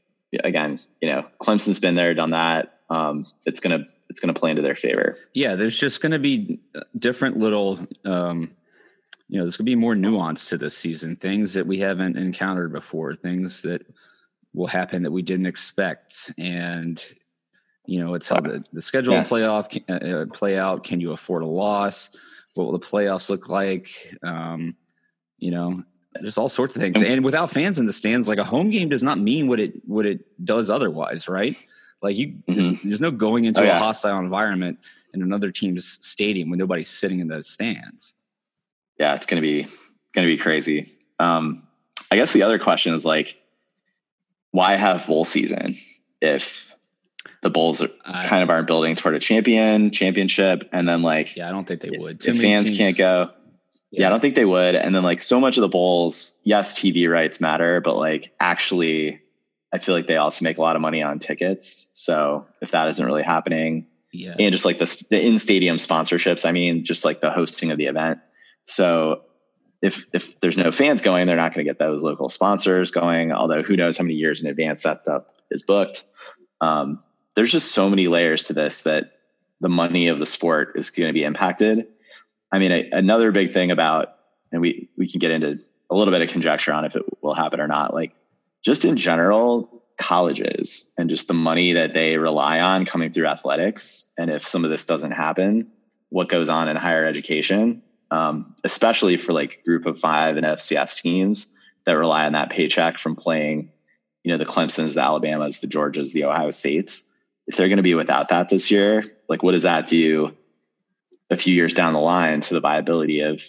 again, 0.44 0.80
you 1.02 1.10
know, 1.10 1.26
Clemson's 1.42 1.80
been 1.80 1.96
there, 1.96 2.14
done 2.14 2.32
that. 2.32 2.73
Um, 2.94 3.26
it's 3.46 3.60
gonna 3.60 3.86
it's 4.10 4.20
gonna 4.20 4.34
play 4.34 4.52
into 4.52 4.62
their 4.62 4.76
favor. 4.76 5.18
Yeah, 5.34 5.56
there's 5.56 5.78
just 5.78 6.02
gonna 6.02 6.20
be 6.20 6.60
different 6.98 7.38
little. 7.38 7.80
Um, 8.06 8.52
you 9.34 9.40
know, 9.40 9.46
there's 9.46 9.58
going 9.58 9.66
to 9.66 9.72
be 9.72 9.76
more 9.76 9.96
nuance 9.96 10.50
to 10.50 10.60
this 10.60 10.78
season, 10.78 11.16
things 11.16 11.56
that 11.56 11.66
we 11.66 11.80
haven't 11.80 12.18
encountered 12.18 12.72
before, 12.72 13.16
things 13.16 13.64
that 13.64 13.84
will 14.54 14.68
happen 14.68 15.02
that 15.02 15.12
we 15.12 15.24
didn't 15.24 15.48
expect. 15.48 16.32
And, 16.38 17.04
you 17.88 18.00
know, 18.00 18.14
it's 18.14 18.28
how 18.28 18.42
the, 18.42 18.64
the 18.74 18.82
schedule 18.82 19.16
yeah. 19.16 19.24
playoff 19.24 19.82
uh, 19.90 19.94
uh, 19.94 20.26
play 20.28 20.56
out. 20.56 20.84
Can 20.84 21.00
you 21.00 21.14
afford 21.14 21.42
a 21.42 21.48
loss? 21.48 22.12
What 22.54 22.66
will 22.66 22.78
the 22.78 22.86
playoffs 22.86 23.32
look 23.32 23.50
like? 23.50 23.90
Um, 24.22 24.76
you 25.40 25.50
know, 25.50 25.84
just 26.22 26.38
all 26.38 26.50
sorts 26.50 26.76
of 26.76 26.84
things. 26.84 27.02
And 27.02 27.26
without 27.26 27.50
fans 27.50 27.80
in 27.80 27.88
the 27.88 27.94
stands, 27.94 28.28
like 28.28 28.38
a 28.38 28.44
home 28.44 28.70
game 28.70 28.90
does 28.90 29.02
not 29.02 29.18
mean 29.18 29.48
what 29.48 29.60
it 29.60 29.74
what 29.88 30.06
it 30.06 30.46
does 30.46 30.70
otherwise, 30.70 31.28
right? 31.28 31.58
Like 32.04 32.18
you, 32.18 32.28
mm-hmm. 32.28 32.54
there's, 32.54 32.82
there's, 32.84 33.02
no 33.02 33.10
going 33.12 33.46
into 33.46 33.62
oh, 33.62 33.64
yeah. 33.64 33.78
a 33.78 33.80
hostile 33.80 34.20
environment 34.20 34.78
in 35.14 35.22
another 35.22 35.52
team's 35.52 35.98
stadium 36.06 36.50
when 36.50 36.60
nobody's 36.60 36.90
sitting 36.90 37.20
in 37.20 37.30
the 37.30 37.42
stands 37.42 38.14
yeah, 39.00 39.16
it's 39.16 39.26
gonna 39.26 39.42
be 39.42 39.68
gonna 40.14 40.28
be 40.28 40.38
crazy. 40.38 40.94
Um, 41.20 41.64
I 42.12 42.16
guess 42.16 42.34
the 42.34 42.44
other 42.44 42.60
question 42.60 42.94
is 42.94 43.06
like, 43.06 43.36
why 44.52 44.76
have 44.76 45.08
bowl 45.08 45.26
season 45.26 45.78
if 46.22 46.74
the 47.42 47.50
Bulls 47.50 47.82
are, 47.82 47.90
I, 48.06 48.26
kind 48.26 48.44
of 48.44 48.50
aren't 48.50 48.68
building 48.68 48.96
toward 48.96 49.16
a 49.16 49.20
champion 49.20 49.92
championship, 49.92 50.70
and 50.72 50.88
then 50.88 51.02
like, 51.02 51.36
yeah, 51.36 51.50
I 51.50 51.52
don't 51.52 51.68
think 51.68 51.82
they 51.82 51.98
would. 51.98 52.22
Too 52.22 52.32
if 52.32 52.42
fans 52.42 52.66
teams, 52.66 52.78
can't 52.78 52.98
go. 52.98 53.32
Yeah. 53.92 54.02
yeah, 54.02 54.08
I 54.08 54.10
don't 54.10 54.22
think 54.22 54.36
they 54.36 54.46
would. 54.46 54.76
And 54.76 54.96
then 54.96 55.04
like 55.04 55.22
so 55.22 55.40
much 55.40 55.58
of 55.58 55.62
the 55.62 55.68
bowls, 55.68 56.38
yes, 56.44 56.80
TV 56.80 57.10
rights 57.10 57.42
matter, 57.42 57.82
but 57.82 57.98
like 57.98 58.32
actually, 58.40 59.22
I 59.74 59.80
feel 59.80 59.96
like 59.96 60.08
they 60.08 60.18
also 60.18 60.44
make 60.44 60.58
a 60.58 60.62
lot 60.62 60.76
of 60.76 60.82
money 60.82 61.02
on 61.02 61.20
tickets. 61.20 61.90
So 61.94 62.46
if 62.62 62.72
that 62.72 62.88
isn't 62.90 63.06
really 63.06 63.24
happening, 63.24 63.88
yeah, 64.12 64.36
and 64.40 64.52
just 64.52 64.66
like 64.66 64.78
the 64.78 65.06
the 65.10 65.26
in 65.26 65.40
stadium 65.40 65.78
sponsorships, 65.78 66.48
I 66.48 66.52
mean, 66.52 66.86
just 66.86 67.04
like 67.04 67.20
the 67.20 67.32
hosting 67.32 67.72
of 67.72 67.78
the 67.78 67.88
event 67.88 68.20
so 68.66 69.22
if 69.82 70.06
if 70.14 70.40
there's 70.40 70.58
no 70.58 70.72
fans 70.72 71.02
going, 71.02 71.28
they're 71.28 71.36
not 71.36 71.54
going 71.54 71.66
to 71.66 71.70
get 71.70 71.80
those 71.80 72.04
local 72.04 72.30
sponsors 72.30 72.92
going. 72.92 73.32
Although 73.32 73.64
who 73.64 73.76
knows 73.76 73.98
how 73.98 74.04
many 74.04 74.16
years 74.16 74.42
in 74.42 74.50
advance 74.50 74.84
that 74.84 75.02
stuff 75.02 75.26
is 75.52 75.64
booked. 75.64 76.04
Um, 76.62 77.04
there's 77.36 77.52
just 77.52 77.72
so 77.72 77.90
many 77.90 78.08
layers 78.08 78.46
to 78.46 78.54
this 78.54 78.82
that 78.84 79.12
the 79.60 79.70
money 79.70 80.08
of 80.08 80.20
the 80.20 80.26
sport 80.26 80.74
is 80.76 80.90
going 80.90 81.08
to 81.08 81.14
be 81.14 81.24
impacted. 81.24 81.88
I 82.52 82.60
mean, 82.60 82.72
a, 82.72 82.90
another 82.92 83.32
big 83.32 83.54
thing 83.54 83.72
about, 83.72 84.16
and 84.52 84.62
we 84.62 84.90
we 84.98 85.10
can 85.10 85.20
get 85.20 85.32
into 85.32 85.60
a 85.90 85.96
little 85.96 86.14
bit 86.14 86.22
of 86.22 86.30
conjecture 86.30 86.74
on 86.74 86.86
if 86.86 86.96
it 86.96 87.04
will 87.22 87.34
happen 87.34 87.60
or 87.60 87.68
not. 87.68 87.94
Like 87.94 88.14
just 88.64 88.86
in 88.86 88.98
general, 88.98 89.84
colleges 89.98 90.92
and 90.98 91.10
just 91.10 91.28
the 91.28 91.34
money 91.34 91.74
that 91.74 91.94
they 91.94 92.18
rely 92.18 92.60
on 92.60 92.86
coming 92.86 93.12
through 93.12 93.28
athletics, 93.28 94.12
and 94.18 94.32
if 94.32 94.48
some 94.48 94.66
of 94.66 94.72
this 94.72 94.86
doesn't 94.86 95.12
happen, 95.12 95.68
what 96.10 96.30
goes 96.30 96.50
on 96.50 96.68
in 96.68 96.76
higher 96.76 97.06
education 97.06 97.84
um, 98.14 98.56
especially 98.64 99.18
for 99.18 99.34
like 99.34 99.64
group 99.66 99.88
of 99.88 100.00
five 100.00 100.38
and 100.38 100.46
FCS 100.46 101.02
teams 101.02 101.58
that 101.86 101.94
rely 101.94 102.28
on 102.28 102.34
that 102.34 102.52
paycheck 102.52 103.00
from 103.00 103.16
playing, 103.16 103.72
you 104.24 104.32
know, 104.32 104.38
the 104.38 104.46
Clemsons, 104.46 104.94
the 104.94 105.02
Alabamas, 105.02 105.60
the 105.60 105.68
Georgias, 105.68 106.14
the 106.14 106.26
Ohio 106.26 106.52
States. 106.52 107.06
If 107.48 107.58
they're 107.58 107.70
going 107.70 107.78
to 107.78 107.84
be 107.84 107.96
without 107.96 108.30
that 108.30 108.50
this 108.50 108.70
year, 108.70 109.04
like 109.28 109.42
what 109.42 109.54
does 109.54 109.64
that 109.64 109.88
do 109.88 110.32
a 111.32 111.38
few 111.38 111.56
years 111.56 111.74
down 111.74 111.94
the 111.94 112.00
line 112.00 112.42
to 112.42 112.54
the 112.54 112.60
viability 112.60 113.22
of 113.22 113.44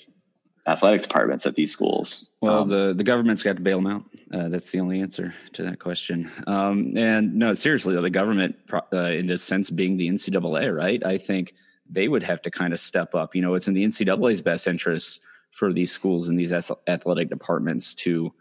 athletic 0.66 1.02
departments 1.02 1.46
at 1.46 1.54
these 1.54 1.70
schools? 1.70 2.30
Well, 2.40 2.62
um, 2.62 2.68
the 2.68 2.94
the 2.94 3.04
government's 3.04 3.42
got 3.42 3.56
to 3.56 3.62
bail 3.62 3.80
them 3.80 3.86
out. 3.86 4.04
Uh, 4.32 4.48
that's 4.48 4.70
the 4.70 4.80
only 4.80 5.00
answer 5.00 5.34
to 5.52 5.62
that 5.64 5.78
question. 5.78 6.30
Um, 6.46 6.96
and 6.96 7.34
no, 7.34 7.54
seriously, 7.54 7.94
though, 7.94 8.02
the 8.02 8.10
government, 8.10 8.56
uh, 8.92 8.96
in 8.96 9.26
this 9.26 9.42
sense, 9.42 9.70
being 9.70 9.96
the 9.96 10.08
NCAA, 10.08 10.74
right? 10.74 11.04
I 11.04 11.18
think 11.18 11.54
they 11.88 12.08
would 12.08 12.22
have 12.22 12.42
to 12.42 12.50
kind 12.50 12.72
of 12.72 12.80
step 12.80 13.14
up. 13.14 13.34
You 13.34 13.42
know, 13.42 13.54
it's 13.54 13.68
in 13.68 13.74
the 13.74 13.84
NCAA's 13.84 14.42
best 14.42 14.66
interest 14.66 15.20
for 15.54 15.72
these 15.72 15.92
schools 15.92 16.28
and 16.28 16.38
these 16.38 16.52
athletic 16.52 17.28
departments 17.28 17.94
to 17.94 18.32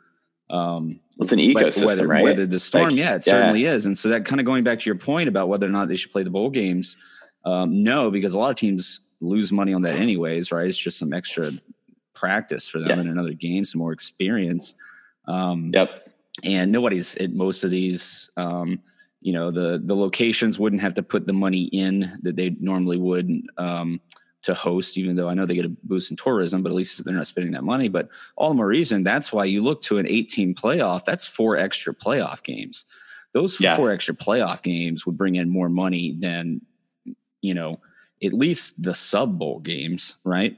um 0.50 1.00
it's 1.20 1.32
an 1.32 1.40
ecosystem 1.40 1.86
weather, 1.86 2.08
right 2.08 2.24
weather 2.24 2.46
the 2.46 2.60
storm 2.60 2.90
like, 2.90 2.96
yeah 2.96 3.16
it 3.16 3.26
yeah. 3.26 3.32
certainly 3.32 3.66
is 3.66 3.86
and 3.86 3.98
so 3.98 4.10
that 4.10 4.26
kind 4.26 4.42
of 4.42 4.46
going 4.46 4.64
back 4.64 4.80
to 4.80 4.86
your 4.86 4.96
point 4.96 5.30
about 5.30 5.48
whether 5.48 5.66
or 5.66 5.70
not 5.70 5.88
they 5.88 5.96
should 5.96 6.12
play 6.12 6.24
the 6.24 6.30
bowl 6.30 6.50
games 6.50 6.98
um, 7.46 7.82
no 7.82 8.12
because 8.12 8.34
a 8.34 8.40
lot 8.40 8.50
of 8.50 8.56
teams 8.58 9.00
lose 9.22 9.52
money 9.54 9.74
on 9.74 9.84
that 9.84 9.96
anyways 9.96 10.52
right 10.52 10.68
it's 10.68 10.78
just 10.78 10.98
some 10.98 11.14
extra 11.14 11.52
practice 12.14 12.68
for 12.68 12.80
them 12.80 12.90
yeah. 12.90 13.02
in 13.02 13.08
another 13.08 13.34
game 13.34 13.66
some 13.66 13.80
more 13.80 13.92
experience. 13.92 14.76
Um, 15.26 15.72
yep. 15.74 16.10
and 16.44 16.72
nobody's 16.72 17.16
at 17.18 17.32
most 17.32 17.64
of 17.64 17.72
these 17.72 18.30
um, 18.38 18.82
you 19.24 19.32
know 19.32 19.52
the 19.52 19.82
the 19.84 19.96
locations 19.96 20.60
wouldn't 20.60 20.82
have 20.82 20.94
to 20.96 21.04
put 21.04 21.26
the 21.26 21.34
money 21.34 21.64
in 21.64 22.20
that 22.22 22.36
they 22.36 22.52
normally 22.60 22.98
would 22.98 23.30
um, 23.58 24.00
to 24.42 24.54
host 24.54 24.98
even 24.98 25.16
though 25.16 25.30
i 25.30 25.34
know 25.34 25.46
they 25.46 25.56
get 25.56 25.66
a 25.66 25.76
boost 25.84 26.12
in 26.12 26.18
tourism 26.18 26.62
but 26.62 26.70
at 26.70 26.76
least 26.76 27.04
they're 27.04 27.14
not 27.14 27.26
spending 27.26 27.54
that 27.54 27.64
money. 27.64 27.88
But 27.88 28.10
all 28.36 28.50
the 28.50 28.56
more 28.56 28.68
reason 28.68 29.02
that's 29.02 29.32
why 29.32 29.46
you 29.46 29.64
look 29.64 29.82
to 29.84 29.98
an 29.98 30.08
18 30.08 30.54
playoff 30.54 31.06
that's 31.06 31.26
four 31.26 31.58
extra 31.58 31.96
playoff 31.96 32.44
games. 32.44 32.86
Those 33.32 33.60
yeah. 33.60 33.76
four 33.76 33.92
extra 33.92 34.14
playoff 34.14 34.62
games 34.62 35.06
would 35.06 35.18
bring 35.18 35.36
in 35.36 35.50
more 35.50 35.70
money 35.70 36.16
than 36.20 36.62
you 37.42 37.54
know 37.54 37.80
at 38.22 38.34
least 38.34 38.82
the 38.84 38.94
sub 38.94 39.40
bowl 39.40 39.60
games 39.60 40.16
right 40.26 40.58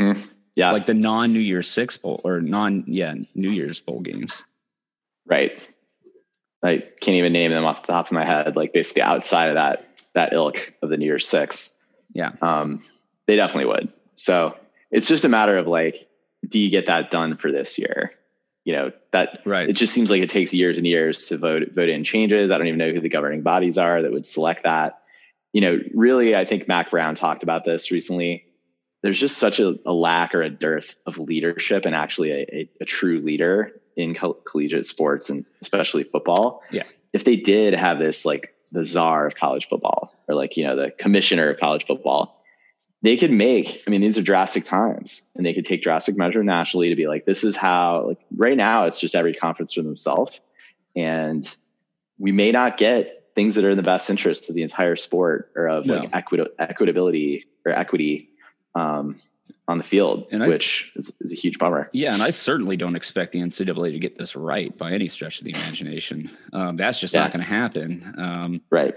mm-hmm. 0.00 0.20
yeah 0.54 0.70
like 0.70 0.86
the 0.86 0.94
non 0.94 1.32
new 1.32 1.40
year's 1.40 1.68
six 1.68 1.96
bowl 1.96 2.20
or 2.24 2.40
non 2.40 2.84
yeah 2.86 3.14
new 3.34 3.50
year's 3.50 3.80
bowl 3.80 4.00
games 4.00 4.44
right 5.26 5.58
I 6.62 6.84
can't 7.00 7.16
even 7.16 7.32
name 7.32 7.50
them 7.50 7.64
off 7.64 7.86
the 7.86 7.92
top 7.92 8.06
of 8.06 8.12
my 8.12 8.24
head, 8.24 8.56
like 8.56 8.72
basically 8.72 9.02
outside 9.02 9.48
of 9.48 9.54
that 9.54 9.86
that 10.14 10.32
ilk 10.32 10.74
of 10.82 10.90
the 10.90 10.96
New 10.96 11.06
Year's 11.06 11.28
Six. 11.28 11.76
Yeah. 12.12 12.32
Um, 12.42 12.84
they 13.26 13.36
definitely 13.36 13.66
would. 13.66 13.92
So 14.16 14.56
it's 14.90 15.06
just 15.06 15.24
a 15.24 15.28
matter 15.28 15.56
of 15.56 15.66
like, 15.66 16.08
do 16.46 16.58
you 16.58 16.70
get 16.70 16.86
that 16.86 17.10
done 17.10 17.36
for 17.36 17.52
this 17.52 17.78
year? 17.78 18.12
You 18.64 18.74
know, 18.74 18.92
that 19.12 19.40
right. 19.46 19.70
It 19.70 19.74
just 19.74 19.94
seems 19.94 20.10
like 20.10 20.22
it 20.22 20.30
takes 20.30 20.52
years 20.52 20.76
and 20.76 20.86
years 20.86 21.28
to 21.28 21.38
vote 21.38 21.62
vote 21.74 21.88
in 21.88 22.04
changes. 22.04 22.50
I 22.50 22.58
don't 22.58 22.66
even 22.66 22.78
know 22.78 22.92
who 22.92 23.00
the 23.00 23.08
governing 23.08 23.42
bodies 23.42 23.78
are 23.78 24.02
that 24.02 24.12
would 24.12 24.26
select 24.26 24.64
that. 24.64 24.98
You 25.52 25.62
know, 25.62 25.78
really, 25.94 26.36
I 26.36 26.44
think 26.44 26.68
Mack 26.68 26.90
Brown 26.90 27.14
talked 27.14 27.42
about 27.42 27.64
this 27.64 27.90
recently. 27.90 28.44
There's 29.02 29.18
just 29.18 29.38
such 29.38 29.60
a, 29.60 29.76
a 29.86 29.92
lack 29.92 30.34
or 30.34 30.42
a 30.42 30.50
dearth 30.50 30.96
of 31.06 31.18
leadership 31.18 31.86
and 31.86 31.94
actually 31.94 32.32
a, 32.32 32.46
a, 32.52 32.70
a 32.82 32.84
true 32.84 33.20
leader 33.20 33.80
in 33.96 34.14
co- 34.14 34.34
collegiate 34.34 34.86
sports 34.86 35.30
and 35.30 35.46
especially 35.62 36.04
football. 36.04 36.62
Yeah. 36.70 36.84
If 37.12 37.24
they 37.24 37.36
did 37.36 37.74
have 37.74 37.98
this 37.98 38.24
like 38.24 38.54
the 38.72 38.84
czar 38.84 39.26
of 39.26 39.34
college 39.34 39.68
football 39.68 40.14
or 40.28 40.34
like 40.34 40.56
you 40.56 40.64
know 40.64 40.76
the 40.76 40.90
commissioner 40.90 41.50
of 41.50 41.58
college 41.58 41.84
football 41.86 42.40
they 43.02 43.16
could 43.16 43.32
make 43.32 43.82
i 43.86 43.90
mean 43.90 44.00
these 44.00 44.16
are 44.16 44.22
drastic 44.22 44.64
times 44.64 45.26
and 45.34 45.44
they 45.44 45.52
could 45.52 45.64
take 45.64 45.82
drastic 45.82 46.16
measure 46.16 46.44
nationally 46.44 46.88
to 46.90 46.96
be 46.96 47.08
like 47.08 47.26
this 47.26 47.42
is 47.42 47.56
how 47.56 48.06
like 48.08 48.18
right 48.36 48.56
now 48.56 48.84
it's 48.86 49.00
just 49.00 49.14
every 49.16 49.34
conference 49.34 49.72
for 49.72 49.82
themselves 49.82 50.38
and 50.94 51.56
we 52.18 52.30
may 52.30 52.52
not 52.52 52.76
get 52.76 53.24
things 53.34 53.56
that 53.56 53.64
are 53.64 53.70
in 53.70 53.76
the 53.76 53.82
best 53.82 54.08
interest 54.10 54.48
of 54.48 54.54
the 54.54 54.62
entire 54.62 54.96
sport 54.96 55.50
or 55.56 55.68
of 55.68 55.86
No. 55.86 55.96
like 55.98 56.10
equity 56.14 56.44
equitability 56.60 57.44
or 57.66 57.72
equity 57.72 58.29
um, 58.74 59.16
on 59.68 59.78
the 59.78 59.84
field 59.84 60.26
And 60.32 60.42
I- 60.42 60.48
which 60.48 60.92
is, 60.96 61.12
is 61.20 61.32
a 61.32 61.36
huge 61.36 61.58
bummer 61.58 61.88
Yeah, 61.92 62.12
and 62.14 62.22
I 62.22 62.30
certainly 62.30 62.76
don't 62.76 62.96
expect 62.96 63.32
the 63.32 63.40
NCAA 63.40 63.92
to 63.92 63.98
get 63.98 64.16
this 64.18 64.34
right 64.36 64.76
by 64.76 64.92
any 64.92 65.06
stretch 65.08 65.38
of 65.38 65.44
the 65.44 65.52
imagination. 65.52 66.30
Um, 66.52 66.76
that's 66.76 66.98
just 67.00 67.14
not 67.14 67.32
going 67.32 67.44
to 67.44 67.48
happen. 67.50 68.14
Um, 68.18 68.60
right 68.70 68.94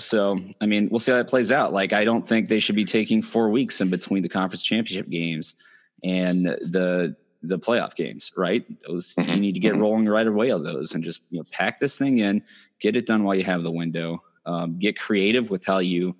so, 0.00 0.40
I 0.60 0.66
mean, 0.66 0.88
we'll 0.90 0.98
see 0.98 1.12
how 1.12 1.18
that 1.18 1.28
plays 1.28 1.52
out. 1.52 1.72
Like, 1.72 1.92
I 1.92 2.02
don't 2.04 2.26
think 2.26 2.48
they 2.48 2.58
should 2.58 2.74
be 2.74 2.84
taking 2.84 3.22
four 3.22 3.48
weeks 3.50 3.80
in 3.80 3.90
between 3.90 4.24
the 4.24 4.28
conference 4.28 4.62
championship 4.62 5.08
games 5.08 5.54
and 6.02 6.44
the 6.46 7.14
the 7.44 7.58
playoff 7.60 7.94
games. 7.94 8.32
Right? 8.36 8.64
Those 8.88 9.14
you 9.16 9.22
Mhm, 9.22 9.38
need 9.38 9.52
to 9.52 9.60
get 9.60 9.74
mhm. 9.74 9.80
rolling 9.82 10.06
right 10.08 10.26
away 10.26 10.50
on 10.50 10.64
those, 10.64 10.94
and 10.96 11.04
just 11.04 11.20
you 11.30 11.38
know 11.38 11.44
pack 11.52 11.78
this 11.78 11.96
thing 11.96 12.18
in, 12.18 12.42
get 12.80 12.96
it 12.96 13.06
done 13.06 13.22
while 13.22 13.36
you 13.36 13.44
have 13.44 13.62
the 13.62 13.70
window. 13.70 14.20
Um, 14.46 14.80
get 14.80 14.98
creative 14.98 15.48
with 15.50 15.64
how 15.64 15.78
you 15.78 16.16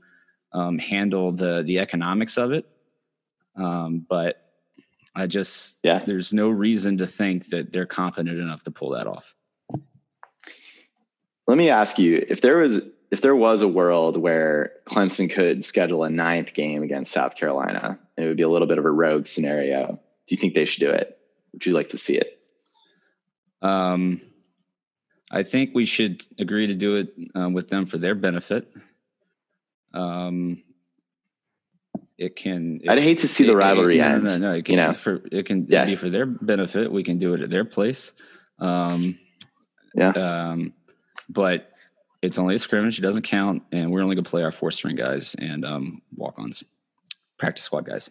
um, 0.55 0.79
handle 0.79 1.33
the 1.33 1.63
the 1.63 1.81
economics 1.81 2.39
of 2.39 2.53
it. 2.53 2.65
Um, 3.57 4.07
but 4.09 4.41
I 5.15 5.27
just 5.27 5.79
Yeah. 5.83 6.03
there's 6.05 6.33
no 6.33 6.49
reason 6.49 6.99
to 6.99 7.07
think 7.07 7.49
that 7.51 7.71
they're 7.73 7.87
competent 7.87 8.39
enough 8.39 8.63
to 8.65 8.71
pull 8.71 8.91
that 8.91 9.07
off. 9.07 9.35
Let 11.47 11.59
me 11.59 11.69
ask 11.69 11.99
you 11.99 12.25
if 12.29 12.41
there 12.41 12.59
was 12.59 12.81
if 13.11 13.21
there 13.21 13.37
was 13.37 13.63
a 13.63 13.69
world 13.69 14.17
where 14.17 14.73
Clemson 14.87 15.31
could 15.31 15.65
schedule 15.65 16.03
a 16.05 16.11
ninth 16.11 16.55
game 16.55 16.83
against 16.83 17.13
South 17.13 17.37
Carolina, 17.37 17.99
it 18.17 18.25
would 18.25 18.37
be 18.37 18.43
a 18.43 18.49
little 18.49 18.67
bit 18.67 18.79
of 18.79 18.85
a 18.85 18.91
rogue 18.91 19.27
scenario. 19.27 20.01
Do 20.27 20.35
you 20.35 20.37
think 20.37 20.55
they 20.55 20.65
should 20.65 20.81
do 20.81 20.91
it? 20.91 21.17
Would 21.53 21.67
you 21.67 21.75
like 21.75 21.91
to 21.91 21.99
see 21.99 22.17
it? 22.17 22.41
Um, 23.63 24.21
I 25.31 25.43
think 25.43 25.71
we 25.75 25.85
should 25.85 26.23
agree 26.39 26.67
to 26.67 26.75
do 26.75 26.97
it 26.97 27.15
um, 27.35 27.53
with 27.53 27.69
them 27.69 27.87
for 27.87 27.99
their 27.99 28.15
benefit. 28.15 28.73
Um, 29.95 30.63
it 32.19 32.37
can. 32.37 32.81
I'd 32.89 32.99
hate 32.99 33.19
to 33.21 33.29
see 33.29 33.45
it- 33.45 33.47
the 33.49 33.57
rivalry 33.57 33.99
no, 33.99 34.05
end. 34.05 34.25
No, 34.25 34.39
no, 34.39 34.51
no. 34.51 34.55
It 34.55 34.65
can 34.65 34.75
you 34.75 34.81
know? 34.83 34.89
be 34.91 34.95
for 34.95 35.23
it 35.33 35.47
can 35.47 35.67
Yeah. 35.69 35.85
be 35.85 35.95
for 35.95 36.11
their 36.11 36.27
benefit. 36.27 36.93
We 36.93 37.03
can 37.03 37.19
do 37.19 37.35
it 37.35 37.41
at 37.41 37.51
their 37.51 37.65
place. 37.65 38.13
Um, 38.59 39.19
Yeah. 39.95 40.11
um, 40.11 40.75
but 41.29 41.71
it's 42.23 42.39
only 42.39 42.55
a 42.55 42.59
scrimmage; 42.59 42.99
it 42.99 43.03
doesn't 43.03 43.23
count, 43.23 43.63
and 43.73 43.91
we're 43.91 44.03
only 44.03 44.15
going 44.17 44.25
to 44.25 44.31
play 44.31 44.43
our 44.43 44.53
four 44.53 44.71
string 44.71 44.97
guys 44.97 45.35
and 45.39 45.65
um, 45.65 46.03
walk 46.17 46.39
ons, 46.39 46.63
practice 47.39 47.65
squad 47.65 47.85
guys. 47.87 48.11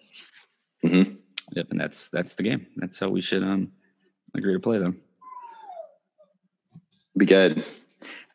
Mm-hmm. 0.85 1.15
Yep, 1.55 1.67
and 1.71 1.79
that's 1.79 2.09
that's 2.09 2.35
the 2.35 2.43
game. 2.43 2.67
That's 2.77 2.99
how 2.99 3.09
we 3.09 3.21
should 3.21 3.43
um 3.43 3.71
agree 4.35 4.53
to 4.53 4.59
play 4.59 4.79
them. 4.79 4.99
Be 7.15 7.25
good. 7.25 7.63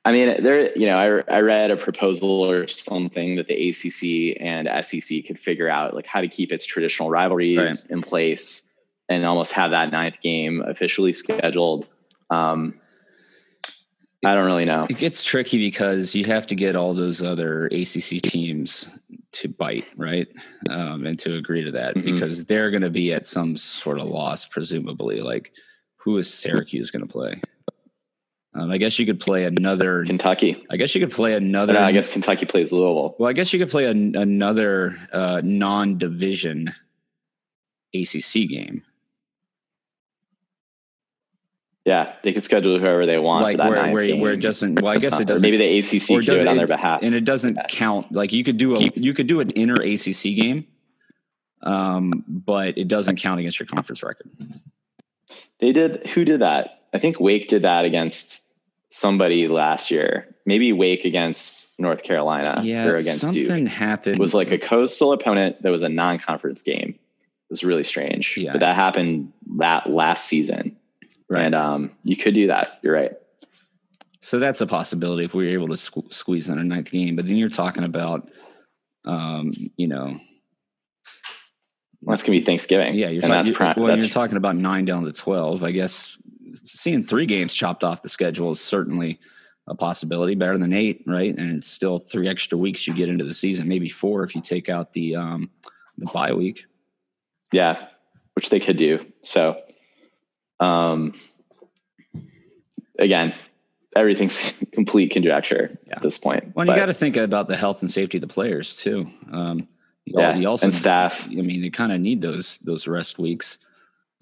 I 0.09 0.13
mean, 0.13 0.43
there. 0.43 0.77
You 0.77 0.87
know, 0.87 0.97
I 1.29 1.37
I 1.37 1.41
read 1.41 1.71
a 1.71 1.77
proposal 1.77 2.41
or 2.43 2.67
something 2.67 3.37
that 3.37 3.47
the 3.47 3.69
ACC 3.69 4.37
and 4.41 4.69
SEC 4.85 5.27
could 5.27 5.39
figure 5.39 5.69
out 5.69 5.95
like 5.95 6.07
how 6.07 6.21
to 6.23 6.29
keep 6.29 6.51
its 6.51 6.65
traditional 6.65 7.11
rivalries 7.11 7.59
Right. 7.59 7.91
in 7.91 8.03
place 8.03 8.65
and 9.11 9.25
almost 9.27 9.53
have 9.53 9.71
that 9.73 9.91
ninth 9.93 10.17
game 10.23 10.63
officially 10.67 11.13
scheduled. 11.13 11.87
Um, 12.31 12.75
I 14.25 14.35
don't 14.35 14.47
really 14.47 14.65
know. 14.65 14.87
It 14.91 14.97
gets 14.99 15.23
tricky 15.23 15.59
because 15.59 16.15
you 16.15 16.25
have 16.25 16.47
to 16.49 16.55
get 16.55 16.75
all 16.75 16.93
those 16.95 17.23
other 17.23 17.67
ACC 17.67 18.21
teams 18.23 18.89
to 19.33 19.49
bite, 19.49 19.85
right? 19.97 20.27
Um, 20.71 21.07
and 21.07 21.19
to 21.21 21.37
agree 21.37 21.63
to 21.65 21.71
that 21.73 21.95
Mhm. 21.95 22.03
because 22.05 22.45
they're 22.47 22.71
going 22.71 22.83
to 22.83 22.91
be 22.91 23.13
at 23.13 23.25
some 23.27 23.57
sort 23.57 24.01
of 24.01 24.07
loss, 24.07 24.45
presumably. 24.45 25.21
Like, 25.21 25.53
who 25.97 26.17
is 26.19 26.33
Syracuse 26.33 26.91
going 26.91 27.07
to 27.07 27.13
play? 27.13 27.41
Um, 28.59 28.71
I 28.71 28.79
guess 28.79 28.99
you 28.99 29.07
could 29.07 29.21
play 29.21 29.45
another. 29.45 30.05
Kentucky. 30.05 30.65
I 30.71 30.77
guess 30.77 30.95
you 30.95 31.01
could 31.01 31.15
play 31.15 31.35
another. 31.35 31.75
don't 31.75 31.83
I 31.83 31.93
guess 31.93 32.13
Kentucky 32.13 32.47
plays 32.47 32.73
Louisville. 32.73 33.15
Well, 33.19 33.29
I 33.29 33.33
guess 33.33 33.53
you 33.53 33.59
could 33.59 33.71
play 33.71 33.85
an, 33.87 34.17
another 34.17 34.97
uh, 35.13 35.41
non-division 35.45 36.75
ACC 37.95 38.49
game, 38.49 38.83
Yeah, 41.85 42.13
they 42.23 42.35
could 42.35 42.45
schedule 42.45 42.79
whoever 42.79 43.07
they 43.07 43.19
want. 43.19 43.45
like 43.45 43.57
for 43.57 43.63
that 43.63 43.71
where 43.71 43.93
where, 43.93 44.07
game. 44.07 44.21
where 44.21 44.33
it 44.35 44.41
doesn't. 44.43 44.83
Well, 44.83 44.93
I 44.93 44.99
guess 44.99 45.21
it 45.21 45.25
doesn't. 45.27 45.41
Maybe 45.41 45.57
the 45.57 45.79
ACC 45.79 46.11
or 46.11 46.21
does 46.21 46.43
it 46.43 46.49
on 46.49 46.59
their 46.59 46.67
behalf. 46.67 47.01
and 47.03 47.15
it 47.15 47.25
doesn't 47.25 47.57
Yeah. 47.57 47.67
count. 47.69 48.13
Like 48.13 48.33
you 48.33 48.45
could 48.45 48.59
do 48.59 48.77
a 48.77 48.81
you 48.95 49.15
could 49.15 49.27
do 49.27 49.41
an 49.41 49.49
inner 49.51 49.77
ACC 49.81 50.35
game, 50.35 50.67
um, 51.63 52.25
but 52.29 52.77
it 52.77 52.89
doesn't 52.89 53.17
count 53.17 53.41
against 53.41 53.59
your 53.59 53.67
conference 53.69 54.03
record. 54.03 54.29
They 55.61 55.73
did. 55.73 56.07
Who 56.09 56.27
did 56.27 56.41
that? 56.41 56.83
I 56.93 56.99
think 56.99 57.21
Wake 57.21 57.49
did 57.49 57.63
that 57.63 57.87
against 57.87 58.45
somebody 58.91 59.49
last 59.49 59.91
year. 59.91 60.35
Maybe 60.47 60.73
Wake 60.73 61.05
against 61.05 61.69
North 61.79 62.03
Carolina 62.03 62.61
Yeah, 62.65 62.87
or 62.87 62.97
against 62.97 63.21
something 63.21 63.45
Duke. 63.65 63.69
happened. 63.69 64.17
It 64.17 64.21
was 64.21 64.35
like 64.35 64.51
a 64.51 64.59
coastal 64.59 65.13
opponent 65.13 65.63
that 65.63 65.71
was 65.71 65.83
a 65.83 65.89
non-conference 65.89 66.63
game. 66.63 66.91
It 66.91 67.51
was 67.51 67.63
really 67.65 67.85
strange. 67.85 68.35
Yeah. 68.37 68.53
But 68.53 68.61
that 68.61 68.75
happened 68.77 69.33
that 69.59 69.89
last 69.91 70.27
season. 70.27 70.77
right. 71.29 71.45
And 71.45 71.55
um, 71.55 71.91
you 72.05 72.17
could 72.17 72.35
do 72.35 72.47
that. 72.47 72.79
You're 72.83 72.95
right. 72.95 73.13
so 74.21 74.39
that's 74.39 74.61
a 74.63 74.67
possibility 74.67 75.25
if 75.25 75.35
we 75.35 75.45
were 75.47 75.53
able 75.53 75.69
to 75.69 75.75
sque- 75.75 76.13
squeeze 76.13 76.49
in 76.49 76.59
a 76.59 76.65
ninth 76.65 76.91
game. 76.91 77.15
But 77.17 77.27
then 77.27 77.37
you're 77.37 77.49
talking 77.51 77.85
about, 77.85 78.29
um, 79.05 79.53
you 79.77 79.89
know, 79.89 80.19
That's 82.03 82.23
gonna 82.23 82.39
be 82.39 82.45
Thanksgiving. 82.45 82.95
yeah, 82.95 83.09
you're 83.09 83.23
and 83.25 83.33
that's 83.33 83.51
talking. 83.51 83.55
prime. 83.55 83.75
Well, 83.79 83.99
you're 83.99 84.09
talking 84.09 84.37
about 84.37 84.57
nine 84.57 84.85
down 84.85 85.05
to 85.05 85.13
twelve. 85.13 85.63
I 85.65 85.73
guess 85.73 86.17
seeing 86.55 87.03
three 87.03 87.27
games 87.27 87.55
chopped 87.55 87.85
off 87.85 88.03
the 88.03 88.09
schedule 88.09 88.51
is 88.53 88.61
certainly 88.61 89.19
a 89.67 89.75
possibility. 89.75 90.35
Better 90.35 90.59
than 90.59 90.73
eight, 90.73 91.03
right? 91.07 91.37
And 91.37 91.57
it's 91.59 91.69
still 91.69 91.99
three 91.99 92.29
extra 92.29 92.57
weeks 92.59 92.87
you 92.87 92.95
get 92.95 93.09
into 93.09 93.25
the 93.25 93.35
season, 93.35 93.69
maybe 93.69 93.89
four 93.89 94.23
if 94.25 94.35
you 94.35 94.41
take 94.41 94.69
out 94.69 94.93
the 94.93 95.17
um, 95.17 95.51
the 95.99 96.07
bye 96.07 96.33
week. 96.33 96.65
yeah, 97.53 97.87
which 98.35 98.51
they 98.51 98.61
could 98.61 98.77
do. 98.77 99.05
So, 99.23 99.61
um, 100.61 101.15
again, 102.99 103.35
everything's 103.97 104.53
complete 104.73 105.11
conjecture 105.11 105.79
Yeah. 105.87 105.97
at 105.97 106.03
this 106.03 106.19
point. 106.19 106.55
Well, 106.55 106.67
you 106.67 106.75
got 106.75 106.87
to 106.87 106.95
think 106.95 107.17
about 107.17 107.49
the 107.49 107.57
health 107.57 107.83
and 107.83 107.91
safety 107.91 108.19
of 108.19 108.23
the 108.23 108.29
players 108.29 108.77
too. 108.77 109.11
Um, 109.33 109.69
you, 110.05 110.15
yeah, 110.17 110.37
you 110.37 110.49
also, 110.49 110.67
and 110.67 110.75
staff. 110.75 111.27
I 111.27 111.35
mean, 111.35 111.63
you 111.63 111.71
kind 111.71 111.93
of 111.93 112.01
need 112.01 112.21
those 112.23 112.59
those 112.59 112.87
rest 112.89 113.19
weeks, 113.19 113.59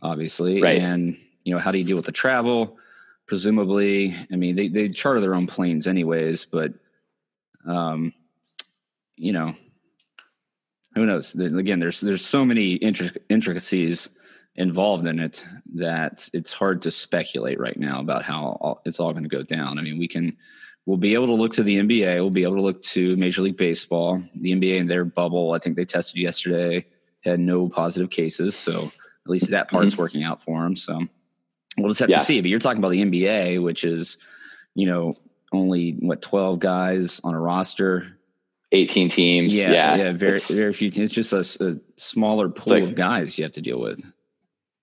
obviously. 0.02 0.60
Right. 0.60 0.80
And 0.80 1.16
you 1.46 1.54
know, 1.54 1.60
how 1.60 1.70
do 1.70 1.78
you 1.78 1.84
deal 1.84 1.96
with 1.96 2.04
the 2.04 2.12
travel? 2.12 2.76
Presumably, 3.26 4.16
I 4.32 4.36
mean, 4.36 4.56
they 4.56 4.68
they 4.68 4.88
charter 4.88 5.20
their 5.20 5.34
own 5.34 5.46
planes 5.46 5.86
anyways, 5.86 6.44
but 6.44 6.74
um, 7.66 8.12
you 9.16 9.32
know, 9.32 9.54
who 10.94 11.06
knows? 11.06 11.34
Again, 11.34 11.78
there's 11.78 12.00
there's 12.00 12.24
so 12.24 12.44
many 12.44 12.78
intric- 12.80 13.18
intricacies 13.28 14.10
involved 14.56 15.06
in 15.06 15.20
it 15.20 15.44
that 15.74 16.28
it's 16.32 16.52
hard 16.52 16.82
to 16.82 16.90
speculate 16.90 17.60
right 17.60 17.78
now 17.78 18.00
about 18.00 18.24
how 18.24 18.80
it's 18.84 18.98
all 18.98 19.12
going 19.12 19.22
to 19.22 19.28
go 19.28 19.42
down. 19.42 19.78
I 19.78 19.82
mean, 19.82 19.98
we 19.98 20.08
can 20.08 20.36
we'll 20.84 20.96
be 20.96 21.14
able 21.14 21.26
to 21.26 21.34
look 21.34 21.52
to 21.52 21.62
the 21.62 21.78
NBA, 21.78 22.16
we'll 22.16 22.30
be 22.30 22.42
able 22.42 22.56
to 22.56 22.62
look 22.62 22.82
to 22.82 23.16
Major 23.16 23.42
League 23.42 23.56
Baseball, 23.56 24.20
the 24.34 24.52
NBA 24.52 24.80
and 24.80 24.90
their 24.90 25.04
bubble. 25.04 25.52
I 25.52 25.60
think 25.60 25.76
they 25.76 25.84
tested 25.84 26.20
yesterday, 26.20 26.86
had 27.20 27.38
no 27.38 27.68
positive 27.68 28.10
cases, 28.10 28.56
so 28.56 28.90
at 29.24 29.30
least 29.30 29.50
that 29.50 29.68
part's 29.68 29.96
working 29.96 30.24
out 30.24 30.42
for 30.42 30.60
them. 30.62 30.74
So 30.74 31.06
we'll 31.78 31.88
just 31.88 32.00
have 32.00 32.10
Yeah. 32.10 32.18
to 32.18 32.24
see. 32.24 32.40
But 32.40 32.50
you're 32.50 32.58
talking 32.60 32.78
about 32.78 32.90
the 32.90 33.02
NBA, 33.02 33.62
which 33.62 33.84
is 33.84 34.18
you 34.74 34.86
know 34.86 35.14
only 35.52 35.92
what 36.00 36.22
12 36.22 36.58
guys 36.58 37.20
on 37.24 37.34
a 37.34 37.40
roster 37.40 38.16
18 38.72 39.08
teams. 39.08 39.56
yeah, 39.56 39.70
Yeah. 39.72 39.96
yeah, 39.96 40.12
very 40.12 40.38
very 40.50 40.72
few 40.72 40.90
teams. 40.90 41.16
It's 41.16 41.30
just 41.30 41.60
a 41.60 41.80
smaller 41.96 42.48
pool 42.48 42.74
like- 42.74 42.82
of 42.82 42.94
guys 42.94 43.38
you 43.38 43.44
have 43.44 43.52
to 43.52 43.60
deal 43.62 43.80
with. 43.80 44.02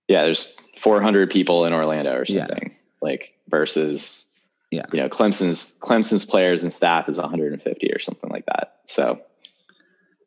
yeah, 0.08 0.24
there's 0.24 0.54
400 0.78 1.30
people 1.30 1.64
in 1.66 1.72
Orlando 1.72 2.12
or 2.14 2.24
Yeah. 2.26 2.46
something 2.46 2.74
like 3.02 3.34
versus, 3.48 4.26
Yeah. 4.70 4.86
you 4.92 5.00
know, 5.00 5.08
Clemson's 5.08 5.78
Clemson's 5.80 6.24
players 6.26 6.62
and 6.62 6.72
staff 6.72 7.08
is 7.08 7.18
150 7.18 7.90
or 7.92 7.98
something 7.98 8.30
like 8.30 8.46
that. 8.46 8.80
So, 8.86 9.20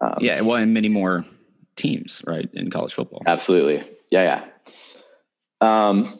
um, 0.02 0.18
Yeah, 0.22 0.42
well, 0.42 0.58
and 0.58 0.74
many 0.74 0.88
more 0.90 1.26
teams, 1.76 2.22
right, 2.26 2.48
in 2.54 2.70
college 2.70 2.94
football. 2.94 3.24
absolutely. 3.26 3.84
Yeah. 4.12 4.42
Yeah. 5.62 5.90
Um, 5.90 6.20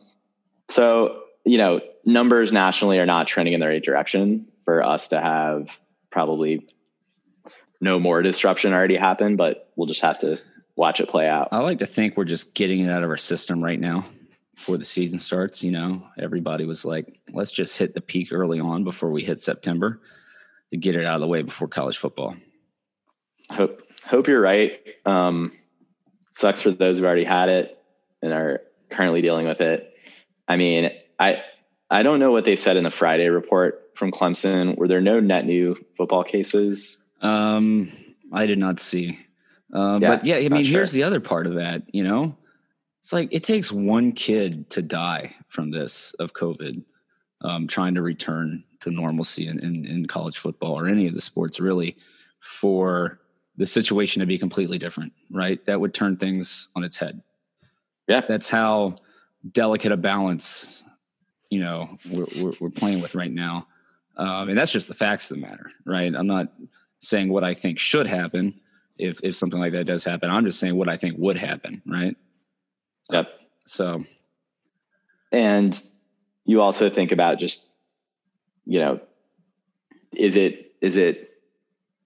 so, 0.70 1.24
you 1.46 1.58
know, 1.58 1.82
numbers 2.06 2.52
nationally 2.52 3.00
are 3.00 3.06
not 3.06 3.28
trending 3.28 3.54
in 3.54 3.60
the 3.60 3.68
right 3.68 3.84
direction 3.84 4.48
for 4.66 4.84
us 4.84 5.10
to 5.10 5.22
have 5.22 5.70
probably 6.12 6.68
no 7.80 8.00
more 8.00 8.22
disruption 8.22 8.74
already 8.74 8.96
happen, 8.96 9.36
but 9.36 9.72
we'll 9.76 9.88
just 9.88 10.02
have 10.02 10.20
to 10.20 10.40
watch 10.76 11.00
it 11.00 11.10
play 11.10 11.28
out. 11.28 11.50
I 11.52 11.60
like 11.60 11.80
to 11.80 11.86
think 11.86 12.18
we're 12.18 12.26
just 12.26 12.54
getting 12.54 12.82
it 12.82 12.90
out 12.90 13.04
of 13.04 13.10
our 13.10 13.18
system 13.18 13.64
right 13.64 13.80
now 13.80 14.06
before 14.56 14.78
the 14.78 14.86
season 14.86 15.20
starts. 15.20 15.64
You 15.64 15.72
know, 15.72 16.08
everybody 16.18 16.66
was 16.66 16.86
like, 16.86 17.20
let's 17.34 17.52
just 17.52 17.78
hit 17.78 17.94
the 17.94 18.02
peak 18.02 18.32
early 18.32 18.60
on 18.60 18.84
before 18.84 19.12
we 19.12 19.24
hit 19.24 19.40
September. 19.40 20.02
to 20.72 20.78
get 20.78 20.96
it 20.96 21.06
out 21.06 21.16
of 21.16 21.22
the 21.22 21.28
way 21.28 21.42
before 21.42 21.68
college 21.68 21.98
football. 21.98 22.36
Hope 23.50 23.82
hope 24.06 24.28
you're 24.28 24.42
right. 24.42 24.80
Um, 25.06 25.54
sucks 26.34 26.62
for 26.62 26.72
those 26.72 26.98
who've 26.98 27.06
already 27.06 27.24
had 27.24 27.50
it 27.50 27.78
and 28.22 28.34
are 28.34 28.62
currently 28.90 29.22
dealing 29.22 29.48
with 29.48 29.62
it. 29.62 29.87
I 30.48 30.56
mean, 30.56 30.92
I 31.20 31.44
I 31.90 32.04
don't 32.04 32.20
know 32.20 32.32
what 32.32 32.46
they 32.46 32.56
said 32.56 32.78
in 32.78 32.84
the 32.84 32.90
Friday 32.90 33.28
report 33.28 33.92
from 33.96 34.12
Clemson. 34.12 34.78
Were 34.78 34.88
there 34.88 35.02
no 35.02 35.20
net 35.20 35.46
new 35.46 35.76
football 35.96 36.24
cases? 36.24 36.98
Um, 37.22 37.92
I 38.32 38.46
did 38.46 38.60
not 38.60 38.80
see. 38.80 39.20
Uh, 39.74 40.00
Yeah, 40.02 40.10
but 40.10 40.26
yeah, 40.26 40.36
I 40.38 40.50
mean, 40.50 40.64
sure. 40.64 40.80
here's 40.80 40.92
the 40.92 41.04
other 41.04 41.20
part 41.20 41.48
of 41.48 41.56
that. 41.56 41.84
You 41.92 42.04
know, 42.04 42.38
it's 43.02 43.14
like 43.14 43.30
it 43.32 43.44
takes 43.44 43.72
one 43.72 44.12
kid 44.12 44.70
to 44.72 44.82
die 44.82 45.36
from 45.48 45.72
this 45.72 46.14
of 46.20 46.34
COVID, 46.34 46.84
um, 47.42 47.68
trying 47.68 47.96
to 47.96 48.02
return 48.02 48.64
to 48.82 48.92
normalcy 48.92 49.48
in, 49.48 49.60
in, 49.60 49.86
in 49.86 50.06
college 50.06 50.38
football 50.38 50.80
or 50.80 50.88
any 50.88 51.08
of 51.08 51.16
the 51.16 51.22
sports 51.22 51.60
really, 51.60 51.98
for 52.40 53.20
the 53.58 53.66
situation 53.66 54.20
to 54.20 54.26
be 54.26 54.38
completely 54.38 54.78
different. 54.78 55.14
Right? 55.32 55.64
That 55.66 55.82
would 55.82 55.94
turn 55.94 56.18
things 56.18 56.70
on 56.76 56.84
its 56.84 56.98
head. 56.98 57.22
Yeah. 58.08 58.22
That's 58.22 58.48
how 58.48 58.98
delicate 59.52 59.92
a 59.92 59.98
balance, 59.98 60.84
you 61.50 61.60
know, 61.60 61.98
we're, 62.10 62.26
we're, 62.42 62.54
we're 62.60 62.70
playing 62.70 63.02
with 63.02 63.16
right 63.16 63.32
now. 63.32 63.68
Um, 64.18 64.50
and 64.50 64.58
that's 64.58 64.72
just 64.72 64.88
the 64.88 64.94
facts 64.94 65.30
of 65.30 65.38
the 65.38 65.42
matter, 65.42 65.72
right? 65.86 66.14
I'm 66.14 66.28
not 66.28 66.52
saying 67.00 67.30
what 67.30 67.44
I 67.44 67.54
think 67.54 67.78
should 67.80 68.08
happen 68.08 68.60
if 68.98 69.20
if 69.24 69.36
something 69.36 69.60
like 69.60 69.74
that 69.74 69.84
does 69.86 70.04
happen. 70.04 70.30
I'm 70.32 70.44
just 70.44 70.60
saying 70.60 70.76
what 70.76 70.90
I 70.90 70.98
think 70.98 71.16
would 71.20 71.38
happen, 71.38 71.82
right? 71.86 72.16
Yep. 73.12 73.28
So 73.66 74.04
And 75.32 75.80
you 76.46 76.62
also 76.62 76.90
think 76.90 77.12
about 77.12 77.38
just, 77.38 77.68
you 78.66 78.80
know, 78.80 79.00
is 80.16 80.36
it 80.36 80.74
is 80.82 80.98
it 80.98 81.30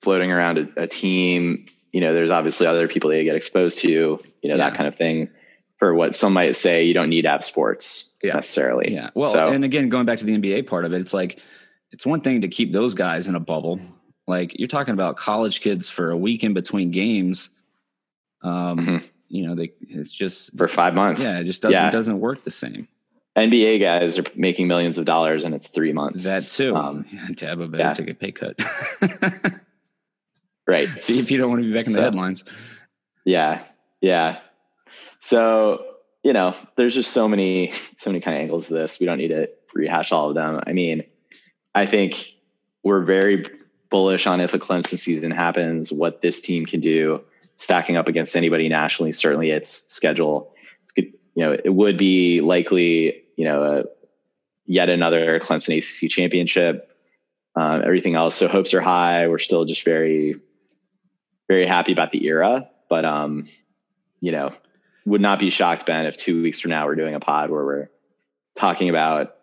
floating 0.02 0.32
around 0.32 0.58
a, 0.58 0.84
a 0.84 0.88
team? 0.88 1.66
You 1.94 2.02
know, 2.02 2.14
there's 2.14 2.32
obviously 2.32 2.68
other 2.68 2.88
people 2.90 3.10
that 3.12 3.18
you 3.18 3.24
get 3.24 3.36
exposed 3.36 3.80
to, 3.80 3.90
you 3.90 4.20
know, 4.44 4.56
Yeah. 4.56 4.58
that 4.58 4.76
kind 4.76 4.88
of 4.88 4.96
thing. 4.96 5.30
For 5.82 5.96
what 5.96 6.14
some 6.14 6.34
might 6.34 6.56
say, 6.56 6.84
you 6.84 6.94
don't 6.94 7.10
need 7.10 7.26
have 7.26 7.44
sports 7.44 8.14
Yeah. 8.22 8.36
necessarily. 8.36 8.94
yeah. 8.94 9.10
Well, 9.16 9.34
So- 9.34 9.50
and 9.52 9.66
again, 9.66 9.90
going 9.90 10.06
back 10.06 10.20
to 10.20 10.26
the 10.26 10.34
NBA 10.38 10.68
part 10.68 10.86
of 10.86 10.94
it, 10.94 11.02
it's 11.02 11.12
like 11.14 11.40
it's 11.92 12.06
one 12.06 12.22
thing 12.22 12.42
to 12.42 12.48
keep 12.50 12.72
those 12.72 12.94
guys 12.94 13.28
in 13.28 13.34
a 13.34 13.40
bubble. 13.40 13.82
Like 14.28 14.60
you're 14.60 14.68
talking 14.68 14.94
about 14.94 15.18
college 15.18 15.60
kids 15.60 15.90
for 15.90 16.12
a 16.12 16.16
week 16.18 16.44
in 16.44 16.54
between 16.54 16.92
games. 16.92 17.50
Um, 18.44 18.78
Mhm. 18.78 19.04
you 19.28 19.48
know, 19.48 19.56
they 19.56 19.72
it's 19.82 20.12
just 20.12 20.56
for 20.56 20.68
five 20.68 20.94
months. 20.94 21.24
yeah, 21.24 21.40
it 21.42 21.46
just 21.46 21.64
doesn't 21.64 21.74
Yeah. 21.74 21.90
doesn't 21.90 22.20
work 22.20 22.44
the 22.44 22.52
same. 22.52 22.88
NBA 23.36 23.80
guys 23.80 24.20
are 24.20 24.24
making 24.36 24.68
millions 24.68 25.00
of 25.00 25.06
dollars 25.06 25.44
and 25.46 25.56
it's 25.56 25.68
three 25.68 25.94
months. 25.94 26.26
That 26.26 26.44
too. 26.44 26.76
Um, 26.76 27.06
Dabo 27.32 27.72
better 27.72 27.84
yeah. 27.84 27.94
take 27.94 28.10
a 28.10 28.14
pay 28.14 28.32
cut. 28.34 28.60
right. 30.68 30.88
See 31.02 31.18
if 31.20 31.32
you 31.32 31.40
don't 31.40 31.50
want 31.50 31.64
to 31.64 31.68
be 31.68 31.74
back 31.74 31.88
in 31.88 31.94
the 31.94 32.02
headlines. 32.02 32.44
Yeah. 33.26 33.64
Yeah. 34.00 34.40
So, 35.22 35.86
you 36.24 36.34
know, 36.34 36.56
there's 36.76 36.94
just 36.94 37.12
so 37.12 37.28
many, 37.28 37.74
so 37.98 38.10
many 38.10 38.20
kind 38.20 38.36
of 38.36 38.42
angles 38.42 38.68
to 38.68 38.74
this. 38.74 39.00
We 39.00 39.06
don't 39.06 39.20
need 39.20 39.30
to 39.30 39.50
rehash 39.74 40.12
all 40.12 40.30
of 40.30 40.36
them. 40.36 40.62
I 40.66 40.74
mean, 40.74 41.04
I 41.74 41.86
think 41.86 42.36
we're 42.84 43.04
very 43.04 43.48
bullish 43.90 44.26
on 44.28 44.42
if 44.42 44.54
a 44.54 44.60
Clemson 44.60 44.98
season 44.98 45.32
happens, 45.32 45.92
what 45.92 46.22
this 46.22 46.42
team 46.42 46.66
can 46.66 46.80
do, 46.80 47.22
stacking 47.58 47.98
up 47.98 48.08
against 48.08 48.36
anybody 48.36 48.68
nationally. 48.68 49.12
Certainly, 49.12 49.52
its 49.52 49.94
schedule. 49.94 50.54
It's 50.84 50.92
good. 50.94 51.14
You 51.36 51.46
know, 51.46 51.58
it 51.64 51.70
would 51.70 51.98
be 51.98 52.42
likely, 52.42 53.24
you 53.38 53.46
know, 53.46 53.64
a, 53.64 53.84
yet 54.66 54.90
another 54.90 55.40
Clemson 55.40 55.78
ACC 55.78 56.10
championship. 56.10 56.88
Um, 57.56 57.84
everything 57.86 58.16
else. 58.16 58.36
So 58.36 58.48
hopes 58.48 58.74
are 58.74 58.82
high. 58.82 59.28
We're 59.28 59.38
still 59.38 59.66
just 59.66 59.84
very, 59.84 60.36
very 61.48 61.66
happy 61.66 61.92
about 61.92 62.12
the 62.12 62.26
era. 62.26 62.70
But 62.90 63.06
um, 63.06 63.46
you 64.22 64.32
know, 64.32 64.54
would 65.06 65.22
not 65.22 65.40
be 65.40 65.50
shocked, 65.50 65.86
Ben, 65.86 66.06
if 66.06 66.18
two 66.18 66.42
weeks 66.42 66.60
from 66.60 66.72
now 66.72 66.86
we're 66.86 66.96
doing 66.96 67.16
a 67.16 67.20
pod 67.20 67.50
where 67.50 67.66
we're 67.66 67.90
talking 68.56 68.90
about, 68.90 69.36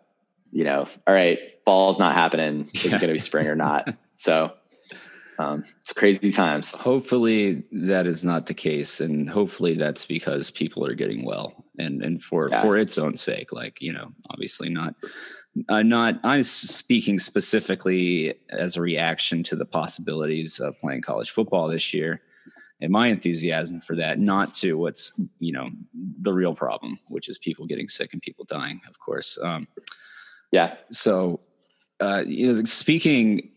you 0.51 0.63
know, 0.63 0.87
all 1.07 1.13
right, 1.13 1.39
fall's 1.65 1.99
not 1.99 2.13
happening. 2.13 2.69
Is 2.73 2.85
Yeah. 2.85 2.89
it 2.95 3.01
going 3.01 3.07
to 3.09 3.13
be 3.13 3.19
spring 3.19 3.47
or 3.47 3.55
not? 3.55 3.93
So 4.15 4.51
um, 5.37 5.63
it's 5.81 5.93
crazy 5.93 6.33
times. 6.33 6.73
hopefully 6.73 7.63
that 7.71 8.05
is 8.05 8.25
not 8.25 8.47
the 8.47 8.53
case 8.53 8.99
and 8.99 9.29
hopefully 9.29 9.75
that's 9.75 10.05
because 10.05 10.51
people 10.51 10.85
are 10.85 10.93
getting 10.93 11.23
well 11.23 11.63
and 11.77 12.03
and 12.03 12.21
for 12.21 12.49
Yeah. 12.51 12.61
for 12.61 12.75
its 12.75 12.97
own 12.97 13.15
sake 13.15 13.53
like 13.53 13.81
you 13.81 13.93
know 13.93 14.11
obviously 14.29 14.67
not 14.67 14.93
uh, 15.69 15.83
not 15.83 16.19
i'm 16.25 16.43
speaking 16.43 17.17
specifically 17.17 18.33
as 18.49 18.75
a 18.75 18.81
reaction 18.81 19.41
to 19.43 19.55
the 19.55 19.65
possibilities 19.65 20.59
of 20.59 20.77
playing 20.81 21.01
college 21.01 21.29
football 21.31 21.69
this 21.69 21.93
year 21.93 22.21
and 22.81 22.91
my 22.91 23.07
enthusiasm 23.07 23.81
for 23.81 23.95
that 23.95 24.19
not 24.19 24.53
to 24.53 24.73
what's 24.77 25.13
you 25.39 25.51
know 25.51 25.69
the 26.21 26.33
real 26.33 26.53
problem 26.55 26.99
which 27.07 27.29
is 27.29 27.37
people 27.37 27.65
getting 27.65 27.87
sick 27.87 28.13
and 28.13 28.21
people 28.21 28.45
dying 28.45 28.79
of 28.87 28.99
course 28.99 29.37
um, 29.43 29.67
Yeah. 30.51 30.75
so 30.91 31.39
uh, 31.99 32.23
you 32.25 32.47
know 32.47 32.63
speaking 32.65 33.49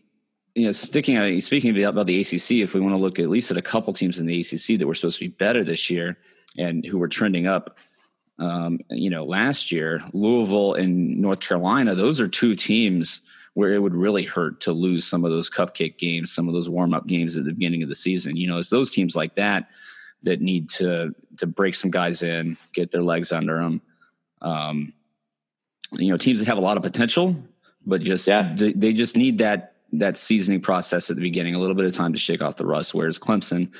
you 0.55 0.65
know 0.65 0.71
sticking 0.71 1.17
uh, 1.17 1.39
speaking 1.39 1.75
about 1.77 1.89
about 1.93 2.07
the 2.07 2.19
ACC 2.21 2.51
if 2.63 2.73
we 2.73 2.79
want 2.79 2.93
to 2.93 2.97
look 2.97 3.19
at 3.19 3.29
least 3.29 3.51
at 3.51 3.57
a 3.57 3.61
couple 3.61 3.93
teams 3.93 4.19
in 4.19 4.25
the 4.25 4.39
ACC 4.39 4.77
that 4.79 4.85
were 4.87 4.93
supposed 4.93 5.17
to 5.19 5.25
be 5.25 5.35
better 5.35 5.63
this 5.63 5.89
year 5.89 6.17
and 6.57 6.85
who 6.85 6.97
were 6.97 7.07
trending 7.07 7.47
up 7.47 7.77
um, 8.39 8.79
you 8.89 9.09
know 9.09 9.23
last 9.25 9.71
year 9.71 10.03
Louisville 10.13 10.73
and 10.73 11.17
North 11.19 11.39
Carolina 11.39 11.95
those 11.95 12.19
are 12.19 12.27
two 12.27 12.55
teams 12.55 13.21
where 13.55 13.73
it 13.73 13.79
would 13.79 13.93
really 13.93 14.23
hurt 14.23 14.59
to 14.61 14.71
lose 14.71 15.05
some 15.05 15.23
of 15.23 15.31
those 15.31 15.49
cupcake 15.49 15.97
games 15.97 16.33
some 16.33 16.47
of 16.47 16.53
those 16.53 16.69
warm 16.69 16.93
up 16.93 17.07
games 17.07 17.37
at 17.37 17.43
the 17.45 17.51
beginning 17.51 17.83
of 17.83 17.89
the 17.89 17.95
season 17.95 18.35
you 18.35 18.47
know 18.47 18.57
it's 18.57 18.69
those 18.69 18.91
teams 18.91 19.15
like 19.15 19.35
that 19.35 19.69
that 20.23 20.41
need 20.41 20.69
to 20.69 21.13
to 21.37 21.45
break 21.45 21.75
some 21.75 21.91
guys 21.91 22.23
in 22.23 22.57
get 22.73 22.91
their 22.91 23.01
legs 23.01 23.31
under 23.31 23.59
them 23.59 23.81
um, 24.41 24.93
you 25.93 26.09
know 26.09 26.17
teams 26.17 26.39
that 26.39 26.47
have 26.47 26.57
a 26.57 26.61
lot 26.61 26.77
of 26.77 26.83
potential 26.83 27.35
but 27.85 28.01
just 28.01 28.27
Yeah. 28.27 28.53
they, 28.55 28.73
they 28.73 28.93
just 28.93 29.15
need 29.17 29.37
that 29.39 29.75
that 29.91 30.17
seasoning 30.17 30.59
process 30.61 31.09
at 31.09 31.15
the 31.17 31.21
beginning 31.21 31.53
a 31.55 31.59
little 31.59 31.75
bit 31.75 31.85
of 31.85 31.93
time 31.93 32.13
to 32.13 32.19
shake 32.19 32.41
off 32.41 32.55
the 32.55 32.65
rust 32.65 32.93
whereas 32.93 33.19
clemson 33.19 33.73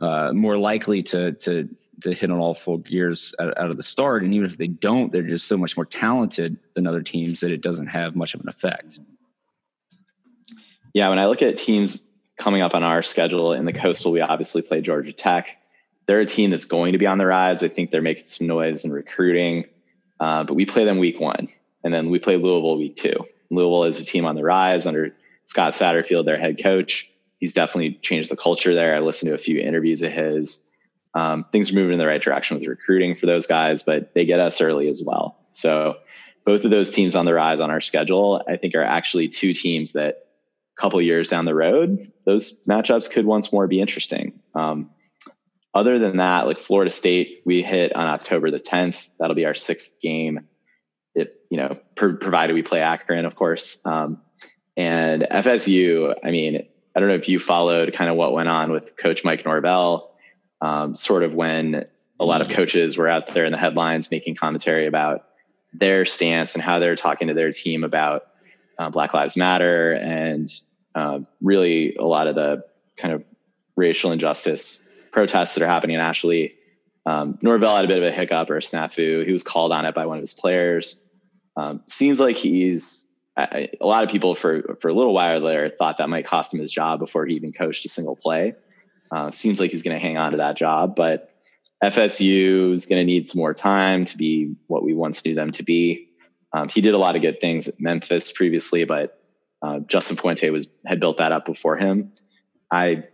uh, 0.00 0.32
more 0.32 0.56
likely 0.58 1.02
to 1.02 1.32
to 1.32 1.68
to 2.00 2.12
hit 2.12 2.30
on 2.30 2.38
all 2.38 2.54
full 2.54 2.78
gears 2.78 3.34
out, 3.38 3.56
out 3.58 3.70
of 3.70 3.76
the 3.76 3.82
start 3.82 4.22
and 4.22 4.34
even 4.34 4.46
if 4.46 4.56
they 4.56 4.66
don't 4.66 5.12
they're 5.12 5.22
just 5.22 5.46
so 5.46 5.56
much 5.56 5.76
more 5.76 5.86
talented 5.86 6.56
than 6.74 6.86
other 6.86 7.02
teams 7.02 7.40
that 7.40 7.50
it 7.50 7.60
doesn't 7.60 7.88
have 7.88 8.16
much 8.16 8.34
of 8.34 8.40
an 8.40 8.48
effect 8.48 8.98
Yeah. 10.94 11.08
When 11.08 11.18
I 11.18 11.26
look 11.26 11.42
at 11.42 11.58
teams 11.58 12.02
coming 12.40 12.62
up 12.62 12.74
on 12.74 12.82
our 12.82 13.02
schedule 13.02 13.52
in 13.52 13.66
the 13.66 13.72
coastal, 13.72 14.12
we 14.12 14.20
obviously 14.20 14.62
play 14.62 14.80
Georgia 14.80 15.12
Tech. 15.12 15.58
They're 16.06 16.20
a 16.20 16.26
team 16.26 16.50
that's 16.50 16.64
going 16.64 16.92
to 16.92 16.98
be 16.98 17.06
on 17.06 17.18
the 17.18 17.26
rise. 17.26 17.62
I 17.62 17.68
think 17.68 17.90
they're 17.90 18.02
making 18.02 18.24
some 18.24 18.46
noise 18.46 18.84
in 18.84 18.90
recruiting, 18.90 19.66
uh, 20.18 20.44
but 20.44 20.54
we 20.54 20.66
play 20.66 20.84
them 20.84 20.98
week 20.98 21.20
one, 21.20 21.48
and 21.84 21.94
then 21.94 22.10
we 22.10 22.18
play 22.18 22.36
Louisville 22.36 22.78
week 22.78 22.96
two. 22.96 23.26
Louisville 23.50 23.84
is 23.84 24.00
a 24.00 24.04
team 24.04 24.24
on 24.24 24.34
the 24.34 24.42
rise 24.42 24.86
under 24.86 25.14
Scott 25.46 25.74
Satterfield, 25.74 26.24
their 26.24 26.40
head 26.40 26.62
coach. 26.62 27.10
He's 27.38 27.52
definitely 27.52 27.98
changed 28.02 28.30
the 28.30 28.36
culture 28.36 28.74
there. 28.74 28.96
I 28.96 29.00
listened 29.00 29.28
to 29.28 29.34
a 29.34 29.38
few 29.38 29.60
interviews 29.60 30.02
of 30.02 30.12
his. 30.12 30.68
Um, 31.14 31.44
things 31.50 31.70
are 31.70 31.74
moving 31.74 31.94
in 31.94 31.98
the 31.98 32.06
right 32.06 32.22
direction 32.22 32.58
with 32.58 32.68
recruiting 32.68 33.16
for 33.16 33.26
those 33.26 33.46
guys, 33.46 33.82
but 33.82 34.14
they 34.14 34.24
get 34.24 34.40
us 34.40 34.60
early 34.60 34.88
as 34.88 35.02
well. 35.04 35.38
So 35.50 35.96
both 36.44 36.64
of 36.64 36.70
those 36.70 36.90
teams 36.90 37.16
on 37.16 37.24
the 37.24 37.34
rise 37.34 37.60
on 37.60 37.70
our 37.70 37.80
schedule, 37.80 38.42
I 38.48 38.56
think, 38.56 38.74
are 38.74 38.82
actually 38.82 39.28
two 39.28 39.52
teams 39.52 39.92
that 39.92 40.26
a 40.76 40.80
couple 40.80 41.00
years 41.02 41.28
down 41.28 41.44
the 41.44 41.54
road, 41.54 42.12
those 42.24 42.64
matchups 42.64 43.10
could 43.10 43.26
once 43.26 43.52
more 43.52 43.66
be 43.66 43.80
interesting. 43.80 44.40
Um, 44.54 44.90
other 45.74 45.98
than 45.98 46.16
that, 46.16 46.46
like 46.46 46.58
Florida 46.58 46.90
State, 46.90 47.42
we 47.44 47.62
hit 47.62 47.94
on 47.94 48.06
October 48.06 48.50
the 48.50 48.60
10th. 48.60 49.08
That'll 49.18 49.36
be 49.36 49.46
our 49.46 49.54
sixth 49.54 50.00
game. 50.00 50.48
It, 51.14 51.40
you 51.50 51.58
know, 51.58 51.78
pro- 51.94 52.16
provided 52.16 52.54
we 52.54 52.62
play 52.62 52.80
Akron, 52.80 53.24
of 53.24 53.36
course. 53.36 53.84
Um, 53.84 54.20
and 54.76 55.22
FSU, 55.22 56.14
I 56.24 56.30
mean, 56.30 56.66
I 56.94 57.00
don't 57.00 57.08
know 57.08 57.14
if 57.14 57.28
you 57.28 57.38
followed 57.38 57.92
kind 57.92 58.10
of 58.10 58.16
what 58.16 58.32
went 58.32 58.48
on 58.48 58.72
with 58.72 58.96
Coach 58.96 59.24
Mike 59.24 59.44
Norvell, 59.44 60.09
um, 60.60 60.96
sort 60.96 61.22
of 61.22 61.34
when 61.34 61.86
a 62.18 62.24
lot 62.24 62.42
of 62.42 62.48
coaches 62.48 62.96
were 62.96 63.08
out 63.08 63.32
there 63.32 63.44
in 63.44 63.52
the 63.52 63.58
headlines 63.58 64.10
making 64.10 64.34
commentary 64.34 64.86
about 64.86 65.26
their 65.72 66.04
stance 66.04 66.54
and 66.54 66.62
how 66.62 66.78
they're 66.78 66.96
talking 66.96 67.28
to 67.28 67.34
their 67.34 67.52
team 67.52 67.84
about 67.84 68.26
uh, 68.78 68.90
Black 68.90 69.14
Lives 69.14 69.36
Matter 69.36 69.92
and 69.92 70.50
uh, 70.94 71.20
really 71.40 71.94
a 71.96 72.04
lot 72.04 72.26
of 72.26 72.34
the 72.34 72.64
kind 72.96 73.14
of 73.14 73.24
racial 73.76 74.12
injustice 74.12 74.82
protests 75.12 75.54
that 75.54 75.62
are 75.62 75.68
happening 75.68 75.96
nationally. 75.96 76.54
Um, 77.06 77.38
Norvell 77.40 77.76
had 77.76 77.84
a 77.84 77.88
bit 77.88 77.98
of 77.98 78.04
a 78.04 78.12
hiccup 78.12 78.50
or 78.50 78.56
a 78.56 78.60
snafu. 78.60 79.24
He 79.24 79.32
was 79.32 79.42
called 79.42 79.72
on 79.72 79.86
it 79.86 79.94
by 79.94 80.06
one 80.06 80.18
of 80.18 80.22
his 80.22 80.34
players. 80.34 81.02
Um, 81.56 81.82
seems 81.88 82.20
like 82.20 82.36
he's 82.36 83.08
I, 83.36 83.70
a 83.80 83.86
lot 83.86 84.04
of 84.04 84.10
people 84.10 84.34
for 84.34 84.76
for 84.80 84.88
a 84.88 84.92
little 84.92 85.14
while 85.14 85.40
there 85.40 85.70
thought 85.70 85.98
that 85.98 86.08
might 86.08 86.26
cost 86.26 86.52
him 86.52 86.60
his 86.60 86.70
job 86.70 86.98
before 86.98 87.26
he 87.26 87.34
even 87.34 87.52
coached 87.52 87.84
a 87.86 87.88
single 87.88 88.16
play. 88.16 88.54
Uh, 89.10 89.30
seems 89.32 89.58
like 89.60 89.70
he's 89.70 89.82
going 89.82 89.96
to 89.96 90.00
hang 90.00 90.16
on 90.16 90.32
to 90.32 90.38
that 90.38 90.56
job, 90.56 90.94
but 90.94 91.34
FSU 91.82 92.72
is 92.72 92.86
going 92.86 93.00
to 93.00 93.04
need 93.06 93.28
some 93.28 93.38
more 93.40 93.54
time 93.54 94.04
to 94.04 94.16
be 94.16 94.54
what 94.66 94.84
we 94.84 94.94
once 94.94 95.24
knew 95.24 95.34
them 95.34 95.50
to 95.52 95.62
be. 95.62 96.08
Um, 96.52 96.68
he 96.68 96.80
did 96.80 96.94
a 96.94 96.98
lot 96.98 97.16
of 97.16 97.22
good 97.22 97.40
things 97.40 97.68
at 97.68 97.80
Memphis 97.80 98.32
previously, 98.32 98.84
but 98.84 99.16
Uh, 99.62 99.80
Justin 99.80 100.16
Fuente 100.16 100.48
was 100.48 100.72
had 100.86 101.00
built 101.00 101.18
that 101.18 101.32
up 101.32 101.44
before 101.44 101.76
him. 101.76 102.12
I 102.70 103.04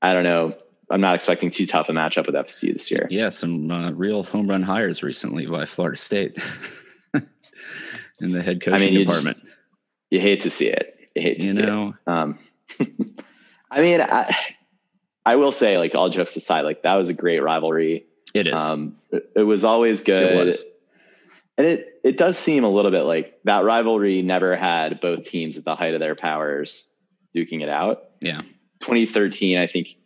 I 0.00 0.14
don't 0.14 0.24
know. 0.24 0.54
I'm 0.90 1.02
not 1.02 1.14
expecting 1.14 1.50
too 1.50 1.66
tough 1.66 1.88
a 1.90 1.92
matchup 1.92 2.26
with 2.26 2.34
FSU 2.34 2.72
this 2.72 2.90
year. 2.90 3.06
Yeah, 3.10 3.28
some 3.28 3.70
uh, 3.70 3.90
real 3.92 4.22
home 4.22 4.48
run 4.48 4.62
hires 4.62 5.02
recently 5.02 5.44
by 5.46 5.66
Florida 5.66 5.98
State 5.98 6.38
in 8.20 8.32
the 8.32 8.42
head 8.42 8.62
coaching 8.62 8.74
I 8.74 8.78
mean, 8.78 8.94
you 8.94 9.04
department. 9.04 9.36
Just, 9.38 9.52
you 10.10 10.20
hate 10.20 10.40
to 10.42 10.50
see 10.50 10.68
it. 10.68 10.96
You 11.14 11.22
hate 11.22 11.40
to 11.40 11.46
you 11.46 11.52
see 11.52 11.62
know, 11.62 11.94
it. 12.06 12.10
Um, 12.10 12.38
I 13.70 13.80
mean, 13.82 14.00
I, 14.00 14.34
I 15.24 15.36
will 15.36 15.52
say, 15.52 15.78
like 15.78 15.94
all 15.94 16.08
jokes 16.10 16.36
aside, 16.36 16.62
like 16.62 16.82
that 16.82 16.94
was 16.94 17.08
a 17.08 17.14
great 17.14 17.42
rivalry. 17.42 18.06
it 18.34 18.46
is. 18.46 18.60
Um, 18.60 18.96
it, 19.10 19.30
it 19.36 19.42
was 19.42 19.64
always 19.64 20.02
good. 20.02 20.32
it 20.32 20.44
was. 20.44 20.64
And 21.58 21.66
it 21.66 22.00
it 22.02 22.16
does 22.16 22.38
seem 22.38 22.64
a 22.64 22.68
little 22.68 22.90
bit 22.90 23.02
like 23.02 23.38
that 23.44 23.64
rivalry 23.64 24.22
never 24.22 24.56
had 24.56 25.00
both 25.00 25.24
teams 25.24 25.58
at 25.58 25.64
the 25.64 25.76
height 25.76 25.94
of 25.94 26.00
their 26.00 26.14
powers 26.14 26.88
duking 27.36 27.62
it 27.62 27.68
out. 27.68 28.04
Yeah. 28.20 28.40
2013, 28.80 29.58
I 29.58 29.66
think 29.66 29.96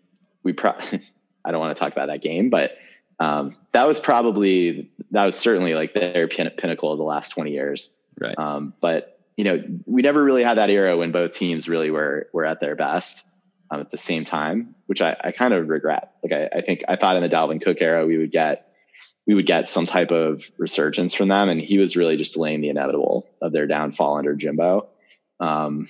we 0.42 0.52
pro 0.52 0.72
I 1.44 1.50
don't 1.50 1.60
want 1.60 1.76
to 1.76 1.80
talk 1.80 1.92
about 1.92 2.08
that 2.08 2.20
game, 2.20 2.50
but 2.50 2.76
um, 3.20 3.56
that 3.72 3.86
was 3.86 4.00
probably 4.00 4.90
that 5.12 5.24
was 5.24 5.36
certainly 5.36 5.74
like 5.74 5.94
their 5.94 6.28
pin- 6.28 6.50
pinnacle 6.56 6.92
of 6.92 6.98
the 6.98 7.04
last 7.04 7.30
20 7.30 7.52
years. 7.52 7.90
Right. 8.20 8.36
Um, 8.38 8.74
but 8.80 9.20
you 9.36 9.44
know, 9.44 9.62
we 9.86 10.02
never 10.02 10.22
really 10.22 10.42
had 10.42 10.58
that 10.58 10.70
era 10.70 10.96
when 10.96 11.12
both 11.12 11.32
teams 11.32 11.68
really 11.68 11.90
were 11.90 12.28
were 12.32 12.44
at 12.44 12.60
their 12.60 12.74
best 12.74 13.24
um, 13.70 13.80
at 13.80 13.90
the 13.90 13.96
same 13.96 14.24
time, 14.24 14.74
which 14.86 15.00
I, 15.02 15.16
I 15.22 15.32
kind 15.32 15.54
of 15.54 15.68
regret. 15.68 16.12
Like 16.22 16.32
I, 16.32 16.58
I 16.58 16.60
think 16.62 16.84
I 16.88 16.96
thought 16.96 17.16
in 17.16 17.22
the 17.22 17.28
Dalvin 17.28 17.62
Cook 17.62 17.80
era 17.80 18.06
we 18.06 18.18
would 18.18 18.32
get 18.32 18.62
we 19.26 19.34
would 19.34 19.46
get 19.46 19.68
some 19.68 19.86
type 19.86 20.12
of 20.12 20.48
resurgence 20.56 21.14
from 21.14 21.28
them, 21.28 21.48
and 21.48 21.60
he 21.60 21.78
was 21.78 21.96
really 21.96 22.16
just 22.16 22.34
delaying 22.34 22.60
the 22.60 22.68
inevitable 22.68 23.26
of 23.42 23.52
their 23.52 23.66
downfall 23.66 24.16
under 24.18 24.34
Jimbo. 24.34 24.88
Um, 25.40 25.88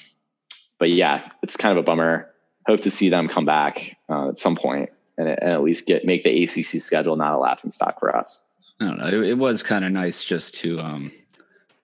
but 0.79 0.91
yeah, 0.91 1.31
it's 1.43 1.57
kind 1.57 1.77
of 1.77 1.83
a 1.83 1.87
bummer. 1.87 2.31
Hope 2.67 2.81
to 2.81 2.91
see 2.91 3.11
them 3.11 3.29
come 3.29 3.45
back 3.45 3.97
uh, 4.09 4.31
at 4.31 4.39
some 4.39 4.57
point 4.57 4.91
and, 5.19 5.29
and 5.29 5.53
at 5.53 5.63
least 5.63 5.87
get 5.87 6.05
make 6.05 6.23
the 6.23 6.43
ACC 6.43 6.81
schedule 6.83 7.17
not 7.17 7.35
a 7.35 7.39
laughing 7.39 7.71
stock 7.71 8.01
for 8.01 8.15
us. 8.15 8.45
I 8.81 8.85
don't 8.87 8.99
know. 8.99 9.07
It, 9.07 9.31
it 9.31 9.39
was 9.39 9.63
kind 9.63 9.85
of 9.85 9.93
nice 9.93 10.23
just 10.23 10.57
to, 10.57 10.81
um, 10.81 11.13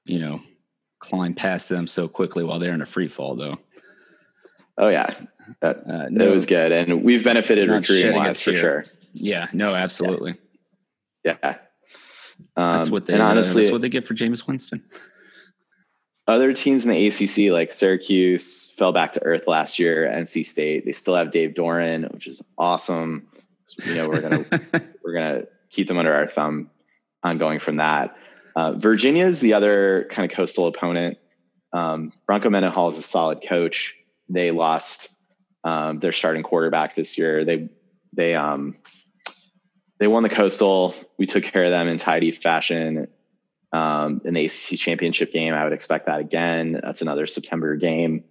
you 0.05 0.21
know, 0.21 0.43
climb 0.99 1.35
past 1.35 1.69
them 1.69 1.87
so 1.87 2.07
quickly 2.07 2.45
while 2.45 2.59
they're 2.59 2.75
in 2.75 2.83
a 2.83 2.87
free 2.87 3.09
fall, 3.09 3.35
though. 3.35 3.59
Oh 4.79 4.89
yeah, 4.89 5.15
that, 5.61 5.77
Uh, 5.89 6.07
it 6.11 6.31
was 6.31 6.47
good, 6.47 6.73
and 6.73 7.03
we've 7.05 7.25
benefited 7.25 7.69
recruiting 7.69 8.15
wise 8.15 8.43
for 8.43 8.55
sure. 8.57 8.85
Yeah. 9.13 9.49
No, 9.53 9.75
absolutely. 9.75 10.37
Yeah, 11.25 11.37
um, 12.57 12.79
That's 12.79 12.91
what 12.91 13.07
they. 13.07 13.13
and 13.13 13.23
uh, 13.23 13.27
honestly, 13.27 13.63
that's 13.63 13.73
what 13.73 13.81
they 13.83 13.89
get 13.89 14.07
for 14.07 14.15
Jameis 14.15 14.47
Winston. 14.47 14.83
other 16.27 16.53
teams 16.53 16.85
in 16.85 16.91
the 16.91 17.07
ACC 17.07 17.53
like 17.53 17.73
Syracuse 17.73 18.71
fell 18.73 18.93
back 18.93 19.13
to 19.13 19.23
earth 19.23 19.45
last 19.47 19.79
year. 19.79 20.07
NC 20.07 20.45
State 20.47 20.85
they 20.85 20.93
still 20.93 21.15
have 21.15 21.31
Dave 21.31 21.51
Doeren, 21.51 22.13
which 22.13 22.27
is 22.27 22.43
awesome. 22.59 23.29
You 23.87 23.95
know 23.95 24.09
we're 24.09 24.21
gonna 24.21 24.45
we're 25.05 25.13
gonna 25.15 25.43
keep 25.71 25.89
them 25.89 25.99
under 25.99 26.13
our 26.13 26.27
thumb 26.27 26.71
on 27.23 27.39
going 27.39 27.61
from 27.61 27.77
that. 27.77 28.17
Uh, 28.57 28.73
Virginia 28.73 29.27
is 29.27 29.41
the 29.41 29.55
other 29.55 30.07
kind 30.11 30.31
of 30.31 30.37
coastal 30.37 30.67
opponent. 30.67 31.19
Um, 31.73 32.13
Bronco 32.27 32.51
Mendenhall 32.51 32.89
is 32.89 32.99
a 32.99 33.03
solid 33.03 33.43
coach. 33.49 33.95
They 34.29 34.51
lost 34.51 35.09
um, 35.65 36.01
their 36.01 36.13
starting 36.13 36.43
quarterback 36.43 36.95
this 36.95 37.19
year. 37.19 37.45
They 37.45 37.69
they 38.13 38.35
um, 38.35 38.77
they 39.99 40.07
won 40.07 40.23
the 40.23 40.29
coastal. 40.29 40.95
We 41.19 41.27
took 41.27 41.45
care 41.45 41.65
of 41.65 41.71
them 41.71 41.89
in 41.89 41.99
tidy 41.99 42.33
fashion 42.33 43.09
um, 43.73 44.21
in 44.25 44.35
the 44.35 44.45
ACC 44.45 44.79
championship 44.79 45.33
game. 45.33 45.55
I 45.55 45.65
would 45.65 45.73
expect 45.73 46.07
that 46.07 46.21
again. 46.21 46.81
That's 46.83 47.03
another 47.03 47.27
September 47.27 47.77
game. 47.77 48.25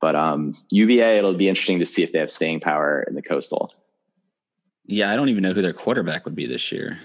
But 0.00 0.16
um, 0.16 0.54
UVA, 0.70 1.18
it'll 1.18 1.34
be 1.34 1.48
interesting 1.48 1.78
to 1.78 1.86
see 1.86 2.02
if 2.02 2.12
they 2.12 2.18
have 2.18 2.30
staying 2.30 2.60
power 2.60 3.02
in 3.08 3.14
the 3.14 3.22
coastal. 3.22 3.72
yeah, 4.84 5.10
I 5.10 5.16
don't 5.16 5.30
even 5.30 5.42
know 5.42 5.54
who 5.54 5.62
their 5.62 5.72
quarterback 5.72 6.26
would 6.26 6.34
be 6.34 6.46
this 6.46 6.70
year. 6.70 6.98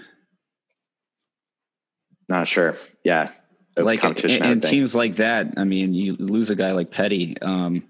Not 2.28 2.46
sure. 2.46 2.76
Yeah, 3.02 3.30
like 3.76 3.94
and, 3.94 4.00
competition. 4.00 4.42
I 4.42 4.48
would 4.48 4.52
and 4.52 4.62
teams 4.62 4.94
like 4.94 5.16
that. 5.16 5.54
I 5.56 5.64
mean, 5.64 5.94
you 5.94 6.14
lose 6.14 6.50
a 6.50 6.54
guy 6.54 6.72
like 6.72 6.90
Petty. 6.90 7.40
Um, 7.40 7.84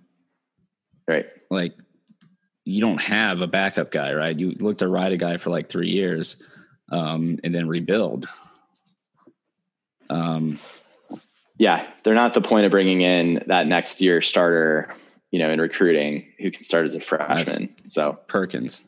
right? 1.10 1.26
like 1.50 1.74
you 2.64 2.80
don't 2.80 3.00
have 3.00 3.40
a 3.40 3.46
backup 3.46 3.90
guy, 3.90 4.12
right? 4.12 4.38
You 4.38 4.52
look 4.60 4.78
to 4.78 4.88
ride 4.88 5.12
a 5.12 5.16
guy 5.16 5.36
for 5.36 5.50
like 5.50 5.68
three 5.68 5.90
years, 5.90 6.36
um, 6.90 7.38
and 7.42 7.54
then 7.54 7.66
rebuild. 7.68 8.28
Um, 10.08 10.58
Yeah, 11.58 11.86
they're 12.04 12.14
not 12.14 12.32
the 12.32 12.40
point 12.40 12.64
of 12.64 12.70
bringing 12.70 13.02
in 13.02 13.44
that 13.48 13.66
next 13.66 14.00
year 14.00 14.22
starter. 14.22 14.94
You 15.30 15.38
know, 15.38 15.50
in 15.50 15.60
recruiting, 15.60 16.26
who 16.40 16.50
can 16.50 16.64
start 16.64 16.86
as 16.86 16.94
a 16.96 17.00
freshman. 17.00 17.74
So 17.86 18.18
Perkins. 18.26 18.82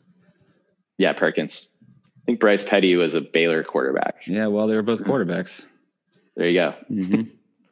yeah, 0.97 1.13
Perkins. 1.13 1.69
I 1.81 2.25
think 2.25 2.39
Bryce 2.39 2.63
Petty 2.63 2.95
was 2.95 3.15
a 3.15 3.21
Baylor 3.21 3.63
quarterback. 3.63 4.27
Yeah, 4.27 4.47
well, 4.47 4.67
they 4.67 4.75
were 4.75 4.81
both 4.81 5.03
quarterbacks. 5.03 5.65
There 6.35 6.47
you 6.47 6.59
go. 6.59 6.75
Mm-hmm. 6.91 7.21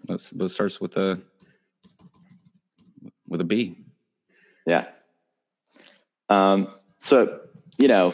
Both, 0.06 0.34
both 0.34 0.52
starts 0.52 0.80
with 0.80 0.95
a 0.97 1.20
with 3.28 3.41
a 3.41 3.45
B. 3.45 3.78
Yeah. 4.66 4.88
Um, 6.30 6.70
so, 7.01 7.41
you 7.78 7.88
know, 7.88 8.14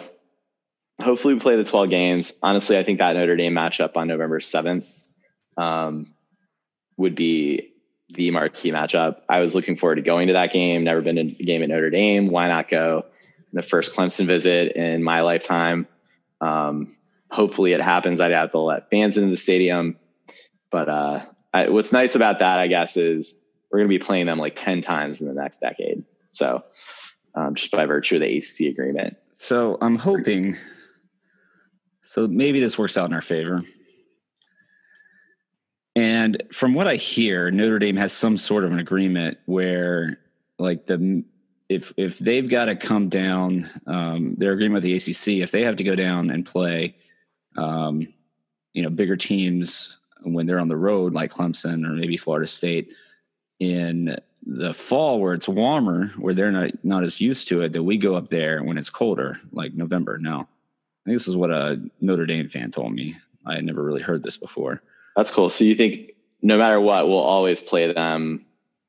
hopefully 1.02 1.36
we 1.36 1.40
play 1.40 1.56
the 1.56 1.64
12 1.64 1.90
games. 1.90 2.36
Honestly, 2.42 2.78
I 2.78 2.84
think 2.84 3.00
that 3.00 3.16
Notre 3.16 3.36
Dame 3.36 3.54
matchup 3.54 3.96
on 3.96 4.08
November 4.08 4.40
7th 4.40 5.04
um, 5.58 6.14
would 6.98 7.16
be 7.16 7.74
the 8.10 8.32
marquee 8.32 8.72
matchup. 8.72 9.22
I 9.28 9.40
was 9.40 9.54
looking 9.54 9.78
forward 9.78 9.96
to 9.96 10.02
going 10.02 10.28
to 10.28 10.34
that 10.34 10.54
game. 10.54 10.84
Never 10.84 11.02
been 11.02 11.16
to 11.16 11.22
a 11.22 11.44
game 11.44 11.62
at 11.64 11.70
Notre 11.70 11.90
Dame. 11.90 12.30
Why 12.30 12.48
not 12.48 12.70
go? 12.70 13.06
The 13.54 13.62
first 13.62 13.96
Clemson 13.96 14.26
visit 14.26 14.76
in 14.76 15.04
my 15.04 15.22
lifetime. 15.22 15.88
Um, 16.42 16.96
hopefully 17.30 17.74
it 17.74 17.82
happens. 17.82 18.22
I'd 18.22 18.32
have 18.32 18.52
to 18.52 18.60
let 18.60 18.90
fans 18.90 19.18
into 19.18 19.30
the 19.30 19.38
stadium. 19.38 19.98
But 20.72 20.90
uh, 20.90 21.26
I, 21.54 21.70
what's 21.70 21.92
nice 21.92 22.16
about 22.16 22.40
that, 22.40 22.60
I 22.60 22.68
guess, 22.68 22.98
is 22.98 23.40
we're 23.72 23.80
going 23.80 23.90
to 23.90 24.00
be 24.00 24.04
playing 24.04 24.26
them 24.26 24.40
like 24.40 24.56
10 24.56 24.82
times 24.82 25.22
in 25.22 25.28
the 25.28 25.34
next 25.34 25.60
decade. 25.60 26.04
So 26.30 26.64
um, 27.36 27.56
just 27.56 27.72
by 27.72 27.86
virtue 27.86 28.16
of 28.16 28.22
the 28.22 28.38
ACC 28.38 28.72
agreement. 28.72 29.18
So 29.34 29.78
I'm 29.82 29.96
hoping. 29.96 30.58
So 32.02 32.28
maybe 32.28 32.60
this 32.60 32.78
works 32.78 32.98
out 32.98 33.10
in 33.10 33.14
our 33.14 33.22
favor. 33.22 33.64
And 35.96 36.44
from 36.52 36.74
what 36.74 36.88
I 36.88 36.96
hear, 36.96 37.50
Notre 37.50 37.80
Dame 37.80 37.96
has 37.98 38.14
some 38.14 38.38
sort 38.38 38.64
of 38.64 38.72
an 38.72 38.80
agreement 38.80 39.38
where, 39.46 40.20
like 40.60 40.86
the 40.86 41.24
if 41.70 41.94
if 41.98 42.20
they've 42.20 42.48
got 42.48 42.66
to 42.66 42.76
come 42.76 43.10
down, 43.10 43.70
um, 43.88 44.36
their 44.38 44.54
agreement 44.54 44.84
with 44.84 44.84
the 44.84 44.96
ACC, 44.96 45.42
if 45.42 45.52
they 45.52 45.64
have 45.64 45.76
to 45.78 45.84
go 45.84 45.96
down 45.96 46.30
and 46.30 46.46
play, 46.46 46.96
um, 47.58 48.08
you 48.74 48.84
know, 48.84 48.90
bigger 48.90 49.18
teams 49.18 50.00
when 50.24 50.46
they're 50.46 50.60
on 50.60 50.68
the 50.68 50.78
road, 50.78 51.14
like 51.14 51.34
Clemson 51.34 51.86
or 51.86 51.94
maybe 51.94 52.16
Florida 52.16 52.48
State, 52.48 52.94
in 53.60 54.18
the 54.50 54.74
fall 54.74 55.20
where 55.20 55.34
it's 55.34 55.50
warmer, 55.50 56.08
where 56.18 56.34
they're 56.34 56.52
not 56.52 56.72
not 56.84 57.04
as 57.04 57.20
used 57.20 57.50
to 57.50 57.62
it, 57.62 57.74
that 57.74 57.84
we 57.84 57.98
go 57.98 58.16
up 58.16 58.30
there 58.30 58.64
when 58.64 58.78
it's 58.78 58.90
colder, 58.90 59.40
like 59.52 59.74
November. 59.74 60.18
Now, 60.18 60.42
I 60.42 61.04
think 61.06 61.16
this 61.18 61.28
is 61.28 61.36
what 61.36 61.52
a 61.52 61.82
Notre 62.00 62.26
Dame 62.26 62.48
fan 62.48 62.72
told 62.72 62.94
me. 62.94 63.18
I 63.46 63.56
had 63.56 63.66
never 63.66 63.84
really 63.84 64.02
heard 64.02 64.24
this 64.24 64.38
before. 64.38 64.82
That's 65.16 65.32
cool. 65.32 65.50
So 65.50 65.66
you 65.66 65.76
think 65.76 66.12
no 66.42 66.58
matter 66.58 66.80
what, 66.80 67.08
we'll 67.08 67.18
always 67.18 67.60
play 67.60 67.92
them 67.92 68.46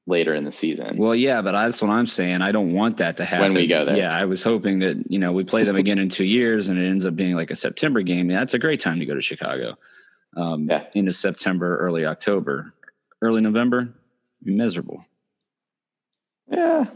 later 0.07 0.35
in 0.35 0.45
the 0.45 0.53
season? 0.53 0.97
Well, 0.97 1.15
yeah, 1.15 1.43
but 1.43 1.53
that's 1.53 1.83
what 1.83 1.91
I'm 1.91 2.07
saying. 2.07 2.41
I 2.41 2.51
don't 2.51 2.73
want 2.73 2.97
that 2.97 3.19
to 3.19 3.25
happen 3.25 3.53
When 3.53 3.55
we 3.55 3.67
go 3.67 3.85
there. 3.85 3.97
Yeah, 3.97 4.17
I 4.17 4.25
was 4.25 4.43
hoping 4.43 4.79
that 4.81 5.11
you 5.11 5.19
know 5.19 5.33
we 5.33 5.45
play 5.45 5.65
them 5.65 5.77
again 5.77 5.99
in 5.99 6.09
two 6.09 6.25
years, 6.25 6.69
and 6.69 6.79
it 6.79 6.89
ends 6.89 7.05
up 7.05 7.15
being 7.17 7.35
like 7.35 7.51
a 7.51 7.57
September 7.57 8.03
game. 8.03 8.29
That's 8.29 8.55
a 8.55 8.59
great 8.59 8.81
time 8.81 9.01
to 9.01 9.07
go 9.07 9.15
to 9.15 9.21
Chicago. 9.21 9.77
Um, 10.37 10.69
Yeah. 10.69 10.85
Into 10.95 11.13
September, 11.13 11.77
early 11.79 12.07
October, 12.07 12.73
early 13.23 13.41
November, 13.41 13.93
miserable. 14.43 15.05
Yeah. 16.51 16.87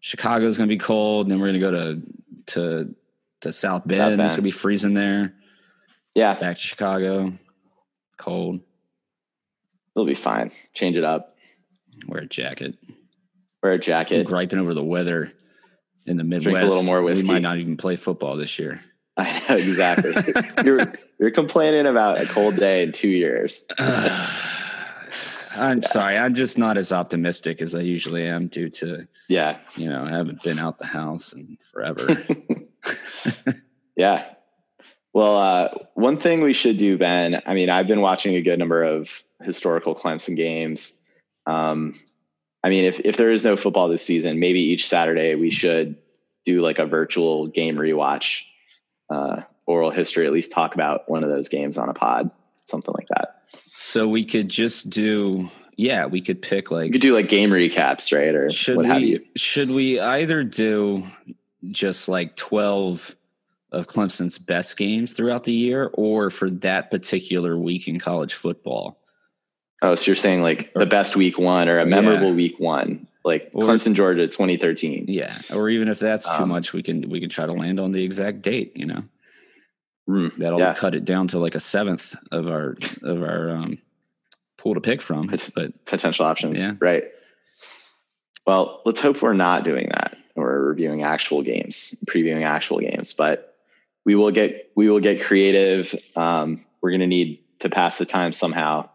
Chicago's 0.00 0.56
going 0.58 0.68
to 0.68 0.74
be 0.74 0.78
cold. 0.78 1.26
and 1.26 1.30
Then 1.32 1.40
we're 1.40 1.52
going 1.52 1.60
to 1.60 1.60
go 1.60 1.70
to 1.70 2.02
to 2.46 2.94
to 3.42 3.52
South 3.52 3.86
Bend. 3.86 3.98
Bend. 4.16 4.20
It's 4.22 4.34
going 4.34 4.36
to 4.36 4.42
be 4.42 4.50
freezing 4.50 4.94
there. 4.94 5.34
Yeah. 6.14 6.34
Back 6.34 6.56
to 6.56 6.62
Chicago, 6.62 7.32
cold. 8.18 8.60
It'll 9.94 10.06
be 10.06 10.14
fine. 10.14 10.50
Change 10.74 10.96
it 10.96 11.04
up. 11.04 11.36
Wear 12.06 12.22
a 12.22 12.26
jacket. 12.26 12.76
Wear 13.62 13.72
a 13.72 13.74
I'm 13.76 13.80
jacket. 13.80 14.26
griping 14.26 14.58
over 14.58 14.74
the 14.74 14.82
weather 14.82 15.32
in 16.06 16.16
the 16.16 16.24
Midwest. 16.24 16.44
Drink 16.44 16.58
a 16.58 16.66
little 16.66 16.84
more 16.84 17.00
We 17.00 17.10
whiskey. 17.12 17.26
might 17.28 17.42
not 17.42 17.58
even 17.58 17.76
play 17.76 17.96
football 17.96 18.36
this 18.36 18.58
year. 18.58 18.80
I 19.16 19.42
know 19.48 19.56
exactly. 19.56 20.14
you're 20.64 20.92
you're 21.20 21.30
complaining 21.30 21.86
about 21.86 22.20
a 22.20 22.26
cold 22.26 22.56
day 22.56 22.82
in 22.82 22.92
two 22.92 23.08
years. 23.10 23.64
I'm 25.54 25.82
sorry. 25.82 26.16
I'm 26.16 26.34
just 26.34 26.58
not 26.58 26.76
as 26.78 26.92
optimistic 26.92 27.60
as 27.62 27.74
I 27.74 27.80
usually 27.80 28.26
am 28.26 28.46
due 28.48 28.70
to, 28.70 29.06
Yeah. 29.28 29.58
you 29.76 29.88
know, 29.88 30.04
I 30.04 30.10
haven't 30.10 30.42
been 30.42 30.58
out 30.58 30.78
the 30.78 30.86
house 30.86 31.32
in 31.32 31.58
forever. 31.72 32.24
Yeah. 33.96 34.24
Well, 35.12 35.36
uh, 35.36 35.68
one 35.94 36.16
thing 36.16 36.40
we 36.40 36.54
should 36.54 36.78
do, 36.78 36.96
Ben. 36.96 37.42
I 37.44 37.52
mean, 37.54 37.68
I've 37.68 37.86
been 37.86 38.00
watching 38.00 38.34
a 38.34 38.40
good 38.40 38.58
number 38.58 38.82
of 38.82 39.22
historical 39.42 39.94
Clemson 39.94 40.34
games. 40.34 40.98
Um, 41.46 42.00
I 42.64 42.70
mean, 42.70 42.84
if 42.86 43.00
if 43.00 43.18
there 43.18 43.30
is 43.30 43.44
no 43.44 43.54
football 43.56 43.88
this 43.88 44.02
season, 44.02 44.40
maybe 44.40 44.60
each 44.60 44.88
Saturday 44.88 45.34
we 45.34 45.50
should 45.50 45.96
do 46.46 46.62
like 46.62 46.78
a 46.78 46.86
virtual 46.86 47.48
game 47.48 47.76
rewatch, 47.76 48.42
uh, 49.10 49.42
oral 49.66 49.90
history. 49.90 50.26
At 50.26 50.32
least 50.32 50.52
talk 50.52 50.74
about 50.74 51.08
one 51.10 51.22
of 51.22 51.28
those 51.30 51.50
games 51.50 51.76
on 51.76 51.90
a 51.90 51.94
pod, 51.94 52.30
something 52.64 52.94
like 52.96 53.08
that. 53.08 53.41
So 53.74 54.08
we 54.08 54.24
could 54.24 54.48
just 54.48 54.90
do, 54.90 55.50
yeah, 55.76 56.06
we 56.06 56.20
could 56.20 56.40
pick 56.42 56.70
like 56.70 56.86
You 56.86 56.92
could 56.92 57.00
do 57.00 57.14
like 57.14 57.28
game 57.28 57.50
recaps, 57.50 58.16
right? 58.16 58.34
Or 58.34 58.50
should 58.50 58.76
what 58.76 58.86
have 58.86 59.00
you. 59.02 59.18
we 59.18 59.38
should 59.38 59.70
we 59.70 59.98
either 60.00 60.44
do 60.44 61.04
just 61.70 62.08
like 62.08 62.36
12 62.36 63.16
of 63.72 63.86
Clemson's 63.86 64.38
best 64.38 64.76
games 64.76 65.12
throughout 65.12 65.44
the 65.44 65.52
year 65.52 65.90
or 65.94 66.30
for 66.30 66.50
that 66.50 66.90
particular 66.90 67.56
week 67.56 67.88
in 67.88 67.98
college 67.98 68.34
football? 68.34 68.98
Oh, 69.80 69.94
so 69.96 70.06
you're 70.10 70.16
saying 70.16 70.42
like 70.42 70.72
the 70.74 70.86
best 70.86 71.16
week 71.16 71.38
one 71.38 71.68
or 71.68 71.78
a 71.80 71.86
memorable 71.86 72.32
week 72.32 72.60
one, 72.60 73.08
like 73.24 73.50
Or- 73.52 73.64
Clemson, 73.64 73.94
Georgia, 73.94 74.28
2013. 74.28 75.06
Yeah, 75.08 75.36
or 75.52 75.68
even 75.68 75.88
if 75.88 75.98
that's 75.98 76.28
too 76.36 76.44
Um, 76.44 76.50
much, 76.50 76.72
we 76.72 76.84
can 76.84 77.08
we 77.10 77.18
can 77.18 77.28
try 77.30 77.46
to 77.46 77.52
land 77.52 77.80
on 77.80 77.90
the 77.90 78.04
exact 78.04 78.42
date. 78.42 78.72
You 78.76 78.86
know, 78.86 79.02
Mm, 80.08 80.36
that'll 80.36 80.58
yeah. 80.58 80.74
cut 80.74 80.94
it 80.94 81.04
down 81.04 81.28
to 81.28 81.38
like 81.38 81.54
a 81.54 81.60
seventh 81.60 82.16
of 82.30 82.48
our 82.48 82.76
of 83.02 83.22
our 83.22 83.50
um, 83.50 83.78
pool 84.58 84.74
to 84.74 84.80
pick 84.80 85.00
from. 85.00 85.28
But 85.54 85.84
potential 85.84 86.26
options. 86.26 86.58
Yeah. 86.60 86.74
Right. 86.80 87.04
Well, 88.46 88.82
let's 88.84 89.00
hope 89.00 89.22
we're 89.22 89.32
not 89.34 89.64
doing 89.64 89.88
that. 89.90 90.16
We're 90.34 90.60
reviewing 90.60 91.02
actual 91.04 91.42
games, 91.42 91.94
previewing 92.06 92.44
actual 92.44 92.80
games, 92.80 93.12
but 93.12 93.56
we 94.04 94.14
will 94.16 94.32
get 94.32 94.70
we 94.74 94.88
will 94.88 94.98
get 95.00 95.22
creative. 95.22 95.94
Um, 96.16 96.64
we're 96.80 96.90
going 96.90 97.00
to 97.00 97.06
need 97.06 97.44
to 97.60 97.70
pass 97.70 97.98
the 97.98 98.04
time 98.06 98.32
somehow 98.32 98.88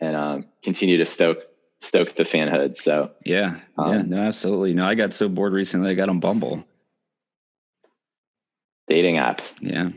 and 0.00 0.14
um, 0.14 0.44
continue 0.62 0.98
to 0.98 1.06
stoke 1.06 1.46
stoke 1.80 2.14
the 2.14 2.24
fanhood. 2.24 2.76
So 2.76 3.10
yeah, 3.24 3.60
yeah, 3.78 3.84
Um, 3.84 4.10
no, 4.10 4.18
absolutely. 4.18 4.74
No, 4.74 4.84
I 4.86 4.94
got 4.94 5.14
so 5.14 5.28
bored 5.30 5.54
recently. 5.54 5.90
I 5.90 5.94
got 5.94 6.10
on 6.10 6.20
Bumble. 6.20 6.64
dating 8.88 9.16
app, 9.18 9.40
Yeah, 9.60 9.90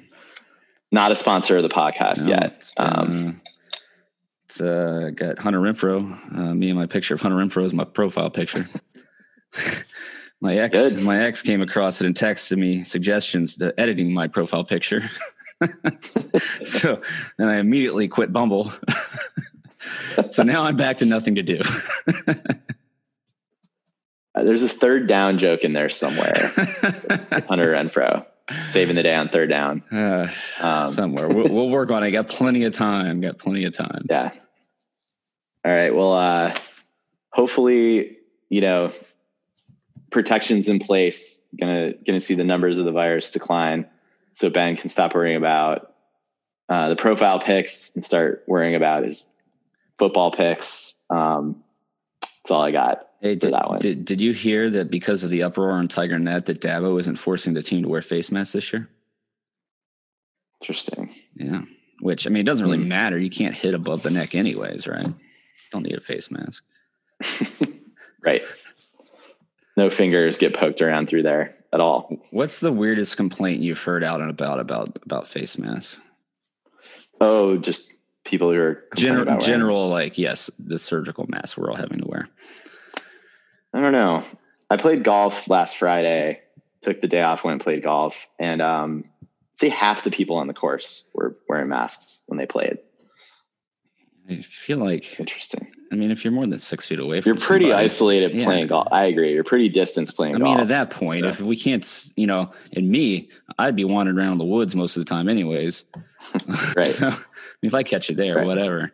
not 0.95 1.11
a 1.11 1.15
sponsor 1.15 1.57
of 1.57 1.63
the 1.63 1.69
podcast 1.69 2.23
No, 2.23 2.29
yet. 2.29 2.43
It's, 2.55 2.71
been, 2.71 2.87
Um, 2.87 3.41
uh, 3.43 3.49
it's 4.45 4.61
uh, 4.61 5.11
got 5.13 5.37
Hunter 5.37 5.59
Renfrow. 5.59 6.39
Uh, 6.39 6.55
me 6.55 6.69
and 6.69 6.79
my 6.79 6.85
picture 6.87 7.13
of 7.13 7.21
Hunter 7.21 7.35
Renfrow 7.37 7.65
is 7.65 7.73
my 7.73 7.83
profile 7.83 8.29
picture. 8.31 8.67
my 10.41 10.55
ex, 10.55 10.93
Good. 10.95 11.03
my 11.03 11.21
ex 11.21 11.41
came 11.41 11.61
across 11.61 11.99
it 11.99 12.07
and 12.07 12.15
texted 12.15 12.57
me 12.57 12.85
suggestions 12.85 13.55
to 13.57 13.77
editing 13.77 14.13
my 14.13 14.27
profile 14.27 14.63
picture. 14.63 15.03
so 16.63 17.01
then 17.37 17.49
I 17.49 17.57
immediately 17.57 18.07
quit 18.07 18.31
Bumble. 18.31 18.71
so 20.29 20.43
now 20.43 20.63
I'm 20.63 20.77
back 20.77 20.99
to 20.99 21.05
nothing 21.05 21.35
to 21.35 21.43
do. 21.43 21.61
there's 24.33 24.61
this 24.61 24.73
third 24.73 25.07
down 25.07 25.37
joke 25.37 25.65
in 25.65 25.73
there 25.73 25.89
somewhere. 25.89 26.53
Hunter 27.49 27.73
Renfrow 27.73 28.25
saving 28.69 28.95
the 28.95 29.03
day 29.03 29.15
on 29.15 29.29
third 29.29 29.49
down. 29.49 29.83
Uh, 29.91 30.27
Um, 30.59 30.87
somewhere 30.87 31.27
we'll, 31.27 31.49
we'll 31.49 31.69
work 31.69 31.91
on 31.91 32.03
it. 32.03 32.11
Got 32.11 32.27
plenty 32.29 32.63
of 32.63 32.73
time. 32.73 33.21
Got 33.21 33.37
plenty 33.37 33.65
of 33.65 33.73
time. 33.73 34.05
Yeah. 34.09 34.31
All 35.63 35.71
right. 35.71 35.95
Well, 35.95 36.13
uh, 36.13 36.55
hopefully, 37.31 38.17
you 38.49 38.61
know, 38.61 38.91
protections 40.11 40.69
in 40.69 40.79
place. 40.79 41.41
Gonna 41.59 41.93
gonna 42.05 42.21
see 42.21 42.35
the 42.35 42.43
numbers 42.43 42.77
of 42.77 42.85
the 42.85 42.91
virus 42.91 43.31
decline, 43.31 43.87
so 44.33 44.49
Ben 44.49 44.75
can 44.75 44.89
stop 44.89 45.15
worrying 45.15 45.37
about 45.37 45.93
uh, 46.69 46.89
the 46.89 46.95
profile 46.95 47.39
picks 47.39 47.93
and 47.95 48.03
start 48.05 48.43
worrying 48.47 48.75
about 48.75 49.03
his 49.03 49.25
football 49.97 50.31
picks. 50.31 51.01
Um, 51.09 51.63
that's 52.45 52.51
all 52.51 52.61
I 52.61 52.69
got. 52.71 53.07
Hey, 53.21 53.33
for 53.33 53.39
did, 53.39 53.53
that 53.53 53.67
one. 53.69 53.79
did 53.79 54.05
did 54.05 54.21
you 54.21 54.31
hear 54.31 54.69
that 54.69 54.91
because 54.91 55.23
of 55.23 55.31
the 55.31 55.41
uproar 55.43 55.71
on 55.71 55.87
Tiger 55.87 56.19
Net 56.19 56.45
that 56.45 56.61
Dabo 56.61 56.99
isn't 56.99 57.15
forcing 57.15 57.55
the 57.55 57.63
team 57.63 57.81
to 57.81 57.89
wear 57.89 58.03
face 58.03 58.31
masks 58.31 58.53
this 58.53 58.71
year? 58.71 58.87
Interesting. 60.61 61.13
Yeah. 61.35 61.61
Which 62.01 62.27
I 62.27 62.29
mean, 62.29 62.41
it 62.41 62.45
doesn't 62.45 62.65
really 62.65 62.77
Hmm. 62.83 62.87
matter. 62.89 63.17
You 63.17 63.29
can't 63.31 63.55
hit 63.55 63.73
above 63.73 64.03
the 64.03 64.11
neck, 64.11 64.35
anyways, 64.35 64.87
right? 64.87 65.07
Don't 65.71 65.83
need 65.83 65.97
a 65.97 66.01
face 66.01 66.29
mask. 66.31 66.63
Right. 68.23 68.41
No 69.77 69.91
fingers 69.91 70.39
get 70.39 70.55
poked 70.55 70.81
around 70.81 71.09
through 71.09 71.21
there 71.21 71.57
at 71.71 71.79
all. 71.79 72.09
What's 72.31 72.59
the 72.59 72.71
weirdest 72.71 73.17
complaint 73.17 73.61
you've 73.61 73.83
heard 73.83 74.03
out 74.03 74.19
and 74.19 74.31
about 74.31 74.59
about 74.59 74.97
about 75.03 75.27
face 75.27 75.59
masks? 75.59 75.99
Oh, 77.21 77.55
just 77.57 77.93
people 78.25 78.51
who 78.51 78.59
are 78.59 78.83
General, 78.95 79.39
general, 79.39 79.87
like 79.89 80.17
yes, 80.17 80.49
the 80.59 80.77
surgical 80.77 81.25
mask 81.29 81.57
we're 81.57 81.69
all 81.69 81.77
having 81.77 81.99
to 81.99 82.07
wear. 82.07 82.27
I 83.73 83.81
don't 83.81 83.91
know. 83.93 84.23
I 84.69 84.77
played 84.77 85.03
golf 85.03 85.47
last 85.49 85.77
Friday, 85.77 86.41
took 86.81 87.01
the 87.01 87.07
day 87.07 87.21
off, 87.21 87.43
went 87.43 87.53
and 87.53 87.61
played 87.61 87.83
golf, 87.83 88.27
and 88.39 88.61
um, 88.61 89.05
say 89.53 89.69
half 89.69 90.03
the 90.03 90.11
people 90.11 90.37
on 90.37 90.47
the 90.47 90.53
course 90.53 91.09
were 91.13 91.37
wearing 91.47 91.69
masks 91.69 92.23
when 92.27 92.37
they 92.37 92.45
played. 92.45 92.79
I 94.27 94.41
feel 94.41 94.79
like, 94.79 95.19
Interesting. 95.19 95.71
I 95.91 95.95
mean, 95.95 96.09
if 96.09 96.25
you're 96.25 96.33
more 96.33 96.47
than 96.47 96.57
six 96.57 96.87
feet 96.87 96.99
away 96.99 97.21
from, 97.21 97.33
You're 97.33 97.39
pretty 97.39 97.65
somebody- 97.65 97.85
isolated 97.85 98.33
Yeah. 98.33 98.43
playing 98.45 98.67
golf. 98.67 98.87
I 98.91 99.05
agree. 99.05 99.31
You're 99.33 99.43
pretty 99.43 99.69
distance 99.69 100.11
playing 100.11 100.33
golf. 100.33 100.41
I 100.41 100.45
golf. 100.45 100.55
mean, 100.57 100.61
at 100.63 100.67
that 100.69 100.89
point, 100.89 101.23
Yeah. 101.25 101.29
if 101.29 101.41
we 101.41 101.55
can't, 101.55 102.09
you 102.15 102.25
know, 102.25 102.51
and 102.73 102.89
me, 102.89 103.29
I'd 103.59 103.75
be 103.75 103.85
wandering 103.85 104.17
around 104.17 104.39
the 104.39 104.45
woods 104.45 104.75
most 104.75 104.97
of 104.97 105.05
the 105.05 105.09
time, 105.09 105.29
anyways. 105.29 105.85
Right. 106.75 106.85
so, 106.85 107.11
if 107.61 107.73
I 107.73 107.83
catch 107.83 108.09
you 108.09 108.15
there, 108.15 108.37
Right. 108.37 108.45
whatever. 108.45 108.91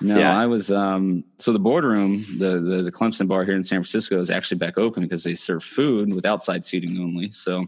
No, 0.00 0.18
Yeah. 0.18 0.36
I 0.36 0.46
was. 0.46 0.70
um 0.72 1.24
So 1.38 1.52
the 1.52 1.58
boardroom, 1.58 2.24
the, 2.38 2.60
the 2.60 2.82
the 2.82 2.92
Clemson 2.92 3.28
bar 3.28 3.44
here 3.44 3.54
in 3.54 3.62
San 3.62 3.78
Francisco, 3.80 4.20
is 4.20 4.30
actually 4.30 4.58
back 4.58 4.76
open 4.78 5.02
because 5.04 5.22
they 5.24 5.34
serve 5.34 5.62
food 5.62 6.12
with 6.14 6.26
outside 6.26 6.66
seating 6.66 6.98
only. 6.98 7.30
So 7.30 7.66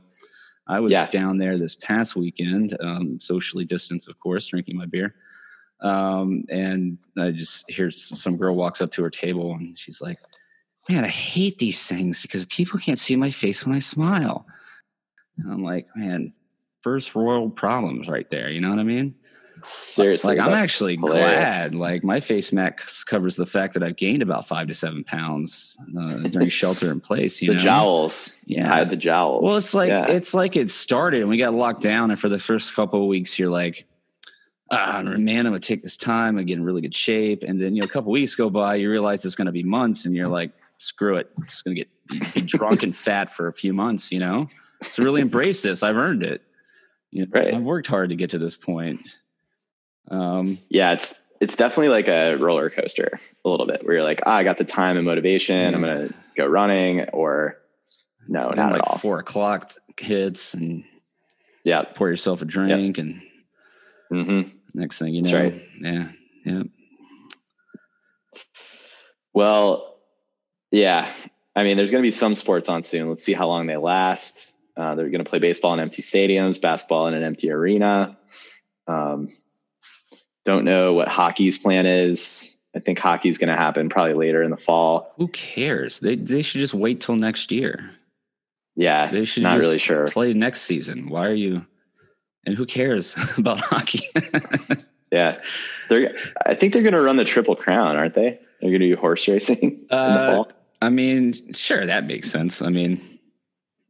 I 0.67 0.81
was 0.81 0.93
Yeah. 0.93 1.09
down 1.11 1.39
there 1.39 1.57
this 1.57 1.77
past 1.77 2.17
weekend, 2.17 2.77
um, 2.81 3.21
socially 3.21 3.65
distanced, 3.65 4.09
of 4.09 4.19
course, 4.19 4.47
drinking 4.47 4.77
my 4.77 4.87
beer. 4.87 5.15
Um, 5.81 6.45
and 6.49 6.99
I 7.17 7.31
just 7.31 7.71
hear 7.71 7.91
some 7.91 8.37
girl 8.37 8.57
walks 8.57 8.81
up 8.81 8.91
to 8.93 9.03
her 9.05 9.11
table 9.11 9.53
and 9.55 9.79
she's 9.79 10.01
like, 10.01 10.19
"Man, 10.89 11.05
I 11.05 11.09
hate 11.09 11.59
these 11.59 11.87
things 11.87 12.23
because 12.23 12.45
people 12.47 12.81
can't 12.81 12.99
see 12.99 13.15
my 13.15 13.31
face 13.31 13.65
when 13.65 13.77
I 13.77 13.79
smile." 13.81 14.47
And 15.39 15.53
I'm 15.53 15.63
like, 15.63 15.87
"Man, 15.95 16.33
first 16.87 17.15
world 17.17 17.57
problems 17.57 18.07
right 18.09 18.29
there." 18.31 18.49
You 18.49 18.61
know 18.61 18.71
what 18.71 18.79
I 18.79 18.85
mean? 18.85 19.15
Seriously. 19.63 20.37
like 20.37 20.47
I'm 20.47 20.53
actually 20.55 20.97
hilarious. 20.97 21.37
glad. 21.39 21.75
Like 21.75 22.05
my 22.05 22.21
face 22.21 22.53
mask 22.53 23.07
covers 23.07 23.35
the 23.37 23.47
fact 23.47 23.75
that 23.75 23.83
I've 23.83 23.97
gained 23.97 24.23
about 24.23 24.47
five 24.47 24.69
to 24.69 24.75
seven 24.75 25.03
pounds 25.03 25.77
uh, 25.99 26.19
during 26.29 26.49
shelter 26.51 26.93
in 26.93 27.01
place. 27.01 27.41
You 27.43 27.49
The 27.53 27.55
know, 27.59 27.65
jowls. 27.65 28.39
Yeah. 28.45 28.73
I 28.73 28.79
had 28.79 28.91
the 28.91 28.97
jowls. 28.97 29.43
Well, 29.43 29.57
it's 29.57 29.75
like 29.75 29.89
Yeah. 29.89 30.07
it's 30.07 30.35
like 30.35 30.55
it 30.57 30.71
started 30.71 31.21
and 31.23 31.29
we 31.31 31.39
got 31.39 31.55
locked 31.55 31.83
down, 31.83 32.11
and 32.11 32.21
for 32.21 32.29
the 32.29 32.39
first 32.39 32.75
couple 32.75 33.01
of 33.03 33.09
weeks, 33.09 33.39
you're 33.39 33.51
like, 33.51 33.87
ah, 34.71 35.03
man, 35.03 35.47
I'm 35.47 35.53
gonna 35.53 35.59
take 35.59 35.83
this 35.83 35.97
time. 35.97 36.39
I 36.39 36.43
get 36.45 36.59
in 36.59 36.65
really 36.65 36.83
good 36.83 36.95
shape, 36.95 37.43
and 37.43 37.61
then 37.61 37.75
you 37.75 37.81
know, 37.81 37.87
a 37.87 37.91
couple 37.91 38.13
weeks 38.13 38.35
go 38.37 38.51
by, 38.51 38.77
you 38.77 38.91
realize 38.91 39.25
it's 39.25 39.35
gonna 39.35 39.53
be 39.53 39.63
months, 39.65 40.05
and 40.07 40.15
you're 40.15 40.29
like, 40.29 40.53
screw 40.79 41.17
it, 41.17 41.31
I'm 41.37 41.45
just 41.45 41.65
gonna 41.65 41.75
get 41.77 41.89
be 42.35 42.41
drunk 42.43 42.83
and 42.85 42.95
fat 43.07 43.33
for 43.33 43.49
a 43.49 43.53
few 43.53 43.73
months. 43.73 44.13
You 44.13 44.21
know, 44.21 44.49
so 44.91 45.03
really 45.03 45.23
embrace 45.23 45.63
this. 45.63 45.83
I've 45.83 45.97
earned 45.97 46.23
it. 46.23 46.43
You 47.11 47.23
know, 47.27 47.31
Right. 47.33 47.55
I've 47.55 47.65
worked 47.65 47.87
hard 47.87 48.11
to 48.11 48.17
get 48.17 48.31
to 48.31 48.39
this 48.39 48.57
point. 48.57 49.17
Um, 50.11 50.59
yeah, 50.69 50.93
it's 50.93 51.21
it's 51.41 51.57
definitely 51.57 51.89
like 51.89 52.09
a 52.09 52.37
roller 52.37 52.71
coaster 52.71 53.19
a 53.45 53.49
little 53.49 53.67
bit 53.67 53.85
where 53.85 53.97
you're 53.97 54.05
like, 54.05 54.23
ah, 54.27 54.37
I 54.37 54.45
got 54.45 54.59
the 54.59 54.65
time 54.65 54.97
and 54.97 55.05
motivation. 55.07 55.75
I'm 55.75 55.81
gonna 55.81 56.09
go 56.37 56.47
running 56.47 57.09
or 57.11 57.59
no, 58.29 58.51
not 58.51 58.73
like 58.73 58.83
at 58.83 58.89
all. 58.89 58.99
four 58.99 59.19
o'clock 59.19 59.73
hits 59.99 60.55
and 60.55 60.85
Yeah. 61.65 61.83
pour 61.83 62.09
yourself 62.09 62.43
a 62.43 62.45
drink 62.45 62.99
and 62.99 63.23
hmm 64.11 64.43
next 64.75 64.99
thing 64.99 65.15
you 65.15 65.23
know 65.23 65.33
right. 65.39 65.63
yeah 65.81 66.09
yeah 66.45 66.63
Well, 69.33 69.99
yeah. 70.71 71.11
I 71.55 71.65
mean, 71.65 71.77
there's 71.77 71.91
going 71.91 72.03
to 72.03 72.07
be 72.07 72.11
some 72.11 72.35
sports 72.35 72.69
on 72.69 72.83
soon. 72.83 73.09
Let's 73.09 73.25
see 73.25 73.33
how 73.35 73.49
long 73.49 73.67
they 73.67 73.77
last. 73.77 74.55
Uh, 74.77 74.95
they're 74.95 75.09
going 75.11 75.25
to 75.25 75.29
play 75.29 75.39
baseball 75.39 75.73
in 75.75 75.81
empty 75.81 76.03
stadiums, 76.03 76.61
basketball 76.61 77.07
in 77.09 77.15
an 77.15 77.23
empty 77.23 77.51
arena. 77.51 78.17
Um, 78.87 79.31
don't 80.45 80.65
know 80.65 80.93
what 80.93 81.09
hockey's 81.09 81.59
plan 81.59 81.87
is. 81.87 82.57
I 82.75 82.79
think 82.81 82.99
hockey's 82.99 83.39
going 83.39 83.49
to 83.49 83.57
happen 83.57 83.89
probably 83.89 84.15
later 84.15 84.43
in 84.43 84.51
the 84.51 84.57
fall. 84.59 85.13
who 85.17 85.29
cares 85.29 85.99
they 86.01 86.15
they 86.17 86.43
should 86.43 86.59
just 86.61 86.75
wait 86.75 87.01
till 87.01 87.17
next 87.17 87.51
year 87.51 87.91
Yeah, 88.75 89.09
they 89.09 89.25
should 89.25 89.45
not 89.45 89.55
just 89.55 89.65
really 89.67 89.79
sure. 89.79 90.09
play 90.09 90.35
next 90.35 90.61
season 90.63 91.09
why 91.09 91.27
are 91.27 91.33
you 91.35 91.65
and 92.45 92.55
who 92.55 92.67
cares 92.67 93.17
about 93.39 93.61
hockey 93.61 94.03
Yeah, 95.13 95.41
they're. 95.89 96.15
I 96.45 96.55
think 96.55 96.73
they're 96.73 96.83
going 96.83 96.93
to 96.93 97.01
run 97.01 97.17
the 97.17 97.25
triple 97.25 97.55
crown, 97.57 97.95
aren't 97.97 98.15
they? 98.15 98.39
They're 98.61 98.71
going 98.71 98.81
to 98.81 98.89
do 98.89 98.97
horse 98.97 99.27
racing 99.29 99.59
in 99.63 99.87
the 99.89 99.95
Uh, 99.95 100.35
fall. 100.35 100.53
i 100.83 100.91
mean 100.91 101.33
sure 101.55 101.87
that 101.87 102.07
makes 102.07 102.31
sense 102.31 102.61
i 102.61 102.69
mean 102.69 103.01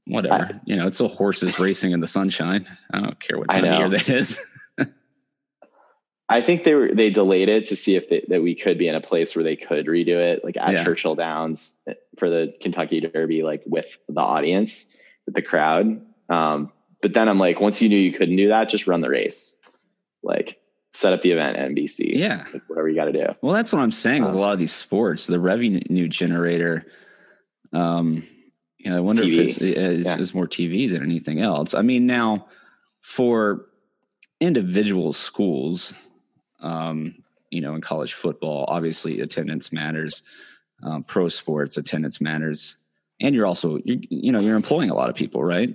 whatever 0.06 0.60
you 0.64 0.76
know 0.76 0.86
it's 0.86 0.96
still 0.96 1.08
horses 1.08 1.58
racing 1.66 1.92
in 1.92 2.00
the 2.00 2.06
sunshine 2.06 2.66
i 2.92 3.00
don't 3.00 3.18
care 3.20 3.38
what 3.38 3.50
I 3.50 3.60
time 3.60 3.64
of 3.72 3.78
year 3.78 3.88
that 3.90 4.08
is 4.08 4.40
I 6.28 6.40
think 6.40 6.64
they 6.64 6.74
were 6.74 6.92
they 6.92 7.10
delayed 7.10 7.48
it 7.48 7.66
to 7.66 7.76
see 7.76 7.94
if 7.94 8.08
they, 8.08 8.24
that 8.28 8.42
we 8.42 8.56
could 8.56 8.78
be 8.78 8.88
in 8.88 8.96
a 8.96 9.00
place 9.00 9.36
where 9.36 9.44
they 9.44 9.54
could 9.54 9.86
redo 9.86 10.16
it, 10.16 10.44
like 10.44 10.56
at 10.56 10.72
Yeah. 10.72 10.82
Churchill 10.84 11.14
Downs 11.14 11.74
for 12.18 12.28
the 12.28 12.52
Kentucky 12.60 13.00
Derby, 13.00 13.44
like 13.44 13.62
with 13.64 13.96
the 14.08 14.20
audience, 14.20 14.92
with 15.26 15.36
the 15.36 15.42
crowd. 15.42 16.00
Um, 16.28 16.72
but 17.00 17.14
then 17.14 17.28
I'm 17.28 17.38
like, 17.38 17.60
once 17.60 17.80
you 17.80 17.88
knew 17.88 17.96
you 17.98 18.10
couldn't 18.12 18.34
do 18.34 18.48
that, 18.48 18.68
just 18.68 18.88
run 18.88 19.02
the 19.02 19.08
race, 19.08 19.56
like 20.24 20.58
set 20.92 21.12
up 21.12 21.22
the 21.22 21.30
event 21.30 21.58
at 21.58 21.70
NBC, 21.70 22.16
Yeah. 22.16 22.44
like, 22.52 22.62
whatever 22.66 22.88
you 22.88 22.96
got 22.96 23.04
to 23.04 23.12
do. 23.12 23.26
Well, 23.40 23.52
that's 23.54 23.72
what 23.72 23.78
I'm 23.82 23.92
saying 23.92 24.22
with 24.22 24.32
a 24.32 24.34
Um, 24.34 24.40
lot 24.40 24.52
of 24.52 24.58
these 24.58 24.72
sports. 24.72 25.28
The 25.28 25.38
revenue 25.38 26.08
generator, 26.08 26.86
um, 27.72 28.24
know, 28.90 28.96
I 28.96 29.00
wonder 29.00 29.22
if 29.22 29.38
it's, 29.38 29.58
it's, 29.58 30.06
Yeah. 30.06 30.16
it's 30.18 30.34
more 30.34 30.46
TV 30.46 30.90
than 30.90 31.02
anything 31.02 31.40
else. 31.40 31.74
I 31.74 31.82
mean, 31.82 32.06
now 32.06 32.46
for 33.00 33.66
individual 34.40 35.12
schools, 35.12 35.94
um, 36.60 37.14
you 37.50 37.60
know, 37.60 37.74
in 37.74 37.80
college 37.80 38.14
football, 38.14 38.64
obviously 38.68 39.20
attendance 39.20 39.72
matters. 39.72 40.22
Um, 40.82 41.04
pro 41.04 41.28
sports 41.28 41.78
attendance 41.78 42.20
matters, 42.20 42.76
and 43.18 43.34
you're 43.34 43.46
also 43.46 43.78
you 43.84 43.98
you 44.10 44.30
know 44.30 44.40
you're 44.40 44.56
employing 44.56 44.90
a 44.90 44.94
lot 44.94 45.08
of 45.08 45.16
people, 45.16 45.42
right? 45.42 45.74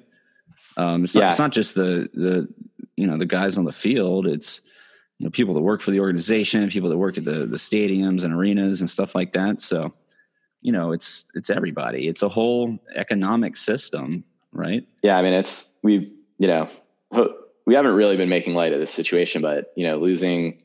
Um, 0.78 1.03
it's, 1.03 1.16
not, 1.16 1.32
it's 1.32 1.39
not 1.39 1.51
just 1.51 1.74
the 1.74 2.07
the 2.14 2.47
you 2.97 3.07
know 3.07 3.18
the 3.18 3.26
guys 3.26 3.57
on 3.57 3.66
the 3.66 3.72
field. 3.72 4.28
It's 4.28 4.62
you 5.18 5.26
know 5.26 5.32
people 5.32 5.55
that 5.55 5.62
work 5.62 5.82
for 5.82 5.89
the 5.89 5.99
organization, 5.99 6.70
people 6.70 6.89
that 6.89 6.99
work 6.99 7.18
at 7.18 7.24
the 7.26 7.47
the 7.47 7.57
stadiums 7.57 8.24
and 8.24 8.32
arenas 8.32 8.82
and 8.82 8.89
stuff 8.89 9.16
like 9.16 9.32
that. 9.32 9.59
So 9.59 9.91
you 10.62 10.72
know 10.72 10.91
it's 10.91 11.26
it's 11.36 11.49
everybody. 11.49 12.07
It's 12.07 12.24
a 12.24 12.30
whole 12.30 12.80
economic 12.95 13.57
system, 13.57 14.24
right? 14.51 14.88
Yeah, 15.01 15.18
I 15.18 15.22
mean, 15.22 15.34
it's 15.34 15.72
we, 15.84 16.14
you 16.38 16.47
know, 16.47 16.70
we 17.66 17.76
haven't 17.76 17.95
really 17.95 18.18
been 18.18 18.30
making 18.30 18.53
light 18.53 18.74
of 18.74 18.80
this 18.80 18.93
situation, 18.93 19.41
but 19.41 19.74
you 19.76 19.88
know, 19.88 19.97
losing 19.97 20.62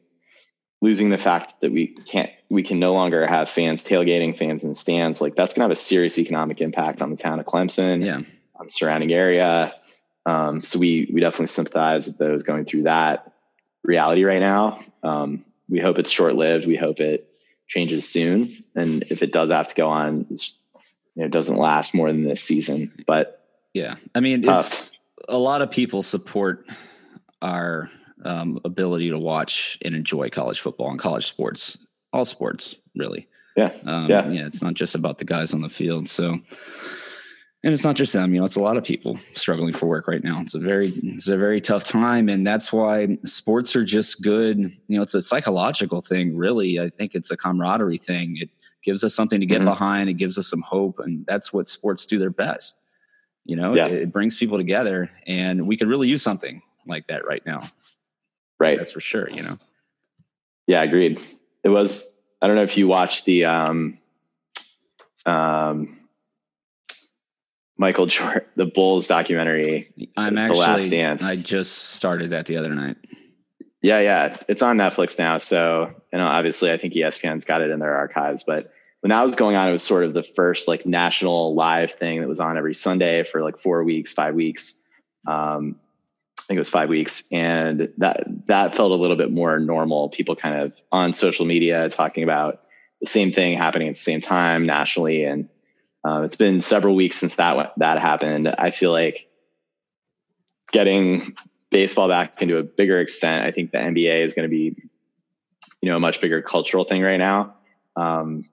losing 0.82 1.08
the 1.08 1.18
fact 1.18 1.60
that 1.60 1.72
we 1.72 1.88
can't 2.06 2.30
we 2.50 2.62
can 2.62 2.78
no 2.78 2.92
longer 2.92 3.26
have 3.26 3.48
fans 3.48 3.82
tailgating 3.84 4.36
fans 4.36 4.64
in 4.64 4.74
stands 4.74 5.20
like 5.20 5.34
that's 5.34 5.54
going 5.54 5.60
to 5.60 5.64
have 5.64 5.70
a 5.70 5.76
serious 5.76 6.18
economic 6.18 6.60
impact 6.60 7.02
on 7.02 7.10
the 7.10 7.16
town 7.16 7.40
of 7.40 7.46
clemson 7.46 8.04
Yeah, 8.04 8.20
on 8.54 8.66
the 8.66 8.70
surrounding 8.70 9.12
area 9.12 9.74
um, 10.26 10.62
so 10.62 10.78
we 10.78 11.10
we 11.12 11.20
definitely 11.20 11.46
sympathize 11.46 12.06
with 12.06 12.18
those 12.18 12.42
going 12.42 12.64
through 12.66 12.84
that 12.84 13.32
reality 13.82 14.24
right 14.24 14.40
now 14.40 14.84
um, 15.02 15.44
we 15.68 15.80
hope 15.80 15.98
it's 15.98 16.10
short 16.10 16.34
lived 16.34 16.66
we 16.66 16.76
hope 16.76 17.00
it 17.00 17.28
changes 17.68 18.08
soon 18.08 18.50
and 18.74 19.02
if 19.10 19.22
it 19.22 19.32
does 19.32 19.50
have 19.50 19.68
to 19.68 19.74
go 19.74 19.88
on 19.88 20.26
it's, 20.30 20.58
you 21.14 21.20
know, 21.22 21.26
it 21.26 21.32
doesn't 21.32 21.56
last 21.56 21.94
more 21.94 22.10
than 22.12 22.24
this 22.24 22.42
season 22.42 22.92
but 23.06 23.42
yeah. 23.74 23.96
I 24.14 24.20
mean, 24.20 24.40
tough. 24.40 24.66
it's 24.66 24.90
a 25.28 25.36
lot 25.36 25.60
of 25.60 25.70
people 25.70 26.02
support 26.02 26.64
our 27.42 27.90
um, 28.24 28.58
ability 28.64 29.10
to 29.10 29.18
watch 29.18 29.76
and 29.84 29.94
enjoy 29.94 30.30
college 30.30 30.60
football 30.60 30.88
and 30.90 30.98
college 30.98 31.26
sports, 31.26 31.76
all 32.10 32.24
sports, 32.24 32.76
really. 32.94 33.28
yeah 33.54 33.76
Um, 33.84 34.08
Yeah. 34.08 34.30
yeah, 34.32 34.46
it's 34.46 34.62
not 34.62 34.72
just 34.72 34.94
about 34.94 35.18
the 35.18 35.26
guys 35.26 35.52
on 35.52 35.60
the 35.60 35.68
field. 35.68 36.08
So, 36.08 36.38
and 37.64 37.74
it's 37.74 37.84
not 37.84 37.96
just 37.96 38.12
them. 38.12 38.32
You 38.32 38.40
know, 38.40 38.44
it's 38.44 38.56
a 38.56 38.62
lot 38.62 38.76
of 38.76 38.84
people 38.84 39.18
struggling 39.34 39.72
for 39.72 39.86
work 39.86 40.06
right 40.08 40.22
now. 40.22 40.40
It's 40.40 40.54
a 40.54 40.58
very, 40.60 40.88
it's 41.02 41.28
a 41.28 41.36
very 41.36 41.60
tough 41.60 41.84
time, 41.84 42.28
and 42.28 42.46
that's 42.46 42.72
why 42.72 43.18
sports 43.24 43.74
are 43.74 43.84
just 43.84 44.22
good. 44.22 44.58
You 44.58 44.96
know, 44.96 45.02
it's 45.02 45.14
a 45.14 45.22
psychological 45.22 46.00
thing, 46.02 46.36
really. 46.36 46.78
I 46.80 46.90
think 46.90 47.14
it's 47.14 47.30
a 47.30 47.36
camaraderie 47.36 47.98
thing. 47.98 48.36
It 48.40 48.50
gives 48.84 49.02
us 49.02 49.14
something 49.14 49.40
to 49.40 49.46
get 49.46 49.62
Mhm. 49.62 49.66
behind. 49.66 50.08
It 50.08 50.14
gives 50.14 50.38
us 50.38 50.48
some 50.48 50.62
hope, 50.62 51.00
and 51.00 51.26
that's 51.26 51.52
what 51.52 51.68
sports 51.68 52.06
do 52.06 52.18
their 52.18 52.30
best. 52.30 52.76
You 53.44 53.56
know, 53.56 53.74
Yeah. 53.74 53.86
it, 53.86 54.02
it 54.02 54.12
brings 54.12 54.36
people 54.36 54.58
together, 54.58 55.10
and 55.26 55.66
we 55.66 55.76
could 55.76 55.88
really 55.88 56.08
use 56.08 56.22
something 56.22 56.62
like 56.86 57.06
that 57.08 57.26
right 57.26 57.44
now. 57.46 57.62
right 58.58 58.78
That's 58.78 58.92
for 58.92 59.00
sure. 59.00 59.28
You 59.30 59.42
know. 59.42 59.58
Yeah, 60.66 60.82
agreed. 60.82 61.20
It 61.64 61.68
was. 61.68 62.06
I 62.40 62.46
don't 62.46 62.56
know 62.56 62.62
if 62.62 62.76
you 62.76 62.86
watched 62.88 63.24
the 63.24 63.44
um, 63.44 63.98
um, 65.26 65.96
Michael 67.78 68.06
Jordan, 68.06 68.42
the 68.56 68.66
Bulls 68.66 69.06
documentary. 69.06 69.92
I'm 70.16 70.34
The. 70.34 70.52
Last 70.54 70.90
Dance. 70.90 71.22
I 71.22 71.36
just 71.36 71.72
started 71.94 72.30
that 72.30 72.46
the 72.46 72.56
other 72.56 72.74
night. 72.74 72.96
Yeah, 73.82 74.00
yeah, 74.00 74.36
it's 74.48 74.62
on 74.62 74.78
Netflix 74.78 75.18
now. 75.18 75.38
So, 75.38 75.94
you 76.12 76.18
know, 76.18 76.26
obviously, 76.26 76.72
I 76.72 76.78
think 76.78 76.94
ESPN's 76.94 77.44
got 77.44 77.60
it 77.60 77.70
in 77.70 77.78
their 77.78 77.94
archives. 77.94 78.42
But 78.42 78.72
when 79.00 79.10
that 79.10 79.22
was 79.22 79.36
going 79.36 79.54
on, 79.54 79.68
it 79.68 79.72
was 79.72 79.82
sort 79.82 80.04
of 80.04 80.14
the 80.14 80.22
first 80.22 80.66
like 80.66 80.86
national 80.86 81.54
live 81.54 81.92
thing 81.92 82.20
that 82.20 82.28
was 82.28 82.40
on 82.40 82.56
every 82.56 82.74
Sunday 82.74 83.22
for 83.24 83.42
like 83.42 83.60
four 83.60 83.84
weeks, 83.84 84.12
five 84.12 84.34
weeks. 84.34 84.80
Um, 85.26 85.76
I 86.38 86.42
think 86.48 86.56
it 86.56 86.60
was 86.60 86.68
five 86.68 86.88
weeks, 86.88 87.28
and 87.32 87.92
that 87.98 88.24
that 88.46 88.76
felt 88.76 88.92
a 88.92 88.94
little 88.94 89.16
bit 89.16 89.30
more 89.30 89.58
normal. 89.58 90.08
People 90.08 90.36
kind 90.36 90.62
of 90.62 90.72
on 90.90 91.12
social 91.12 91.44
media 91.44 91.88
talking 91.90 92.24
about 92.24 92.62
the 93.00 93.06
same 93.06 93.32
thing 93.32 93.58
happening 93.58 93.88
at 93.88 93.96
the 93.96 94.00
same 94.00 94.20
time 94.20 94.64
nationally, 94.64 95.24
and 95.24 95.48
uh, 96.06 96.22
it's 96.22 96.36
been 96.36 96.60
several 96.60 96.94
weeks 96.94 97.16
since 97.16 97.34
that 97.36 97.72
that 97.78 97.98
happened. 97.98 98.48
I 98.48 98.70
feel 98.70 98.92
like 98.92 99.28
getting 100.70 101.34
baseball 101.70 102.08
back 102.08 102.40
into 102.42 102.58
a 102.58 102.62
bigger 102.62 103.00
extent. 103.00 103.44
I 103.44 103.50
think 103.50 103.72
the 103.72 103.78
NBA 103.78 104.24
is 104.24 104.34
going 104.34 104.48
to 104.48 104.54
be, 104.54 104.76
you 105.82 105.90
know, 105.90 105.96
a 105.96 106.00
much 106.00 106.20
bigger 106.20 106.42
cultural 106.42 106.84
thing 106.84 107.02
right 107.02 107.16
now. 107.16 107.54
Um, 107.96 108.44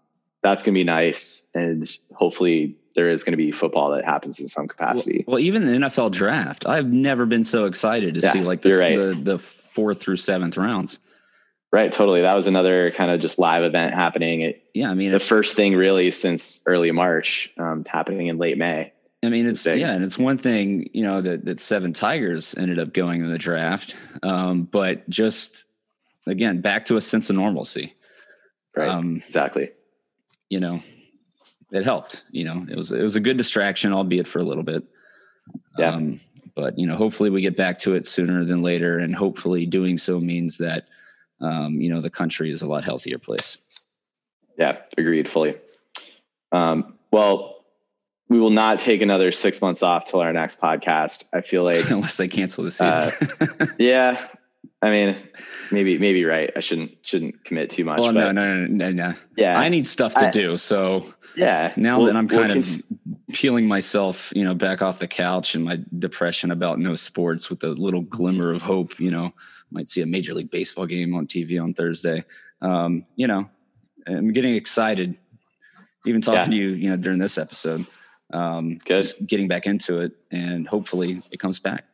that's 0.41 0.63
going 0.63 0.73
to 0.73 0.79
be 0.79 0.83
nice, 0.83 1.47
and 1.53 1.87
hopefully 2.13 2.75
there 2.95 3.09
is 3.09 3.23
going 3.23 3.31
to 3.33 3.37
be 3.37 3.51
football 3.51 3.91
that 3.91 4.03
happens 4.03 4.39
in 4.39 4.47
some 4.47 4.67
capacity. 4.67 5.23
Well, 5.27 5.35
well, 5.35 5.39
even 5.43 5.65
the 5.65 5.73
NFL 5.73 6.11
draft, 6.11 6.65
I've 6.65 6.91
never 6.91 7.25
been 7.25 7.43
so 7.43 7.65
excited 7.65 8.15
to 8.15 8.21
Yeah, 8.21 8.31
see 8.31 8.41
like 8.41 8.61
this, 8.63 8.81
right. 8.81 8.97
the 8.97 9.13
the 9.13 9.37
fourth 9.37 10.01
through 10.01 10.17
seventh 10.17 10.57
rounds. 10.57 10.97
Right, 11.73 11.91
totally. 11.91 12.21
That 12.21 12.35
was 12.35 12.45
another 12.45 12.91
kind 12.91 13.09
of 13.09 13.19
just 13.19 13.39
live 13.39 13.63
event 13.63 13.95
happening. 13.95 14.41
It, 14.41 14.63
Yeah, 14.75 14.91
I 14.91 14.93
mean, 14.93 15.11
the 15.11 15.19
first 15.19 15.55
thing 15.55 15.75
really 15.75 16.11
since 16.11 16.61
early 16.67 16.91
March, 16.91 17.51
um, 17.57 17.83
happening 17.83 18.27
in 18.27 18.37
late 18.37 18.59
May. 18.59 18.93
I 19.23 19.29
mean, 19.29 19.47
it's 19.47 19.63
big. 19.63 19.79
yeah, 19.79 19.93
and 19.93 20.03
it's 20.03 20.15
one 20.19 20.37
thing 20.37 20.91
you 20.93 21.01
know 21.03 21.19
that 21.21 21.45
that 21.45 21.59
seven 21.59 21.91
Tigers 21.91 22.53
ended 22.55 22.77
up 22.77 22.93
going 22.93 23.23
in 23.23 23.31
the 23.31 23.39
draft, 23.39 23.95
um, 24.21 24.63
but 24.63 25.09
just 25.09 25.63
again 26.27 26.61
back 26.61 26.85
to 26.85 26.95
a 26.95 27.01
sense 27.01 27.31
of 27.31 27.37
normalcy. 27.37 27.95
Right, 28.75 28.89
Um, 28.89 29.23
exactly. 29.25 29.71
you 30.49 30.59
know, 30.59 30.83
it 31.71 31.85
helped. 31.85 32.23
You 32.29 32.43
know, 32.43 32.67
it 32.69 32.77
was 32.77 32.91
it 32.91 33.01
was 33.01 33.15
a 33.15 33.19
good 33.19 33.37
distraction, 33.37 33.93
albeit 33.93 34.27
for 34.27 34.37
a 34.39 34.43
little 34.45 34.63
bit. 34.63 34.83
Yeah. 35.79 35.95
Um, 35.95 36.19
but 36.53 36.77
you 36.77 36.85
know, 36.85 36.97
hopefully 36.97 37.31
we 37.31 37.41
get 37.41 37.57
back 37.57 37.79
to 37.79 37.95
it 37.95 38.05
sooner 38.05 38.45
than 38.45 38.61
later, 38.61 38.99
and 38.99 39.15
hopefully 39.15 39.65
doing 39.65 39.97
so 39.97 40.19
means 40.19 40.59
that 40.59 40.85
um, 41.43 41.81
you 41.81 41.89
know 41.89 42.01
the 42.01 42.09
country 42.09 42.49
is 42.49 42.61
a 42.61 42.67
lot 42.67 42.83
healthier 42.83 43.17
place. 43.17 43.57
Yeah, 44.57 44.77
agreed 44.97 45.27
fully. 45.29 45.57
Um, 46.51 46.97
well, 47.11 47.63
we 48.29 48.39
will 48.39 48.51
not 48.51 48.79
take 48.79 49.01
another 49.01 49.31
six 49.31 49.61
months 49.61 49.83
off 49.83 50.07
till 50.07 50.19
our 50.19 50.33
next 50.33 50.61
podcast. 50.61 51.25
I 51.33 51.41
feel 51.41 51.63
like 51.63 51.89
unless 51.89 52.17
they 52.17 52.27
cancel 52.27 52.63
the 52.63 52.71
season. 52.71 52.87
Uh, 52.87 53.65
Yeah, 53.79 54.27
I 54.81 54.89
mean, 54.91 55.15
maybe 55.71 55.97
maybe 55.97 56.25
right. 56.25 56.51
I 56.55 56.59
shouldn't 56.59 56.97
shouldn't 57.03 57.43
commit 57.45 57.69
too 57.69 57.85
much. 57.85 57.99
well, 57.99 58.13
but 58.13 58.19
no, 58.19 58.31
no, 58.31 58.65
no, 58.65 58.67
no, 58.67 58.91
no. 58.91 59.13
Yeah, 59.37 59.57
I 59.57 59.69
need 59.69 59.87
stuff 59.87 60.13
to 60.15 60.29
do. 60.31 60.57
So 60.57 61.13
yeah. 61.35 61.73
now 61.77 62.05
that 62.05 62.15
I'm 62.15 62.27
kind 62.27 62.51
of 62.51 62.67
peeling 63.33 63.67
myself, 63.67 64.31
you 64.35 64.43
know, 64.45 64.53
back 64.53 64.81
off 64.81 64.99
the 64.99 65.07
couch 65.07 65.55
and 65.55 65.65
my 65.65 65.79
depression 65.99 66.51
about 66.51 66.79
no 66.79 66.95
sports 66.95 67.49
with 67.49 67.63
a 67.63 67.69
little 67.69 68.01
glimmer 68.01 68.53
of 68.53 68.61
hope, 68.61 68.99
you 68.99 69.11
know, 69.11 69.33
might 69.71 69.89
see 69.89 70.01
a 70.01 70.05
major 70.05 70.33
league 70.33 70.51
baseball 70.51 70.85
game 70.85 71.13
on 71.15 71.27
TV 71.27 71.61
on 71.61 71.73
Thursday. 71.73 72.23
Um, 72.61 73.05
you 73.15 73.27
know, 73.27 73.49
I'm 74.07 74.31
getting 74.31 74.55
excited. 74.55 75.17
Even 76.05 76.21
talking 76.21 76.39
Yeah. 76.39 76.45
to 76.45 76.55
you, 76.55 76.69
you 76.69 76.89
know, 76.89 76.97
during 76.97 77.19
this 77.19 77.37
episode, 77.37 77.85
um, 78.31 78.77
Good. 78.85 79.03
just 79.03 79.25
getting 79.25 79.47
back 79.47 79.65
into 79.65 79.99
it, 79.99 80.11
and 80.31 80.67
hopefully 80.67 81.21
it 81.31 81.39
comes 81.39 81.59
back. 81.59 81.85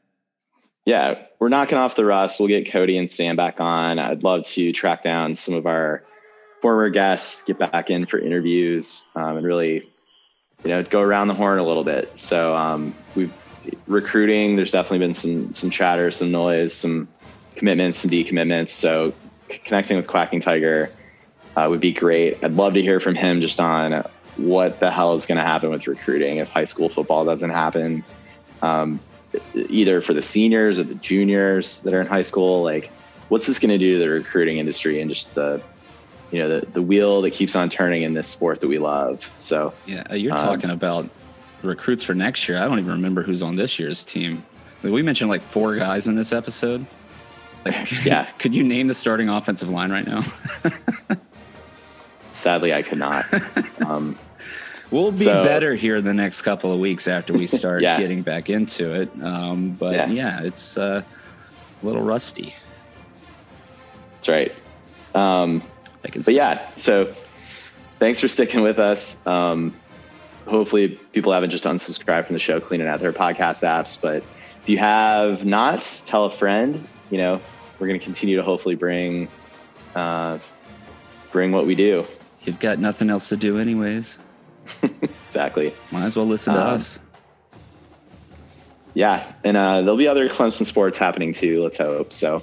yeah, 0.86 1.26
we're 1.40 1.50
knocking 1.50 1.78
off 1.78 1.96
the 1.96 2.04
rust. 2.06 2.40
We'll 2.40 2.48
get 2.48 2.72
Cody 2.72 2.98
and 2.98 3.12
Sam 3.12 3.36
back 3.36 3.62
on. 3.62 4.00
I'd 4.00 4.24
love 4.24 4.46
to 4.46 4.72
track 4.74 5.04
down 5.04 5.36
some 5.36 5.54
of 5.54 5.68
our 5.68 6.04
former 6.64 6.90
guests, 6.90 7.44
get 7.44 7.60
back 7.60 7.92
in 7.92 8.08
for 8.08 8.18
interviews, 8.18 9.04
um, 9.16 9.38
and 9.38 9.46
really, 9.46 9.88
you 10.64 10.72
know, 10.72 10.84
go 10.84 11.02
around 11.02 11.28
the 11.28 11.34
horn 11.34 11.60
a 11.60 11.64
little 11.64 11.84
bit. 11.84 12.18
So 12.18 12.56
um, 12.56 12.96
we've 13.16 13.34
recruiting. 13.88 14.56
There's 14.56 14.72
definitely 14.72 15.00
been 15.00 15.14
some 15.14 15.54
some 15.54 15.70
chatter, 15.70 16.12
some 16.12 16.32
noise, 16.32 16.74
some 16.74 17.08
commitments, 17.56 18.00
some 18.00 18.12
decommitments. 18.12 18.70
So 18.70 19.14
c- 19.50 19.60
connecting 19.60 19.98
with 19.98 20.08
Quacking 20.08 20.42
Tiger 20.42 20.94
uh, 21.56 21.68
would 21.70 21.82
be 21.82 21.94
great. 21.94 22.44
I'd 22.44 22.54
love 22.54 22.74
to 22.74 22.82
hear 22.82 23.00
from 23.00 23.16
him 23.16 23.42
just 23.42 23.60
on 23.60 24.04
what 24.38 24.80
the 24.80 24.92
hell 24.92 25.16
is 25.16 25.26
going 25.26 25.38
to 25.38 25.44
happen 25.44 25.70
with 25.70 25.88
recruiting 25.88 26.38
if 26.38 26.50
high 26.50 26.64
school 26.66 26.90
football 26.90 27.26
doesn't 27.26 27.50
happen. 27.50 28.04
Um, 28.62 29.00
either 29.54 30.02
for 30.02 30.14
the 30.14 30.22
seniors 30.22 30.80
or 30.80 30.84
the 30.84 30.96
juniors 30.96 31.82
that 31.82 31.94
are 31.94 32.02
in 32.02 32.08
high 32.08 32.24
school 32.24 32.64
like 32.64 32.90
what's 33.28 33.46
this 33.46 33.60
going 33.60 33.70
to 33.70 33.78
do 33.78 33.94
to 33.94 34.04
the 34.04 34.10
recruiting 34.10 34.58
industry 34.58 35.00
and 35.00 35.10
just 35.10 35.34
the 35.36 35.62
you 36.32 36.40
know 36.40 36.60
the, 36.60 36.66
the 36.68 36.82
wheel 36.82 37.22
that 37.22 37.32
keeps 37.32 37.56
on 37.56 37.70
turning 37.70 38.04
in 38.04 38.14
this 38.14 38.28
sport 38.28 38.60
that 38.62 38.68
we 38.68 38.78
love 38.78 39.30
so 39.36 39.74
Yeah, 39.86 40.04
uh, 40.12 40.16
you're 40.16 40.32
Um, 40.34 40.38
talking 40.38 40.70
about 40.70 41.10
recruits 41.64 42.04
for 42.04 42.14
next 42.14 42.48
year. 42.48 42.58
I 42.58 42.66
don't 42.66 42.80
even 42.80 42.92
remember 42.92 43.22
who's 43.24 43.42
on 43.42 43.56
this 43.56 43.80
year's 43.80 44.04
team. 44.04 44.44
I 44.82 44.86
mean, 44.86 44.94
we 44.94 45.02
mentioned 45.02 45.30
like 45.30 45.42
four 45.42 45.76
guys 45.76 46.08
in 46.08 46.16
this 46.16 46.32
episode. 46.32 46.86
Like, 47.66 47.92
Yeah. 48.06 48.26
Could 48.38 48.56
you 48.56 48.64
name 48.64 48.88
the 48.88 48.94
starting 48.94 49.28
offensive 49.28 49.70
line 49.70 49.92
right 49.92 50.06
now? 50.08 50.24
Sadly, 52.32 52.74
I 52.74 52.82
could 52.82 52.98
not. 53.00 53.26
Um, 53.86 54.18
We'll 54.92 55.12
be 55.12 55.26
So- 55.26 55.44
better 55.44 55.76
here 55.76 56.02
the 56.02 56.14
next 56.16 56.42
couple 56.42 56.72
of 56.72 56.80
weeks 56.80 57.08
after 57.08 57.32
we 57.34 57.46
start 57.48 57.82
Yeah. 57.84 58.00
getting 58.00 58.22
back 58.24 58.50
into 58.50 58.94
it. 59.02 59.10
Um, 59.22 59.72
but 59.72 59.94
Yeah. 59.94 60.08
yeah, 60.10 60.42
it's 60.42 60.78
uh, 60.80 61.04
a 61.82 61.86
little 61.86 62.02
rusty. 62.02 62.56
that's 64.16 64.28
right. 64.30 64.52
I 66.04 66.10
can 66.10 66.22
but 66.22 66.34
yeah, 66.34 66.68
so 66.76 67.14
thanks 68.00 68.20
for 68.20 68.28
sticking 68.28 68.62
with 68.62 68.80
us. 68.80 69.26
Um, 69.28 69.76
hopefully, 70.48 70.90
people 71.12 71.34
haven't 71.34 71.50
just 71.50 71.66
unsubscribed 71.66 72.28
from 72.28 72.34
the 72.36 72.40
show, 72.40 72.60
cleaning 72.60 72.88
out 72.88 73.00
their 73.00 73.14
podcast 73.14 73.64
apps. 73.68 74.02
But 74.02 74.24
if 74.64 74.70
you 74.70 74.78
have 74.78 75.46
not, 75.46 75.82
tell 76.06 76.26
a 76.26 76.32
friend. 76.32 76.88
You 77.10 77.18
know, 77.18 77.42
we're 77.80 77.88
going 77.88 78.00
to 78.00 78.04
continue 78.06 78.36
to 78.38 78.44
hopefully 78.44 78.76
bring 78.76 79.28
uh, 79.96 80.40
bring 81.32 81.52
what 81.52 81.66
we 81.66 81.76
do. 81.76 82.06
You've 82.46 82.60
got 82.60 82.80
nothing 82.80 83.10
else 83.10 83.30
to 83.30 83.38
do, 83.38 83.60
anyways. 83.60 84.20
exactly. 85.26 85.74
Might 85.92 86.06
as 86.06 86.16
well 86.16 86.26
listen 86.28 86.54
to 86.54 86.62
Um, 86.62 86.76
us. 86.76 87.00
Yeah, 88.94 89.32
and 89.44 89.56
uh, 89.56 89.82
there'll 89.82 89.98
be 89.98 90.08
other 90.08 90.30
Clemson 90.30 90.66
sports 90.66 90.98
happening 90.98 91.34
too. 91.34 91.62
Let's 91.64 91.78
hope. 91.78 92.12
So 92.12 92.38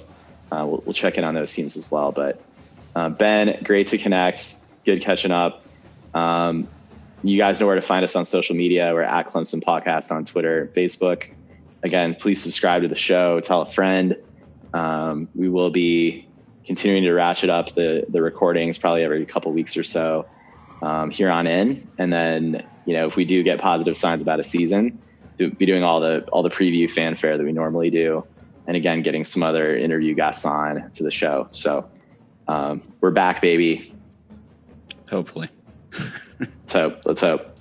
uh, 0.51 0.65
we'll, 0.67 0.81
we'll 0.85 0.93
check 0.93 1.17
in 1.17 1.23
on 1.23 1.33
those 1.35 1.51
teams 1.53 1.75
as 1.75 1.89
well. 1.91 2.11
But 2.11 2.41
uh, 2.97 3.09
Ben, 3.09 3.61
great 3.63 3.89
to 3.89 3.97
connect. 3.99 4.55
Good 4.83 5.03
catching 5.03 5.29
up. 5.31 5.63
Um, 6.15 6.67
you 7.21 7.37
guys 7.37 7.59
know 7.59 7.67
where 7.67 7.75
to 7.75 7.81
find 7.81 8.03
us 8.03 8.15
on 8.15 8.25
social 8.25 8.55
media. 8.55 8.91
We're 8.91 9.03
at 9.03 9.27
Clemson 9.27 9.63
Podcast 9.63 10.11
on 10.11 10.25
Twitter, 10.25 10.71
Facebook. 10.75 11.29
Again, 11.83 12.15
please 12.15 12.41
subscribe 12.41 12.81
to 12.81 12.87
the 12.87 12.95
show. 12.95 13.39
Tell 13.39 13.61
a 13.61 13.69
friend. 13.69 14.15
Um, 14.73 15.29
we 15.35 15.47
will 15.47 15.69
be 15.69 16.27
continuing 16.65 17.03
to 17.03 17.13
ratchet 17.13 17.51
up 17.51 17.75
the 17.75 18.03
the 18.09 18.19
recordings 18.19 18.79
probably 18.79 19.03
every 19.03 19.23
couple 19.27 19.51
weeks 19.51 19.77
or 19.77 19.83
so 19.83 20.25
um, 20.81 21.11
here 21.11 21.29
on 21.29 21.45
in. 21.45 21.87
And 21.99 22.11
then 22.11 22.65
you 22.85 22.93
know 22.95 23.05
if 23.05 23.15
we 23.15 23.25
do 23.25 23.43
get 23.43 23.59
positive 23.59 23.95
signs 23.95 24.23
about 24.23 24.39
a 24.39 24.43
season, 24.43 24.99
do, 25.37 25.51
be 25.51 25.67
doing 25.67 25.83
all 25.83 25.99
the 25.99 26.27
all 26.31 26.41
the 26.41 26.49
preview 26.49 26.89
fanfare 26.89 27.37
that 27.37 27.43
we 27.43 27.51
normally 27.51 27.91
do, 27.91 28.25
and 28.65 28.75
again 28.75 29.03
getting 29.03 29.23
some 29.23 29.43
other 29.43 29.77
interview 29.77 30.15
guests 30.15 30.45
on 30.45 30.89
to 30.93 31.03
the 31.03 31.11
show. 31.11 31.47
So 31.51 31.87
um, 32.47 32.81
we're 33.01 33.11
back, 33.11 33.41
baby. 33.41 33.93
Hopefully. 35.09 35.49
Let's 36.39 36.73
hope. 36.73 36.99
Let's 37.05 37.21
hope. 37.21 37.57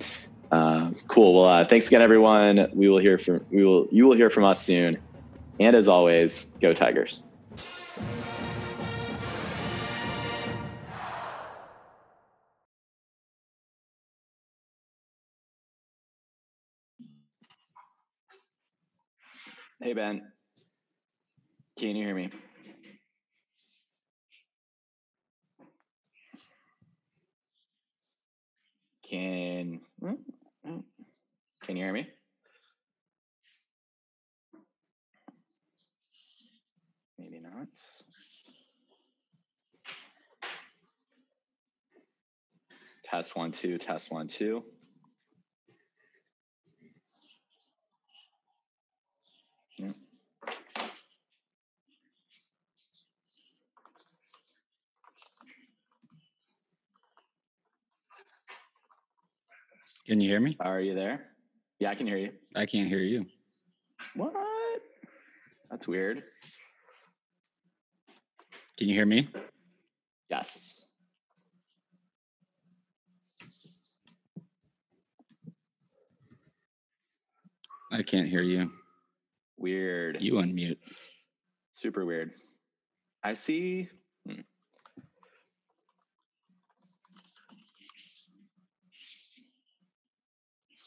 Uh, 0.51 0.91
cool. 1.09 1.35
Well, 1.35 1.45
uh, 1.45 1.65
thanks 1.65 1.89
again, 1.89 2.03
everyone. 2.03 2.69
We 2.73 2.89
will 2.89 2.99
hear 2.99 3.19
from 3.19 3.45
we 3.51 3.65
will 3.65 3.89
you 3.91 4.07
will 4.07 4.17
hear 4.17 4.31
from 4.31 4.45
us 4.45 4.63
soon. 4.63 4.99
And 5.59 5.75
as 5.75 5.89
always, 5.89 6.45
go 6.61 6.73
Tigers. 6.73 7.23
Hey 19.81 19.93
Ben, 19.93 20.23
can 21.79 21.95
you 21.95 22.05
hear 22.07 22.15
me? 22.15 22.31
Can 29.09 29.81
mm, 30.03 30.17
mm. 30.67 30.83
can 31.63 31.77
you 31.77 31.85
hear 31.85 31.93
me? 31.93 32.09
Maybe 37.19 37.39
not. 37.41 37.69
Test 43.05 43.37
one, 43.37 43.53
two, 43.53 43.79
test 43.79 44.11
one, 44.11 44.27
two. 44.27 44.65
You 60.27 60.33
hear 60.33 60.41
me? 60.41 60.57
Are 60.59 60.81
you 60.81 60.95
there? 60.95 61.27
Yeah, 61.79 61.91
I 61.91 61.95
can 61.95 62.07
hear 62.07 62.17
you. 62.17 62.33
I 62.57 62.67
can't 62.67 62.89
hear 62.89 62.99
you. 62.99 63.27
What? 64.15 64.33
That's 65.71 65.87
weird. 65.87 66.25
Can 68.77 68.89
you 68.89 68.95
hear 68.95 69.07
me? 69.07 69.29
Yes. 70.29 70.85
I 77.93 78.03
can't 78.03 78.29
hear 78.29 78.43
you. 78.43 78.71
Weird. 79.59 80.19
You 80.21 80.35
unmute. 80.35 80.79
Super 81.73 82.05
weird. 82.05 82.33
I 83.23 83.35
see. 83.35 83.89
hmm. 84.29 84.41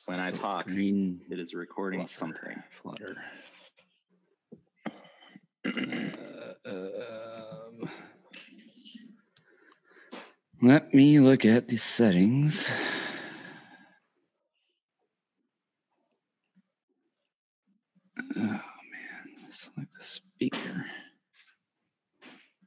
When 0.10 0.20
I 0.20 0.32
talk, 0.32 0.66
Green 0.66 1.22
it 1.30 1.38
is 1.38 1.54
recording 1.54 2.00
flutter, 2.00 2.12
something. 2.12 2.64
Flutter. 2.72 3.16
Uh, 6.66 6.70
um, 6.72 7.90
let 10.64 10.92
me 10.96 11.20
look 11.20 11.46
at 11.46 11.68
the 11.68 11.78
settings. 11.78 12.76
Oh 18.36 18.40
man, 18.40 18.62
select 19.50 19.94
the 19.94 20.04
speaker. 20.04 20.86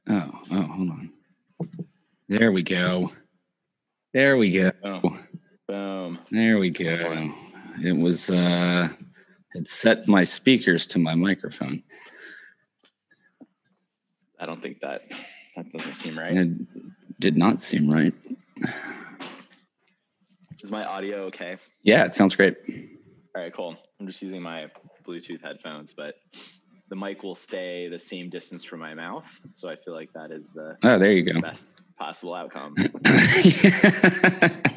Oh, 0.07 0.31
oh, 0.49 0.61
hold 0.61 0.89
on. 0.91 1.11
There 2.29 2.53
we 2.53 2.63
go. 2.63 3.11
There 4.13 4.37
we 4.37 4.49
go. 4.49 4.71
Boom. 4.81 5.22
Boom. 5.67 6.19
There 6.31 6.57
we 6.59 6.69
go. 6.69 6.89
Excellent. 6.89 7.33
It 7.83 7.93
was 7.93 8.29
uh 8.29 8.89
it 9.55 9.67
set 9.67 10.07
my 10.07 10.23
speakers 10.23 10.85
to 10.87 10.99
my 10.99 11.15
microphone. 11.15 11.83
I 14.39 14.45
don't 14.45 14.61
think 14.61 14.79
that 14.81 15.03
that 15.55 15.71
doesn't 15.71 15.95
seem 15.95 16.17
right. 16.17 16.35
It 16.35 16.49
did 17.19 17.37
not 17.37 17.61
seem 17.61 17.89
right. 17.89 18.13
Is 20.63 20.71
my 20.71 20.83
audio 20.85 21.23
okay? 21.25 21.57
Yeah, 21.83 22.03
it 22.05 22.13
sounds 22.13 22.35
great. 22.35 22.57
All 23.35 23.41
right, 23.41 23.53
cool. 23.53 23.75
I'm 23.99 24.07
just 24.07 24.21
using 24.21 24.41
my 24.41 24.67
Bluetooth 25.05 25.41
headphones, 25.41 25.93
but 25.93 26.15
the 26.89 26.95
mic 26.95 27.23
will 27.23 27.35
stay 27.35 27.87
the 27.89 27.99
same 27.99 28.29
distance 28.29 28.63
from 28.63 28.79
my 28.79 28.93
mouth. 28.93 29.25
So 29.53 29.69
I 29.69 29.75
feel 29.77 29.93
like 29.93 30.11
that 30.13 30.31
is 30.31 30.47
the 30.53 30.77
Oh, 30.83 30.99
there 30.99 31.11
you 31.11 31.23
go. 31.33 31.41
best 31.41 31.81
possible 31.97 32.33
outcome. 32.33 32.75